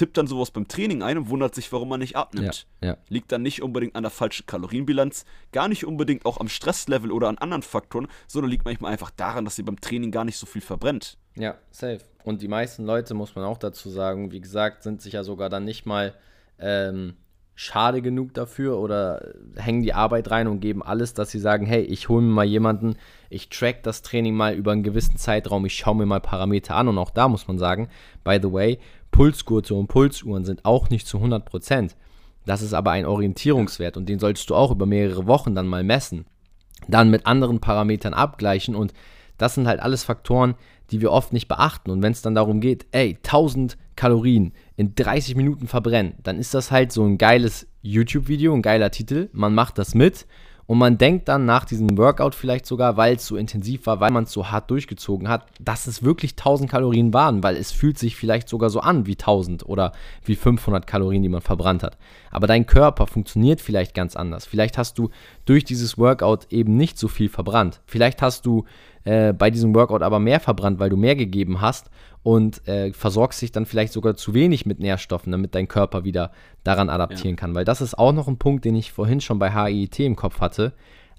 tippt 0.02 0.18
dann 0.18 0.26
sowas 0.26 0.50
beim 0.50 0.68
Training 0.68 1.04
ein 1.04 1.16
und 1.16 1.30
wundert 1.30 1.54
sich, 1.54 1.72
warum 1.72 1.90
man 1.90 2.00
nicht 2.00 2.16
abnimmt. 2.16 2.66
Ja, 2.82 2.90
ja. 2.90 2.98
Liegt 3.08 3.32
dann 3.32 3.44
nicht 3.44 3.62
unbedingt 3.62 3.96
an 3.96 4.02
der 4.02 4.10
falschen 4.10 4.48
Kalorienbilanz, 4.48 5.26
gar 5.52 5.68
nicht 5.68 5.86
unbedingt 5.86 6.26
auch 6.26 6.40
am 6.40 6.48
Stresslevel 6.48 7.12
oder 7.12 7.30
an 7.30 7.38
anderen 7.38 7.62
Faktoren, 7.62 8.08
sondern 8.26 8.50
liegt 8.50 8.66
manchmal 8.66 8.94
einfach 8.94 9.12
daran, 9.12 9.46
dass 9.46 9.60
ihr 9.60 9.66
beim 9.66 9.80
Training 9.80 10.10
gar 10.10 10.26
nicht 10.26 10.38
so 10.38 10.48
viel 10.48 10.64
verbrennt. 10.64 11.20
Ja, 11.36 11.54
safe. 11.70 12.00
Und 12.24 12.42
die 12.42 12.48
meisten 12.48 12.84
Leute, 12.84 13.14
muss 13.14 13.36
man 13.36 13.46
auch 13.46 13.60
dazu 13.60 13.92
sagen, 13.92 14.32
wie 14.32 14.42
gesagt, 14.42 14.82
sind 14.82 15.04
sich 15.04 15.14
ja 15.14 15.24
sogar 15.24 15.50
dann 15.50 15.66
nicht 15.66 15.86
mal 15.86 16.16
ähm, 16.58 17.14
schade 17.54 18.02
genug 18.02 18.34
dafür 18.34 18.80
oder 18.80 19.36
hängen 19.56 19.84
die 19.84 19.94
Arbeit 19.94 20.32
rein 20.32 20.48
und 20.48 20.62
geben 20.62 20.82
alles, 20.82 21.14
dass 21.14 21.30
sie 21.30 21.38
sagen, 21.38 21.68
hey, 21.68 21.82
ich 21.82 22.10
hole 22.10 22.24
mir 22.24 22.34
mal 22.34 22.46
jemanden, 22.46 22.96
ich 23.30 23.50
track 23.50 23.84
das 23.84 24.02
Training 24.02 24.34
mal 24.34 24.56
über 24.56 24.72
einen 24.72 24.82
gewissen 24.82 25.18
Zeitraum, 25.18 25.64
ich 25.68 25.76
schaue 25.76 25.96
mir 25.96 26.08
mal 26.08 26.22
Parameter 26.22 26.76
an 26.76 26.88
und 26.88 26.98
auch 26.98 27.12
da 27.12 27.28
muss 27.28 27.48
man 27.48 27.60
sagen, 27.60 27.88
by 28.24 28.40
the 28.42 28.52
way, 28.52 28.80
Pulsgurte 29.12 29.76
und 29.76 29.88
Pulsuhren 29.88 30.46
sind 30.46 30.66
auch 30.66 30.90
nicht 30.90 31.08
zu 31.08 31.18
100 31.18 31.46
Prozent. 31.46 31.96
Das 32.46 32.62
ist 32.62 32.74
aber 32.74 32.92
ein 32.92 33.06
Orientierungswert 33.06 33.98
und 33.98 34.10
den 34.10 34.20
solltest 34.20 34.50
du 34.50 34.56
auch 34.56 34.72
über 34.72 34.86
mehrere 34.86 35.28
Wochen 35.28 35.54
dann 35.54 35.68
mal 35.68 35.84
messen. 35.84 36.26
Dann 36.88 37.12
mit 37.12 37.28
anderen 37.28 37.60
Parametern 37.60 38.14
abgleichen 38.14 38.76
und 38.76 38.94
das 39.38 39.56
sind 39.56 39.68
halt 39.68 39.80
alles 39.80 40.04
Faktoren, 40.04 40.56
die 40.92 41.02
wir 41.02 41.12
oft 41.12 41.34
nicht 41.34 41.48
beachten. 41.48 41.90
Und 41.92 42.02
wenn 42.04 42.12
es 42.12 42.22
dann 42.22 42.36
darum 42.36 42.62
geht, 42.62 42.86
ey, 42.92 43.18
1000 43.24 43.78
Kalorien 43.96 44.54
in 44.76 44.96
30 44.96 45.36
Minuten 45.36 45.68
verbrennen, 45.68 46.14
dann 46.24 46.38
ist 46.38 46.54
das 46.54 46.72
halt 46.72 46.92
so 46.92 47.04
ein 47.04 47.18
geiles 47.18 47.68
YouTube-Video, 47.82 48.54
ein 48.54 48.62
geiler 48.62 48.92
Titel. 48.92 49.30
Man 49.34 49.54
macht 49.54 49.78
das 49.78 49.96
mit 49.96 50.26
und 50.68 50.78
man 50.78 50.98
denkt 50.98 51.28
dann 51.28 51.46
nach 51.46 51.66
diesem 51.66 51.98
Workout 51.98 52.36
vielleicht 52.36 52.66
sogar, 52.66 52.98
weil 52.98 53.16
es 53.16 53.26
so 53.26 53.36
intensiv 53.36 53.86
war, 53.88 54.00
weil 54.00 54.12
man 54.12 54.24
es 54.24 54.32
so 54.32 54.50
hart 54.50 54.70
durchgezogen 54.72 55.28
hat, 55.28 55.46
dass 55.60 55.88
es 55.88 56.04
wirklich 56.04 56.32
1000 56.32 56.70
Kalorien 56.70 57.14
waren, 57.14 57.44
weil 57.44 57.58
es 57.58 57.72
fühlt 57.72 57.98
sich 57.98 58.16
vielleicht 58.16 58.48
sogar 58.48 58.70
so 58.70 58.80
an 58.80 59.06
wie 59.06 59.14
1000 59.14 59.66
oder 59.68 59.92
wie 60.24 60.36
500 60.36 60.88
Kalorien, 60.88 61.24
die 61.24 61.30
man 61.30 61.42
verbrannt 61.42 61.84
hat. 61.84 61.98
Aber 62.30 62.48
dein 62.48 62.66
Körper 62.66 63.08
funktioniert 63.08 63.62
vielleicht 63.62 63.94
ganz 63.94 64.16
anders. 64.16 64.46
Vielleicht 64.46 64.78
hast 64.78 64.98
du 64.98 65.10
durch 65.46 65.64
dieses 65.66 65.98
Workout 65.98 66.48
eben 66.52 66.78
nicht 66.78 66.98
so 66.98 67.08
viel 67.08 67.30
verbrannt. 67.30 67.82
Vielleicht 67.86 68.22
hast 68.22 68.46
du 68.46 68.66
äh, 69.04 69.34
bei 69.34 69.50
diesem 69.50 69.74
Workout 69.76 70.04
aber 70.04 70.20
mehr 70.20 70.40
verbrannt, 70.40 70.80
weil 70.80 70.90
du 70.90 70.98
mehr 70.98 71.16
gegeben 71.16 71.62
hast 71.62 71.90
und 72.24 72.68
äh, 72.68 72.94
versorgst 72.94 73.42
dich 73.42 73.52
dann 73.52 73.66
vielleicht 73.66 73.94
sogar 73.94 74.16
zu 74.16 74.34
wenig 74.34 74.66
mit 74.66 74.80
Nährstoffen, 74.80 75.32
damit 75.32 75.56
dein 75.56 75.68
Körper 75.68 76.04
wieder 76.04 76.32
daran 76.64 76.90
adaptieren 76.90 77.36
ja. 77.36 77.40
kann. 77.40 77.56
Weil 77.56 77.66
das 77.66 77.82
ist 77.82 77.98
auch 77.98 78.14
noch 78.14 78.28
ein 78.28 78.38
Punkt, 78.38 78.66
den 78.66 78.76
ich 78.76 78.92
vorhin 78.92 79.22
schon 79.22 79.40
bei 79.40 79.52
HIIT 79.52 80.00
im 80.02 80.16
Kopf 80.16 80.40
hatte. 80.40 80.74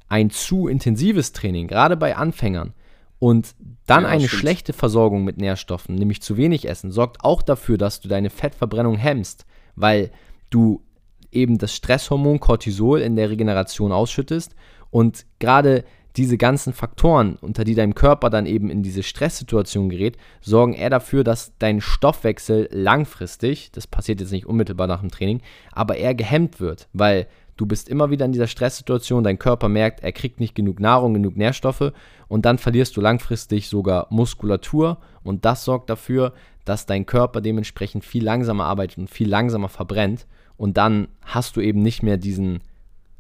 Ein 0.09 0.31
zu 0.31 0.69
intensives 0.69 1.33
Training, 1.33 1.67
gerade 1.67 1.97
bei 1.97 2.17
Anfängern, 2.17 2.75
und 3.23 3.55
dann 3.87 4.03
ja, 4.03 4.09
eine 4.09 4.27
stimmt. 4.27 4.41
schlechte 4.41 4.73
Versorgung 4.73 5.23
mit 5.23 5.39
Nährstoffen, 5.39 5.95
nämlich 5.95 6.21
zu 6.23 6.37
wenig 6.37 6.69
Essen, 6.69 6.91
sorgt 6.91 7.23
auch 7.23 7.43
dafür, 7.43 7.79
dass 7.79 8.01
du 8.01 8.09
deine 8.09 8.31
Fettverbrennung 8.31 8.97
hemmst, 8.97 9.47
weil 9.77 10.11
du 10.51 10.83
eben 11.31 11.57
das 11.57 11.73
Stresshormon 11.73 12.41
Cortisol 12.41 13.01
in 13.01 13.15
der 13.15 13.31
Regeneration 13.31 13.93
ausschüttest 13.93 14.57
und 14.91 15.25
gerade 15.39 15.85
diese 16.17 16.37
ganzen 16.37 16.73
Faktoren, 16.73 17.37
unter 17.41 17.65
die 17.65 17.75
dein 17.75 17.95
Körper 17.95 18.31
dann 18.31 18.47
eben 18.47 18.71
in 18.71 18.83
diese 18.83 19.03
Stresssituation 19.03 19.89
gerät, 19.89 20.17
sorgen 20.41 20.75
eher 20.75 20.91
dafür, 20.91 21.25
dass 21.25 21.53
dein 21.59 21.81
Stoffwechsel 21.81 22.69
langfristig, 22.71 23.71
das 23.73 23.87
passiert 23.87 24.21
jetzt 24.21 24.33
nicht 24.33 24.47
unmittelbar 24.47 24.87
nach 24.87 25.01
dem 25.01 25.11
Training, 25.11 25.41
aber 25.73 25.97
eher 25.97 26.15
gehemmt 26.15 26.61
wird, 26.61 26.89
weil 26.93 27.27
du 27.57 27.67
bist 27.67 27.89
immer 27.89 28.11
wieder 28.11 28.27
in 28.27 28.33
dieser 28.33 28.47
Stresssituation, 28.47 29.25
dein 29.25 29.39
Körper 29.39 29.69
merkt, 29.69 30.03
er 30.03 30.13
kriegt 30.13 30.41
nicht 30.41 30.55
genug 30.55 30.81
Nahrung, 30.81 31.15
genug 31.15 31.37
Nährstoffe 31.37 31.93
und 32.29 32.45
dann 32.45 32.59
verlierst 32.59 32.97
du 32.97 33.01
langfristig 33.01 33.69
sogar 33.69 34.07
Muskulatur 34.11 34.99
und 35.23 35.45
das 35.45 35.65
sorgt 35.65 35.89
dafür, 35.89 36.33
dass 36.65 36.87
dein 36.87 37.07
Körper 37.07 37.41
dementsprechend 37.41 38.05
viel 38.05 38.25
langsamer 38.25 38.65
arbeitet 38.65 38.99
und 38.99 39.11
viel 39.11 39.29
langsamer 39.29 39.69
verbrennt 39.69 40.27
und 40.57 40.77
dann 40.77 41.09
hast 41.23 41.57
du 41.57 41.61
eben 41.61 41.83
nicht 41.83 42.03
mehr 42.03 42.19
diesen 42.19 42.61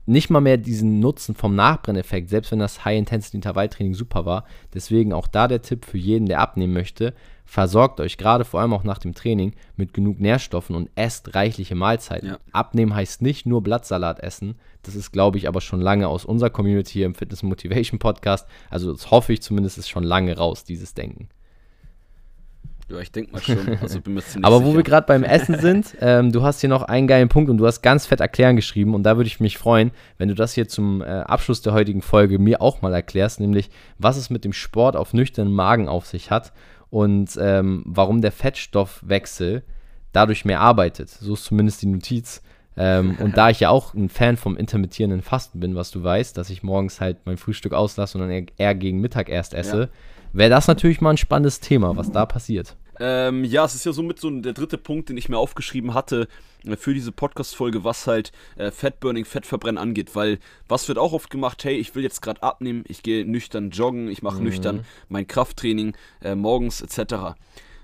nicht 0.07 0.31
mal 0.31 0.41
mehr 0.41 0.57
diesen 0.57 1.01
Nutzen 1.01 1.35
vom 1.35 1.55
Nachbrenneffekt, 1.55 2.29
selbst 2.29 2.51
wenn 2.51 2.59
das 2.59 2.85
High-Intensity-Intervalltraining 2.85 3.95
super 3.95 4.27
war. 4.27 4.45
Deswegen 4.75 5.13
auch 5.13 5.27
da 5.27 5.49
der 5.49 5.63
Tipp 5.63 5.85
für 5.85 5.99
jeden, 5.99 6.27
der 6.27 6.41
abnehmen 6.41 6.73
möchte, 6.73 7.15
versorgt 7.45 8.01
euch 8.01 8.17
gerade 8.17 8.45
vor 8.45 8.61
allem 8.61 8.73
auch 8.73 8.85
nach 8.85 8.99
dem 8.99 9.15
Training 9.15 9.53
mit 9.77 9.95
genug 9.95 10.21
Nährstoffen 10.21 10.75
und 10.75 10.91
esst 10.95 11.35
reichliche 11.35 11.75
Mahlzeiten. 11.75 12.31
Ja. 12.31 12.39
Abnehmen 12.53 12.95
heißt 12.95 13.23
nicht 13.23 13.47
nur 13.47 13.63
Blattsalat 13.63 14.21
essen. 14.21 14.57
Das 14.83 14.97
ist, 14.97 15.13
glaube 15.13 15.39
ich, 15.39 15.47
aber 15.49 15.61
schon 15.61 15.81
lange 15.81 16.09
aus 16.09 16.25
unserer 16.25 16.51
Community 16.51 16.95
hier 16.95 17.07
im 17.07 17.15
Fitness 17.15 17.43
Motivation 17.43 17.99
Podcast. 17.99 18.49
Also 18.71 18.93
das 18.93 19.11
hoffe 19.11 19.33
ich 19.33 19.43
zumindest, 19.43 19.79
ist 19.79 19.89
schon 19.89 20.05
lange 20.05 20.37
raus, 20.37 20.65
dieses 20.65 20.95
Denken. 20.95 21.29
Ja, 22.93 23.01
ich 23.01 23.11
denke 23.11 23.33
mal 23.33 23.41
schon. 23.41 23.79
Also 23.81 24.01
bin 24.01 24.15
mir 24.15 24.23
ziemlich 24.25 24.47
Aber 24.47 24.61
wo 24.61 24.67
sicher. 24.67 24.77
wir 24.77 24.83
gerade 24.83 25.07
beim 25.07 25.25
Essen 25.25 25.59
sind, 25.61 25.97
ähm, 26.01 26.31
du 26.31 26.43
hast 26.43 26.61
hier 26.61 26.69
noch 26.69 26.83
einen 26.83 27.07
geilen 27.07 27.29
Punkt 27.29 27.51
und 27.51 27.57
du 27.57 27.67
hast 27.67 27.81
ganz 27.83 28.07
fett 28.07 28.21
erklären 28.21 28.57
geschrieben 28.57 28.95
und 28.95 29.03
da 29.05 29.17
würde 29.17 29.29
ich 29.29 29.41
mich 29.41 29.57
freuen, 29.57 29.93
wenn 30.19 30.29
du 30.29 30.35
das 30.35 30.53
hier 30.53 30.69
zum 30.69 31.01
äh, 31.01 31.07
Abschluss 31.07 31.63
der 31.63 31.73
heutigen 31.73 32.03
Folge 32.03 32.39
mir 32.39 32.61
auch 32.61 32.83
mal 32.83 32.93
erklärst, 32.93 33.41
nämlich 33.41 33.71
was 33.99 34.17
es 34.17 34.29
mit 34.29 34.45
dem 34.45 34.53
Sport 34.53 34.97
auf 34.97 35.15
nüchternen 35.15 35.53
Magen 35.53 35.89
auf 35.89 36.07
sich 36.07 36.31
hat 36.31 36.53
und 36.91 37.39
ähm, 37.41 37.83
warum 37.87 38.21
der 38.21 38.33
Fettstoffwechsel 38.33 39.63
dadurch 40.13 40.45
mehr 40.45 40.61
arbeitet. 40.61 41.09
So 41.09 41.35
ist 41.35 41.45
zumindest 41.45 41.81
die 41.81 41.87
Notiz. 41.87 42.43
Ähm, 42.77 43.17
und 43.21 43.37
da 43.37 43.51
ich 43.51 43.61
ja 43.61 43.71
auch 43.71 43.95
ein 43.95 44.09
Fan 44.09 44.37
vom 44.37 44.57
intermittierenden 44.57 45.23
Fasten 45.23 45.61
bin, 45.61 45.75
was 45.75 45.91
du 45.91 46.03
weißt, 46.03 46.37
dass 46.37 46.51
ich 46.51 46.63
morgens 46.63 47.01
halt 47.01 47.19
mein 47.25 47.39
Frühstück 47.39 47.73
auslasse 47.73 48.19
und 48.19 48.29
dann 48.29 48.47
eher 48.57 48.75
gegen 48.75 49.01
Mittag 49.01 49.29
erst 49.29 49.55
esse, 49.55 49.81
ja. 49.81 49.89
wäre 50.33 50.51
das 50.51 50.69
natürlich 50.69 51.01
mal 51.01 51.11
ein 51.11 51.17
spannendes 51.17 51.61
Thema, 51.61 51.97
was 51.97 52.11
da 52.11 52.27
passiert. 52.27 52.77
Ähm, 53.01 53.45
ja, 53.45 53.65
es 53.65 53.75
ist 53.75 53.85
ja 53.85 53.93
somit 53.93 54.19
so 54.19 54.31
der 54.31 54.53
dritte 54.53 54.79
Punkt, 54.79 55.09
den 55.09 55.17
ich 55.17 55.29
mir 55.29 55.39
aufgeschrieben 55.39 55.95
hatte 55.95 56.29
äh, 56.65 56.77
für 56.77 56.95
diese 56.95 57.13
Podcast-Folge, 57.13 57.85
was 57.85 58.07
halt 58.07 58.33
äh, 58.57 58.71
Fettburning, 58.71 59.25
Fettverbrennen 59.25 59.79
angeht. 59.79 60.15
Weil 60.15 60.39
was 60.69 60.89
wird 60.89 60.99
auch 60.99 61.13
oft 61.13 61.31
gemacht? 61.31 61.65
Hey, 61.65 61.77
ich 61.77 61.95
will 61.95 62.03
jetzt 62.03 62.21
gerade 62.21 62.43
abnehmen, 62.43 62.85
ich 62.89 63.03
gehe 63.03 63.25
nüchtern 63.25 63.71
joggen, 63.71 64.09
ich 64.09 64.23
mache 64.23 64.39
mhm. 64.39 64.45
nüchtern 64.45 64.85
mein 65.09 65.27
Krafttraining 65.27 65.97
äh, 66.23 66.35
morgens 66.35 66.83
etc. 66.83 67.35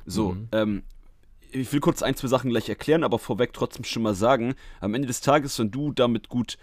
So, 0.06 0.32
mhm. 0.32 0.48
ähm, 0.52 0.82
ich 1.50 1.72
will 1.72 1.80
kurz 1.80 2.02
ein, 2.02 2.14
zwei 2.14 2.28
Sachen 2.28 2.50
gleich 2.50 2.68
erklären, 2.68 3.04
aber 3.04 3.18
vorweg 3.18 3.52
trotzdem 3.52 3.84
schon 3.84 4.02
mal 4.02 4.14
sagen, 4.14 4.54
am 4.80 4.94
Ende 4.94 5.08
des 5.08 5.20
Tages, 5.20 5.58
wenn 5.58 5.70
du 5.70 5.92
damit 5.92 6.28
gut 6.28 6.58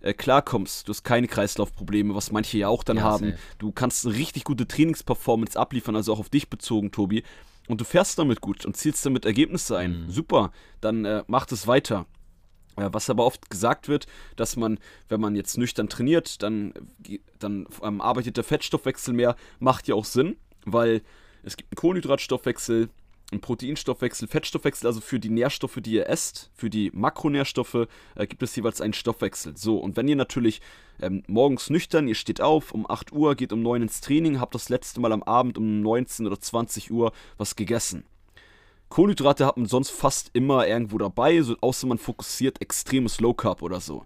äh, 0.00 0.14
klarkommst, 0.14 0.88
du 0.88 0.92
hast 0.92 1.04
keine 1.04 1.28
Kreislaufprobleme, 1.28 2.14
was 2.14 2.32
manche 2.32 2.56
ja 2.56 2.68
auch 2.68 2.82
dann 2.82 2.98
ja, 2.98 3.02
haben, 3.02 3.30
safe. 3.32 3.38
du 3.58 3.72
kannst 3.72 4.06
eine 4.06 4.16
richtig 4.16 4.44
gute 4.44 4.66
Trainingsperformance 4.66 5.58
abliefern, 5.58 5.94
also 5.94 6.14
auch 6.14 6.20
auf 6.20 6.30
dich 6.30 6.48
bezogen, 6.48 6.90
Tobi, 6.90 7.22
und 7.70 7.80
du 7.80 7.84
fährst 7.84 8.18
damit 8.18 8.40
gut 8.40 8.66
und 8.66 8.76
zielst 8.76 9.04
damit 9.06 9.24
Ergebnisse 9.24 9.76
ein, 9.76 10.06
mhm. 10.06 10.10
super, 10.10 10.52
dann 10.80 11.04
äh, 11.04 11.24
macht 11.26 11.52
es 11.52 11.66
weiter. 11.66 12.06
Was 12.76 13.10
aber 13.10 13.26
oft 13.26 13.50
gesagt 13.50 13.88
wird, 13.88 14.06
dass 14.36 14.56
man, 14.56 14.78
wenn 15.08 15.20
man 15.20 15.34
jetzt 15.34 15.58
nüchtern 15.58 15.88
trainiert, 15.88 16.42
dann, 16.42 16.72
dann 17.38 17.66
ähm, 17.82 18.00
arbeitet 18.00 18.36
der 18.38 18.44
Fettstoffwechsel 18.44 19.12
mehr, 19.12 19.36
macht 19.58 19.86
ja 19.86 19.94
auch 19.94 20.04
Sinn, 20.04 20.36
weil 20.64 21.02
es 21.42 21.56
gibt 21.56 21.72
einen 21.72 21.76
Kohlenhydratstoffwechsel, 21.76 22.88
Proteinstoffwechsel, 23.38 24.26
Fettstoffwechsel, 24.26 24.88
also 24.88 25.00
für 25.00 25.20
die 25.20 25.30
Nährstoffe, 25.30 25.78
die 25.80 25.92
ihr 25.92 26.08
esst, 26.08 26.50
für 26.52 26.68
die 26.68 26.90
Makronährstoffe 26.92 27.86
äh, 28.16 28.26
gibt 28.26 28.42
es 28.42 28.56
jeweils 28.56 28.80
einen 28.80 28.92
Stoffwechsel. 28.92 29.56
So, 29.56 29.78
und 29.78 29.96
wenn 29.96 30.08
ihr 30.08 30.16
natürlich 30.16 30.60
ähm, 31.00 31.22
morgens 31.28 31.70
nüchtern, 31.70 32.08
ihr 32.08 32.16
steht 32.16 32.40
auf 32.40 32.72
um 32.72 32.90
8 32.90 33.12
Uhr, 33.12 33.36
geht 33.36 33.52
um 33.52 33.62
9 33.62 33.82
ins 33.82 34.00
Training, 34.00 34.40
habt 34.40 34.56
das 34.56 34.68
letzte 34.68 35.00
Mal 35.00 35.12
am 35.12 35.22
Abend 35.22 35.58
um 35.58 35.80
19 35.80 36.26
oder 36.26 36.40
20 36.40 36.90
Uhr 36.90 37.12
was 37.38 37.54
gegessen. 37.54 38.04
Kohlenhydrate 38.88 39.46
hat 39.46 39.56
man 39.56 39.66
sonst 39.66 39.90
fast 39.90 40.30
immer 40.32 40.66
irgendwo 40.66 40.98
dabei, 40.98 41.40
so, 41.42 41.56
außer 41.60 41.86
man 41.86 41.98
fokussiert 41.98 42.60
extremes 42.60 43.20
Low 43.20 43.32
Carb 43.32 43.62
oder 43.62 43.80
so. 43.80 44.04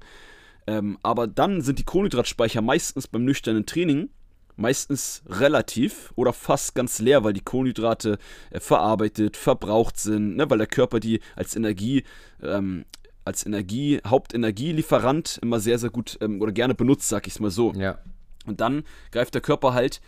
Ähm, 0.67 0.99
aber 1.03 1.27
dann 1.27 1.63
sind 1.63 1.79
die 1.79 1.85
Kohlenhydratspeicher 1.85 2.61
meistens 2.61 3.09
beim 3.09 3.25
nüchternen 3.25 3.65
Training 3.65 4.11
meistens 4.57 5.23
relativ 5.29 6.13
oder 6.17 6.33
fast 6.33 6.75
ganz 6.75 6.99
leer, 6.99 7.25
weil 7.25 7.33
die 7.33 7.41
Kohlenhydrate 7.41 8.19
äh, 8.51 8.61
verarbeitet, 8.61 9.37
verbraucht 9.37 9.99
sind, 9.99 10.37
ne, 10.37 10.49
weil 10.49 10.59
der 10.59 10.67
Körper 10.67 11.01
die 11.01 11.21
als 11.37 11.57
Energie, 11.57 12.05
ähm, 12.43 12.85
als 13.25 13.45
Energie, 13.47 14.01
Hauptenergielieferant 14.07 15.39
immer 15.43 15.61
sehr, 15.61 15.79
sehr 15.79 15.91
gut 15.91 16.19
ähm, 16.21 16.41
oder 16.41 16.53
gerne 16.53 16.75
benutzt, 16.75 17.09
sag 17.09 17.27
ich 17.27 17.35
es 17.35 17.41
mal 17.41 17.51
so. 17.51 17.73
Ja. 17.73 17.99
Und 18.47 18.61
dann 18.61 18.85
greift 19.11 19.35
der 19.35 19.41
Körper 19.41 19.75
halt 19.75 20.01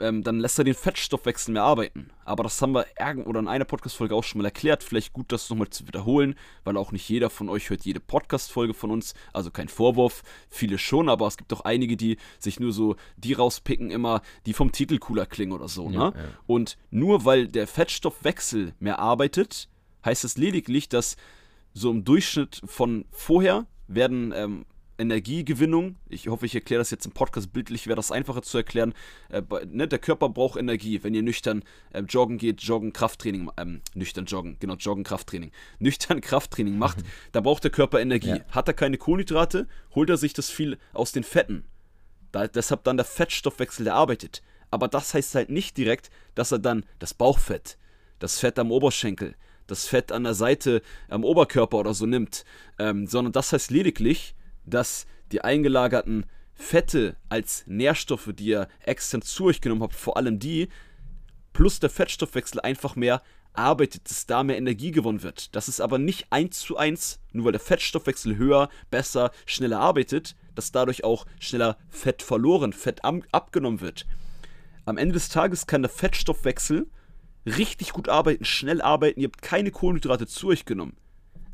ähm, 0.00 0.22
dann 0.22 0.40
lässt 0.40 0.58
er 0.58 0.64
den 0.64 0.74
Fettstoffwechsel 0.74 1.52
mehr 1.52 1.62
arbeiten. 1.62 2.10
Aber 2.24 2.42
das 2.42 2.60
haben 2.60 2.74
wir 2.74 2.86
oder 3.26 3.40
in 3.40 3.48
einer 3.48 3.64
Podcast-Folge 3.64 4.14
auch 4.14 4.24
schon 4.24 4.40
mal 4.40 4.44
erklärt. 4.44 4.82
Vielleicht 4.82 5.12
gut, 5.12 5.30
das 5.30 5.48
nochmal 5.50 5.70
zu 5.70 5.86
wiederholen, 5.86 6.34
weil 6.64 6.76
auch 6.76 6.92
nicht 6.92 7.08
jeder 7.08 7.30
von 7.30 7.48
euch 7.48 7.70
hört 7.70 7.84
jede 7.84 8.00
Podcast-Folge 8.00 8.74
von 8.74 8.90
uns. 8.90 9.14
Also 9.32 9.50
kein 9.50 9.68
Vorwurf, 9.68 10.22
viele 10.48 10.78
schon, 10.78 11.08
aber 11.08 11.26
es 11.26 11.36
gibt 11.36 11.52
auch 11.52 11.60
einige, 11.60 11.96
die 11.96 12.16
sich 12.38 12.58
nur 12.58 12.72
so 12.72 12.96
die 13.16 13.34
rauspicken, 13.34 13.90
immer, 13.90 14.22
die 14.46 14.52
vom 14.52 14.72
Titel 14.72 14.98
cooler 14.98 15.26
klingen 15.26 15.52
oder 15.52 15.68
so. 15.68 15.90
Ja, 15.90 16.10
ne? 16.10 16.12
Ja. 16.16 16.24
Und 16.46 16.76
nur 16.90 17.24
weil 17.24 17.46
der 17.46 17.66
Fettstoffwechsel 17.66 18.74
mehr 18.80 18.98
arbeitet, 18.98 19.68
heißt 20.04 20.24
es 20.24 20.36
lediglich, 20.36 20.88
dass 20.88 21.16
so 21.72 21.90
im 21.90 22.04
Durchschnitt 22.04 22.60
von 22.64 23.04
vorher 23.10 23.66
werden 23.86 24.32
ähm, 24.34 24.64
Energiegewinnung. 24.98 25.96
Ich 26.08 26.28
hoffe, 26.28 26.46
ich 26.46 26.54
erkläre 26.54 26.80
das 26.80 26.90
jetzt 26.90 27.06
im 27.06 27.12
Podcast 27.12 27.52
bildlich, 27.52 27.86
wäre 27.86 27.96
das 27.96 28.12
einfacher 28.12 28.42
zu 28.42 28.58
erklären. 28.58 28.94
Äh, 29.30 29.42
ne, 29.66 29.88
der 29.88 29.98
Körper 29.98 30.28
braucht 30.28 30.58
Energie. 30.58 31.02
Wenn 31.02 31.14
ihr 31.14 31.22
nüchtern 31.22 31.62
äh, 31.92 32.00
joggen 32.00 32.38
geht, 32.38 32.60
joggen, 32.62 32.92
Krafttraining, 32.92 33.50
ähm, 33.56 33.80
nüchtern 33.94 34.26
joggen, 34.26 34.56
genau, 34.58 34.74
joggen, 34.74 35.04
Krafttraining, 35.04 35.52
nüchtern 35.78 36.20
Krafttraining 36.20 36.76
macht, 36.76 36.98
da 37.32 37.40
braucht 37.40 37.64
der 37.64 37.70
Körper 37.70 38.00
Energie. 38.00 38.28
Ja. 38.28 38.44
Hat 38.50 38.68
er 38.68 38.74
keine 38.74 38.98
Kohlenhydrate, 38.98 39.68
holt 39.94 40.10
er 40.10 40.16
sich 40.16 40.32
das 40.32 40.50
viel 40.50 40.78
aus 40.92 41.12
den 41.12 41.24
Fetten. 41.24 41.64
Da, 42.32 42.46
deshalb 42.46 42.84
dann 42.84 42.96
der 42.96 43.06
Fettstoffwechsel, 43.06 43.84
der 43.84 43.94
arbeitet. 43.94 44.42
Aber 44.70 44.88
das 44.88 45.14
heißt 45.14 45.34
halt 45.34 45.50
nicht 45.50 45.76
direkt, 45.76 46.10
dass 46.34 46.52
er 46.52 46.58
dann 46.58 46.84
das 46.98 47.14
Bauchfett, 47.14 47.78
das 48.18 48.38
Fett 48.38 48.58
am 48.58 48.70
Oberschenkel, 48.70 49.34
das 49.66 49.86
Fett 49.86 50.12
an 50.12 50.24
der 50.24 50.34
Seite 50.34 50.82
am 51.08 51.24
Oberkörper 51.24 51.78
oder 51.78 51.94
so 51.94 52.06
nimmt, 52.06 52.44
ähm, 52.78 53.06
sondern 53.06 53.32
das 53.32 53.52
heißt 53.52 53.70
lediglich, 53.70 54.34
dass 54.70 55.06
die 55.32 55.42
eingelagerten 55.42 56.26
Fette 56.54 57.16
als 57.28 57.64
Nährstoffe, 57.66 58.30
die 58.34 58.46
ihr 58.46 58.68
extern 58.80 59.22
zu 59.22 59.44
euch 59.44 59.60
genommen 59.60 59.82
habt, 59.82 59.94
vor 59.94 60.16
allem 60.16 60.38
die, 60.38 60.68
plus 61.52 61.80
der 61.80 61.90
Fettstoffwechsel 61.90 62.60
einfach 62.60 62.96
mehr 62.96 63.22
arbeitet, 63.52 64.08
dass 64.08 64.26
da 64.26 64.42
mehr 64.42 64.56
Energie 64.56 64.90
gewonnen 64.90 65.22
wird. 65.22 65.54
Das 65.54 65.68
ist 65.68 65.80
aber 65.80 65.98
nicht 65.98 66.26
eins 66.30 66.60
zu 66.60 66.76
eins, 66.76 67.20
nur 67.32 67.46
weil 67.46 67.52
der 67.52 67.60
Fettstoffwechsel 67.60 68.36
höher, 68.36 68.68
besser, 68.90 69.30
schneller 69.46 69.80
arbeitet, 69.80 70.36
dass 70.54 70.72
dadurch 70.72 71.04
auch 71.04 71.26
schneller 71.40 71.76
Fett 71.88 72.22
verloren, 72.22 72.72
Fett 72.72 73.04
abgenommen 73.04 73.80
wird. 73.80 74.06
Am 74.84 74.96
Ende 74.96 75.14
des 75.14 75.28
Tages 75.28 75.66
kann 75.66 75.82
der 75.82 75.90
Fettstoffwechsel 75.90 76.88
richtig 77.46 77.92
gut 77.92 78.08
arbeiten, 78.08 78.44
schnell 78.44 78.80
arbeiten, 78.80 79.20
ihr 79.20 79.28
habt 79.28 79.42
keine 79.42 79.70
Kohlenhydrate 79.70 80.26
zu 80.26 80.48
euch 80.48 80.64
genommen. 80.64 80.96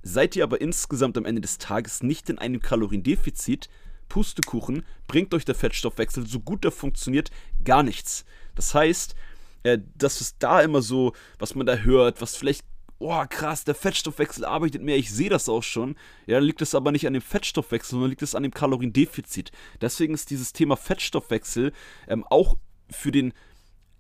Seid 0.06 0.36
ihr 0.36 0.44
aber 0.44 0.60
insgesamt 0.60 1.16
am 1.16 1.24
Ende 1.24 1.40
des 1.40 1.56
Tages 1.56 2.02
nicht 2.02 2.28
in 2.28 2.38
einem 2.38 2.60
Kaloriendefizit, 2.60 3.70
Pustekuchen, 4.10 4.84
bringt 5.06 5.32
euch 5.32 5.46
der 5.46 5.54
Fettstoffwechsel, 5.54 6.26
so 6.26 6.40
gut 6.40 6.62
er 6.66 6.72
funktioniert, 6.72 7.30
gar 7.64 7.82
nichts. 7.82 8.26
Das 8.54 8.74
heißt, 8.74 9.14
äh, 9.62 9.78
das 9.96 10.20
ist 10.20 10.36
da 10.40 10.60
immer 10.60 10.82
so, 10.82 11.14
was 11.38 11.54
man 11.54 11.64
da 11.64 11.76
hört, 11.76 12.20
was 12.20 12.36
vielleicht, 12.36 12.66
oh 12.98 13.24
krass, 13.30 13.64
der 13.64 13.74
Fettstoffwechsel 13.74 14.44
arbeitet 14.44 14.82
mehr, 14.82 14.98
ich 14.98 15.10
sehe 15.10 15.30
das 15.30 15.48
auch 15.48 15.62
schon. 15.62 15.96
Ja, 16.26 16.38
liegt 16.38 16.60
es 16.60 16.74
aber 16.74 16.92
nicht 16.92 17.06
an 17.06 17.14
dem 17.14 17.22
Fettstoffwechsel, 17.22 17.92
sondern 17.92 18.10
liegt 18.10 18.22
es 18.22 18.34
an 18.34 18.42
dem 18.42 18.52
Kaloriendefizit. 18.52 19.52
Deswegen 19.80 20.12
ist 20.12 20.28
dieses 20.28 20.52
Thema 20.52 20.76
Fettstoffwechsel 20.76 21.72
ähm, 22.08 22.24
auch 22.28 22.58
für 22.90 23.10
den 23.10 23.32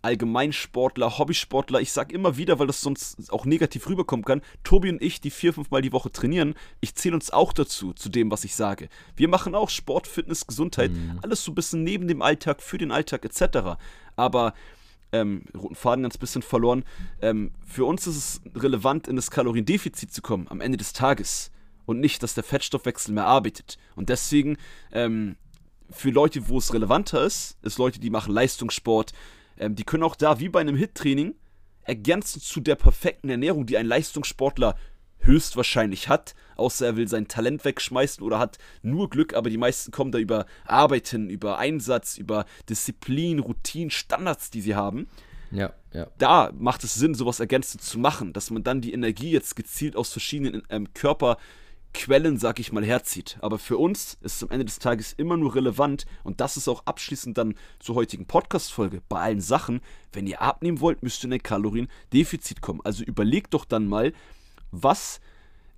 Allgemeinsportler, 0.04 1.18
Hobbysportler, 1.18 1.80
ich 1.80 1.92
sag 1.92 2.12
immer 2.12 2.36
wieder, 2.36 2.58
weil 2.58 2.66
das 2.66 2.80
sonst 2.80 3.32
auch 3.32 3.46
negativ 3.46 3.88
rüberkommen 3.88 4.24
kann, 4.24 4.42
Tobi 4.62 4.90
und 4.90 5.02
ich, 5.02 5.20
die 5.20 5.30
vier, 5.30 5.52
fünf 5.52 5.70
Mal 5.70 5.82
die 5.82 5.92
Woche 5.92 6.12
trainieren, 6.12 6.54
ich 6.80 6.94
zähle 6.94 7.14
uns 7.14 7.30
auch 7.30 7.52
dazu, 7.52 7.92
zu 7.92 8.08
dem, 8.08 8.30
was 8.30 8.44
ich 8.44 8.54
sage. 8.54 8.88
Wir 9.16 9.28
machen 9.28 9.54
auch 9.54 9.70
Sport, 9.70 10.06
Fitness, 10.06 10.46
Gesundheit, 10.46 10.92
mhm. 10.92 11.18
alles 11.22 11.44
so 11.44 11.52
ein 11.52 11.54
bisschen 11.54 11.82
neben 11.82 12.06
dem 12.06 12.22
Alltag, 12.22 12.62
für 12.62 12.78
den 12.78 12.92
Alltag 12.92 13.24
etc. 13.24 13.78
Aber 14.14 14.54
ähm, 15.12 15.44
roten 15.56 15.74
Faden 15.74 16.02
ganz 16.02 16.18
bisschen 16.18 16.42
verloren. 16.42 16.84
Ähm, 17.22 17.52
für 17.64 17.84
uns 17.84 18.06
ist 18.06 18.16
es 18.16 18.40
relevant, 18.54 19.08
in 19.08 19.16
das 19.16 19.30
Kaloriendefizit 19.30 20.12
zu 20.12 20.22
kommen 20.22 20.48
am 20.48 20.60
Ende 20.60 20.76
des 20.76 20.92
Tages 20.92 21.50
und 21.86 22.00
nicht, 22.00 22.22
dass 22.22 22.34
der 22.34 22.44
Fettstoffwechsel 22.44 23.14
mehr 23.14 23.26
arbeitet. 23.26 23.78
Und 23.94 24.08
deswegen 24.08 24.56
ähm, 24.92 25.36
für 25.90 26.10
Leute, 26.10 26.48
wo 26.48 26.58
es 26.58 26.74
relevanter 26.74 27.24
ist, 27.24 27.56
ist 27.62 27.78
Leute, 27.78 28.00
die 28.00 28.10
machen 28.10 28.34
Leistungssport, 28.34 29.12
ähm, 29.58 29.74
die 29.74 29.84
können 29.84 30.02
auch 30.02 30.16
da, 30.16 30.40
wie 30.40 30.48
bei 30.48 30.60
einem 30.60 30.76
Hit-Training, 30.76 31.34
ergänzen 31.82 32.40
zu 32.40 32.60
der 32.60 32.76
perfekten 32.76 33.28
Ernährung, 33.28 33.66
die 33.66 33.76
ein 33.76 33.86
Leistungssportler 33.86 34.76
höchstwahrscheinlich 35.18 36.08
hat, 36.08 36.34
außer 36.56 36.86
er 36.86 36.96
will 36.96 37.08
sein 37.08 37.28
Talent 37.28 37.64
wegschmeißen 37.64 38.22
oder 38.22 38.38
hat 38.38 38.58
nur 38.82 39.08
Glück, 39.10 39.34
aber 39.34 39.50
die 39.50 39.58
meisten 39.58 39.90
kommen 39.90 40.12
da 40.12 40.18
über 40.18 40.46
Arbeiten, 40.66 41.30
über 41.30 41.58
Einsatz, 41.58 42.18
über 42.18 42.44
Disziplin, 42.68 43.38
Routinen, 43.38 43.90
Standards, 43.90 44.50
die 44.50 44.60
sie 44.60 44.74
haben. 44.74 45.08
Ja, 45.50 45.72
ja. 45.92 46.08
Da 46.18 46.52
macht 46.58 46.84
es 46.84 46.94
Sinn, 46.94 47.14
sowas 47.14 47.40
ergänzend 47.40 47.82
zu 47.82 47.98
machen, 47.98 48.32
dass 48.32 48.50
man 48.50 48.64
dann 48.64 48.80
die 48.80 48.92
Energie 48.92 49.30
jetzt 49.30 49.56
gezielt 49.56 49.96
aus 49.96 50.10
verschiedenen 50.10 50.62
ähm, 50.68 50.92
Körper 50.94 51.38
Quellen, 51.94 52.36
sag 52.38 52.60
ich 52.60 52.72
mal, 52.72 52.84
herzieht. 52.84 53.38
Aber 53.40 53.58
für 53.58 53.78
uns 53.78 54.18
ist 54.20 54.36
es 54.36 54.42
am 54.42 54.50
Ende 54.50 54.66
des 54.66 54.78
Tages 54.78 55.14
immer 55.14 55.36
nur 55.36 55.54
relevant 55.54 56.04
und 56.22 56.40
das 56.40 56.58
ist 56.58 56.68
auch 56.68 56.84
abschließend 56.84 57.38
dann 57.38 57.54
zur 57.78 57.94
heutigen 57.94 58.26
Podcast-Folge. 58.26 59.00
Bei 59.08 59.20
allen 59.20 59.40
Sachen, 59.40 59.80
wenn 60.12 60.26
ihr 60.26 60.42
abnehmen 60.42 60.80
wollt, 60.80 61.02
müsst 61.02 61.24
ihr 61.24 61.28
in 61.28 61.34
ein 61.34 61.42
Kaloriendefizit 61.42 62.60
kommen. 62.60 62.80
Also 62.84 63.04
überlegt 63.04 63.54
doch 63.54 63.64
dann 63.64 63.86
mal, 63.86 64.12
was 64.70 65.20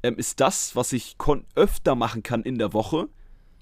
ähm, 0.03 0.17
ist 0.17 0.41
das, 0.41 0.75
was 0.75 0.93
ich 0.93 1.17
öfter 1.55 1.95
machen 1.95 2.23
kann 2.23 2.43
in 2.43 2.59
der 2.59 2.73
Woche, 2.73 3.09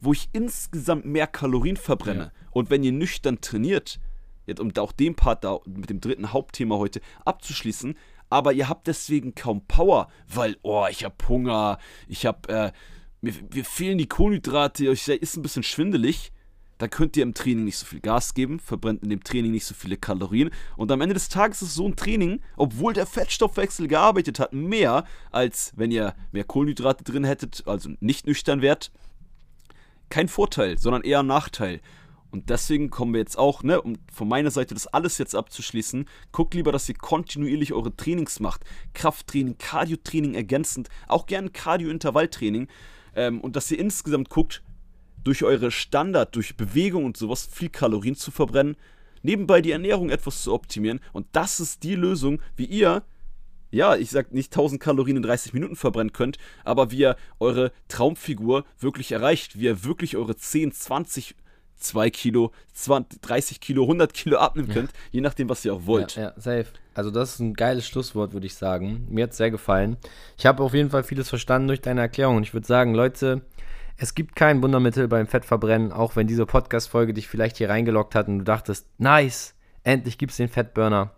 wo 0.00 0.12
ich 0.12 0.28
insgesamt 0.32 1.04
mehr 1.04 1.26
Kalorien 1.26 1.76
verbrenne. 1.76 2.32
Ja. 2.34 2.48
Und 2.52 2.70
wenn 2.70 2.84
ihr 2.84 2.92
nüchtern 2.92 3.40
trainiert, 3.40 3.98
jetzt 4.46 4.60
um 4.60 4.72
auch 4.78 4.92
den 4.92 5.14
Part 5.14 5.44
da 5.44 5.58
mit 5.66 5.90
dem 5.90 6.00
dritten 6.00 6.32
Hauptthema 6.32 6.76
heute 6.76 7.00
abzuschließen, 7.24 7.96
aber 8.30 8.52
ihr 8.52 8.68
habt 8.68 8.86
deswegen 8.86 9.34
kaum 9.34 9.66
Power, 9.66 10.08
weil, 10.28 10.56
oh, 10.62 10.86
ich 10.90 11.04
hab 11.04 11.28
Hunger, 11.28 11.78
ich 12.08 12.26
hab, 12.26 12.50
äh, 12.50 12.72
mir, 13.20 13.34
mir 13.52 13.64
fehlen 13.64 13.98
die 13.98 14.08
Kohlenhydrate, 14.08 14.88
euch 14.88 15.06
ist 15.08 15.36
ein 15.36 15.42
bisschen 15.42 15.62
schwindelig, 15.62 16.32
dann 16.78 16.90
könnt 16.90 17.16
ihr 17.16 17.22
im 17.22 17.34
Training 17.34 17.64
nicht 17.64 17.78
so 17.78 17.86
viel 17.86 18.00
Gas 18.00 18.34
geben, 18.34 18.58
verbrennt 18.58 19.02
in 19.02 19.10
dem 19.10 19.22
Training 19.22 19.52
nicht 19.52 19.64
so 19.64 19.74
viele 19.74 19.96
Kalorien. 19.96 20.50
Und 20.76 20.90
am 20.90 21.00
Ende 21.00 21.14
des 21.14 21.28
Tages 21.28 21.62
ist 21.62 21.74
so 21.74 21.86
ein 21.86 21.96
Training, 21.96 22.40
obwohl 22.56 22.92
der 22.92 23.06
Fettstoffwechsel 23.06 23.86
gearbeitet 23.86 24.40
hat, 24.40 24.52
mehr 24.52 25.04
als 25.30 25.72
wenn 25.76 25.90
ihr 25.90 26.14
mehr 26.32 26.44
Kohlenhydrate 26.44 27.04
drin 27.04 27.24
hättet, 27.24 27.62
also 27.66 27.90
nicht 28.00 28.26
nüchtern 28.26 28.60
wärt. 28.60 28.90
Kein 30.10 30.28
Vorteil, 30.28 30.76
sondern 30.78 31.02
eher 31.02 31.20
ein 31.20 31.26
Nachteil. 31.26 31.80
Und 32.34 32.50
deswegen 32.50 32.90
kommen 32.90 33.12
wir 33.14 33.20
jetzt 33.20 33.38
auch, 33.38 33.62
ne, 33.62 33.80
um 33.80 33.94
von 34.12 34.26
meiner 34.26 34.50
Seite 34.50 34.74
das 34.74 34.88
alles 34.88 35.18
jetzt 35.18 35.36
abzuschließen, 35.36 36.06
guckt 36.32 36.54
lieber, 36.54 36.72
dass 36.72 36.88
ihr 36.88 36.96
kontinuierlich 36.96 37.72
eure 37.72 37.94
Trainings 37.94 38.40
macht. 38.40 38.64
Krafttraining, 38.92 39.56
Cardiotraining 39.56 40.34
ergänzend, 40.34 40.88
auch 41.06 41.26
gerne 41.26 41.50
Cardio-Intervalltraining. 41.50 42.66
Ähm, 43.14 43.40
und 43.40 43.54
dass 43.54 43.70
ihr 43.70 43.78
insgesamt 43.78 44.30
guckt, 44.30 44.64
durch 45.22 45.44
eure 45.44 45.70
Standard, 45.70 46.34
durch 46.34 46.56
Bewegung 46.56 47.04
und 47.04 47.16
sowas 47.16 47.46
viel 47.46 47.68
Kalorien 47.68 48.16
zu 48.16 48.32
verbrennen, 48.32 48.76
nebenbei 49.22 49.60
die 49.60 49.70
Ernährung 49.70 50.10
etwas 50.10 50.42
zu 50.42 50.52
optimieren. 50.52 50.98
Und 51.12 51.28
das 51.30 51.60
ist 51.60 51.84
die 51.84 51.94
Lösung, 51.94 52.42
wie 52.56 52.66
ihr 52.66 53.04
ja, 53.70 53.94
ich 53.94 54.10
sag 54.10 54.32
nicht 54.32 54.52
1000 54.52 54.80
Kalorien 54.80 55.18
in 55.18 55.22
30 55.22 55.52
Minuten 55.52 55.76
verbrennen 55.76 56.12
könnt, 56.12 56.38
aber 56.64 56.90
wie 56.90 56.98
ihr 56.98 57.16
eure 57.38 57.70
Traumfigur 57.86 58.64
wirklich 58.78 59.12
erreicht, 59.12 59.58
wie 59.58 59.64
ihr 59.64 59.84
wirklich 59.84 60.16
eure 60.16 60.36
10, 60.36 60.72
20 60.72 61.34
2 61.84 62.10
Kilo, 62.10 62.52
20, 62.72 63.22
30 63.22 63.60
Kilo, 63.60 63.82
100 63.82 64.12
Kilo 64.12 64.38
abnehmen 64.38 64.68
könnt, 64.68 64.90
ja. 64.90 64.98
je 65.12 65.20
nachdem, 65.20 65.48
was 65.48 65.64
ihr 65.64 65.74
auch 65.74 65.86
wollt. 65.86 66.16
Ja, 66.16 66.22
ja, 66.22 66.32
safe. 66.36 66.66
Also 66.94 67.10
das 67.10 67.34
ist 67.34 67.40
ein 67.40 67.54
geiles 67.54 67.86
Schlusswort, 67.86 68.32
würde 68.32 68.46
ich 68.46 68.54
sagen. 68.54 69.06
Mir 69.10 69.24
hat 69.24 69.30
es 69.30 69.36
sehr 69.36 69.50
gefallen. 69.50 69.96
Ich 70.38 70.46
habe 70.46 70.62
auf 70.62 70.74
jeden 70.74 70.90
Fall 70.90 71.02
vieles 71.02 71.28
verstanden 71.28 71.68
durch 71.68 71.80
deine 71.80 72.00
Erklärung 72.00 72.36
und 72.36 72.42
ich 72.44 72.54
würde 72.54 72.66
sagen, 72.66 72.94
Leute, 72.94 73.42
es 73.96 74.14
gibt 74.14 74.34
kein 74.34 74.62
Wundermittel 74.62 75.06
beim 75.08 75.26
Fettverbrennen, 75.26 75.92
auch 75.92 76.16
wenn 76.16 76.26
diese 76.26 76.46
Podcast-Folge 76.46 77.14
dich 77.14 77.28
vielleicht 77.28 77.58
hier 77.58 77.70
reingeloggt 77.70 78.14
hat 78.14 78.28
und 78.28 78.40
du 78.40 78.44
dachtest, 78.44 78.86
nice, 78.98 79.54
endlich 79.82 80.18
gibt 80.18 80.32
es 80.32 80.36
den 80.36 80.48
Fettburner. 80.48 81.12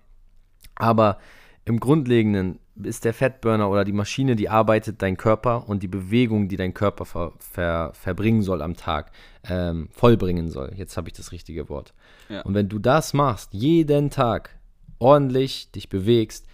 Aber 0.74 1.18
im 1.66 1.80
Grundlegenden 1.80 2.60
ist 2.82 3.04
der 3.04 3.12
Fettburner 3.12 3.68
oder 3.68 3.84
die 3.84 3.92
Maschine, 3.92 4.36
die 4.36 4.48
arbeitet 4.48 5.02
dein 5.02 5.16
Körper 5.16 5.68
und 5.68 5.82
die 5.82 5.88
Bewegung, 5.88 6.48
die 6.48 6.56
dein 6.56 6.72
Körper 6.72 7.04
ver, 7.04 7.32
ver, 7.38 7.90
verbringen 7.92 8.42
soll 8.42 8.62
am 8.62 8.76
Tag, 8.76 9.10
ähm, 9.48 9.88
vollbringen 9.90 10.48
soll. 10.48 10.72
Jetzt 10.76 10.96
habe 10.96 11.08
ich 11.08 11.14
das 11.14 11.32
richtige 11.32 11.68
Wort. 11.68 11.92
Ja. 12.28 12.42
Und 12.42 12.54
wenn 12.54 12.68
du 12.68 12.78
das 12.78 13.14
machst, 13.14 13.52
jeden 13.52 14.10
Tag 14.10 14.50
ordentlich 15.00 15.72
dich 15.72 15.88
bewegst, 15.88 16.46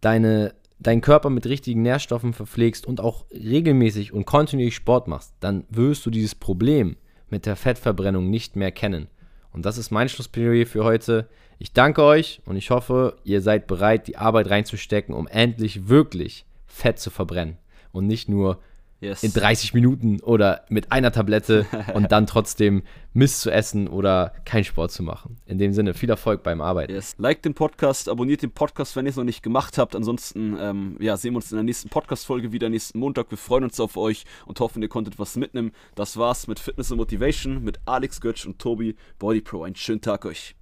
deine, 0.00 0.54
deinen 0.80 1.02
Körper 1.02 1.30
mit 1.30 1.46
richtigen 1.46 1.82
Nährstoffen 1.82 2.32
verpflegst 2.32 2.84
und 2.84 3.00
auch 3.00 3.26
regelmäßig 3.30 4.12
und 4.12 4.24
kontinuierlich 4.24 4.74
Sport 4.74 5.06
machst, 5.06 5.34
dann 5.38 5.66
wirst 5.68 6.04
du 6.04 6.10
dieses 6.10 6.34
Problem 6.34 6.96
mit 7.30 7.46
der 7.46 7.54
Fettverbrennung 7.54 8.28
nicht 8.28 8.56
mehr 8.56 8.72
kennen. 8.72 9.06
Und 9.52 9.66
das 9.66 9.78
ist 9.78 9.92
mein 9.92 10.08
Schlussplädoyer 10.08 10.66
für 10.66 10.84
heute. 10.84 11.28
Ich 11.58 11.72
danke 11.72 12.02
euch 12.04 12.40
und 12.44 12.56
ich 12.56 12.70
hoffe, 12.70 13.16
ihr 13.24 13.40
seid 13.40 13.66
bereit, 13.66 14.06
die 14.06 14.16
Arbeit 14.16 14.48
reinzustecken, 14.48 15.14
um 15.14 15.26
endlich 15.26 15.88
wirklich 15.88 16.44
Fett 16.66 17.00
zu 17.00 17.10
verbrennen 17.10 17.58
und 17.90 18.06
nicht 18.06 18.28
nur 18.28 18.60
yes. 19.00 19.24
in 19.24 19.32
30 19.32 19.74
Minuten 19.74 20.20
oder 20.20 20.64
mit 20.68 20.92
einer 20.92 21.10
Tablette 21.10 21.66
und 21.94 22.12
dann 22.12 22.28
trotzdem 22.28 22.84
Mist 23.12 23.40
zu 23.40 23.50
essen 23.50 23.88
oder 23.88 24.34
keinen 24.44 24.62
Sport 24.62 24.92
zu 24.92 25.02
machen. 25.02 25.38
In 25.46 25.58
dem 25.58 25.72
Sinne, 25.72 25.94
viel 25.94 26.10
Erfolg 26.10 26.44
beim 26.44 26.60
Arbeiten. 26.60 26.92
Yes. 26.92 27.16
Like 27.18 27.42
den 27.42 27.54
Podcast, 27.54 28.08
abonniert 28.08 28.42
den 28.42 28.52
Podcast, 28.52 28.94
wenn 28.94 29.06
ihr 29.06 29.10
es 29.10 29.16
noch 29.16 29.24
nicht 29.24 29.42
gemacht 29.42 29.78
habt. 29.78 29.96
Ansonsten 29.96 30.56
ähm, 30.60 30.96
ja, 31.00 31.16
sehen 31.16 31.32
wir 31.32 31.38
uns 31.38 31.50
in 31.50 31.56
der 31.56 31.64
nächsten 31.64 31.88
Podcast-Folge 31.88 32.52
wieder 32.52 32.68
nächsten 32.68 33.00
Montag. 33.00 33.30
Wir 33.30 33.38
freuen 33.38 33.64
uns 33.64 33.80
auf 33.80 33.96
euch 33.96 34.24
und 34.46 34.60
hoffen, 34.60 34.80
ihr 34.80 34.88
konntet 34.88 35.18
was 35.18 35.36
mitnehmen. 35.36 35.72
Das 35.96 36.16
war's 36.16 36.46
mit 36.46 36.60
Fitness 36.60 36.92
und 36.92 36.98
Motivation 36.98 37.64
mit 37.64 37.80
Alex 37.84 38.20
Götsch 38.20 38.46
und 38.46 38.60
Tobi 38.60 38.94
Body 39.18 39.40
Pro. 39.40 39.64
Einen 39.64 39.74
schönen 39.74 40.00
Tag 40.00 40.24
euch. 40.24 40.54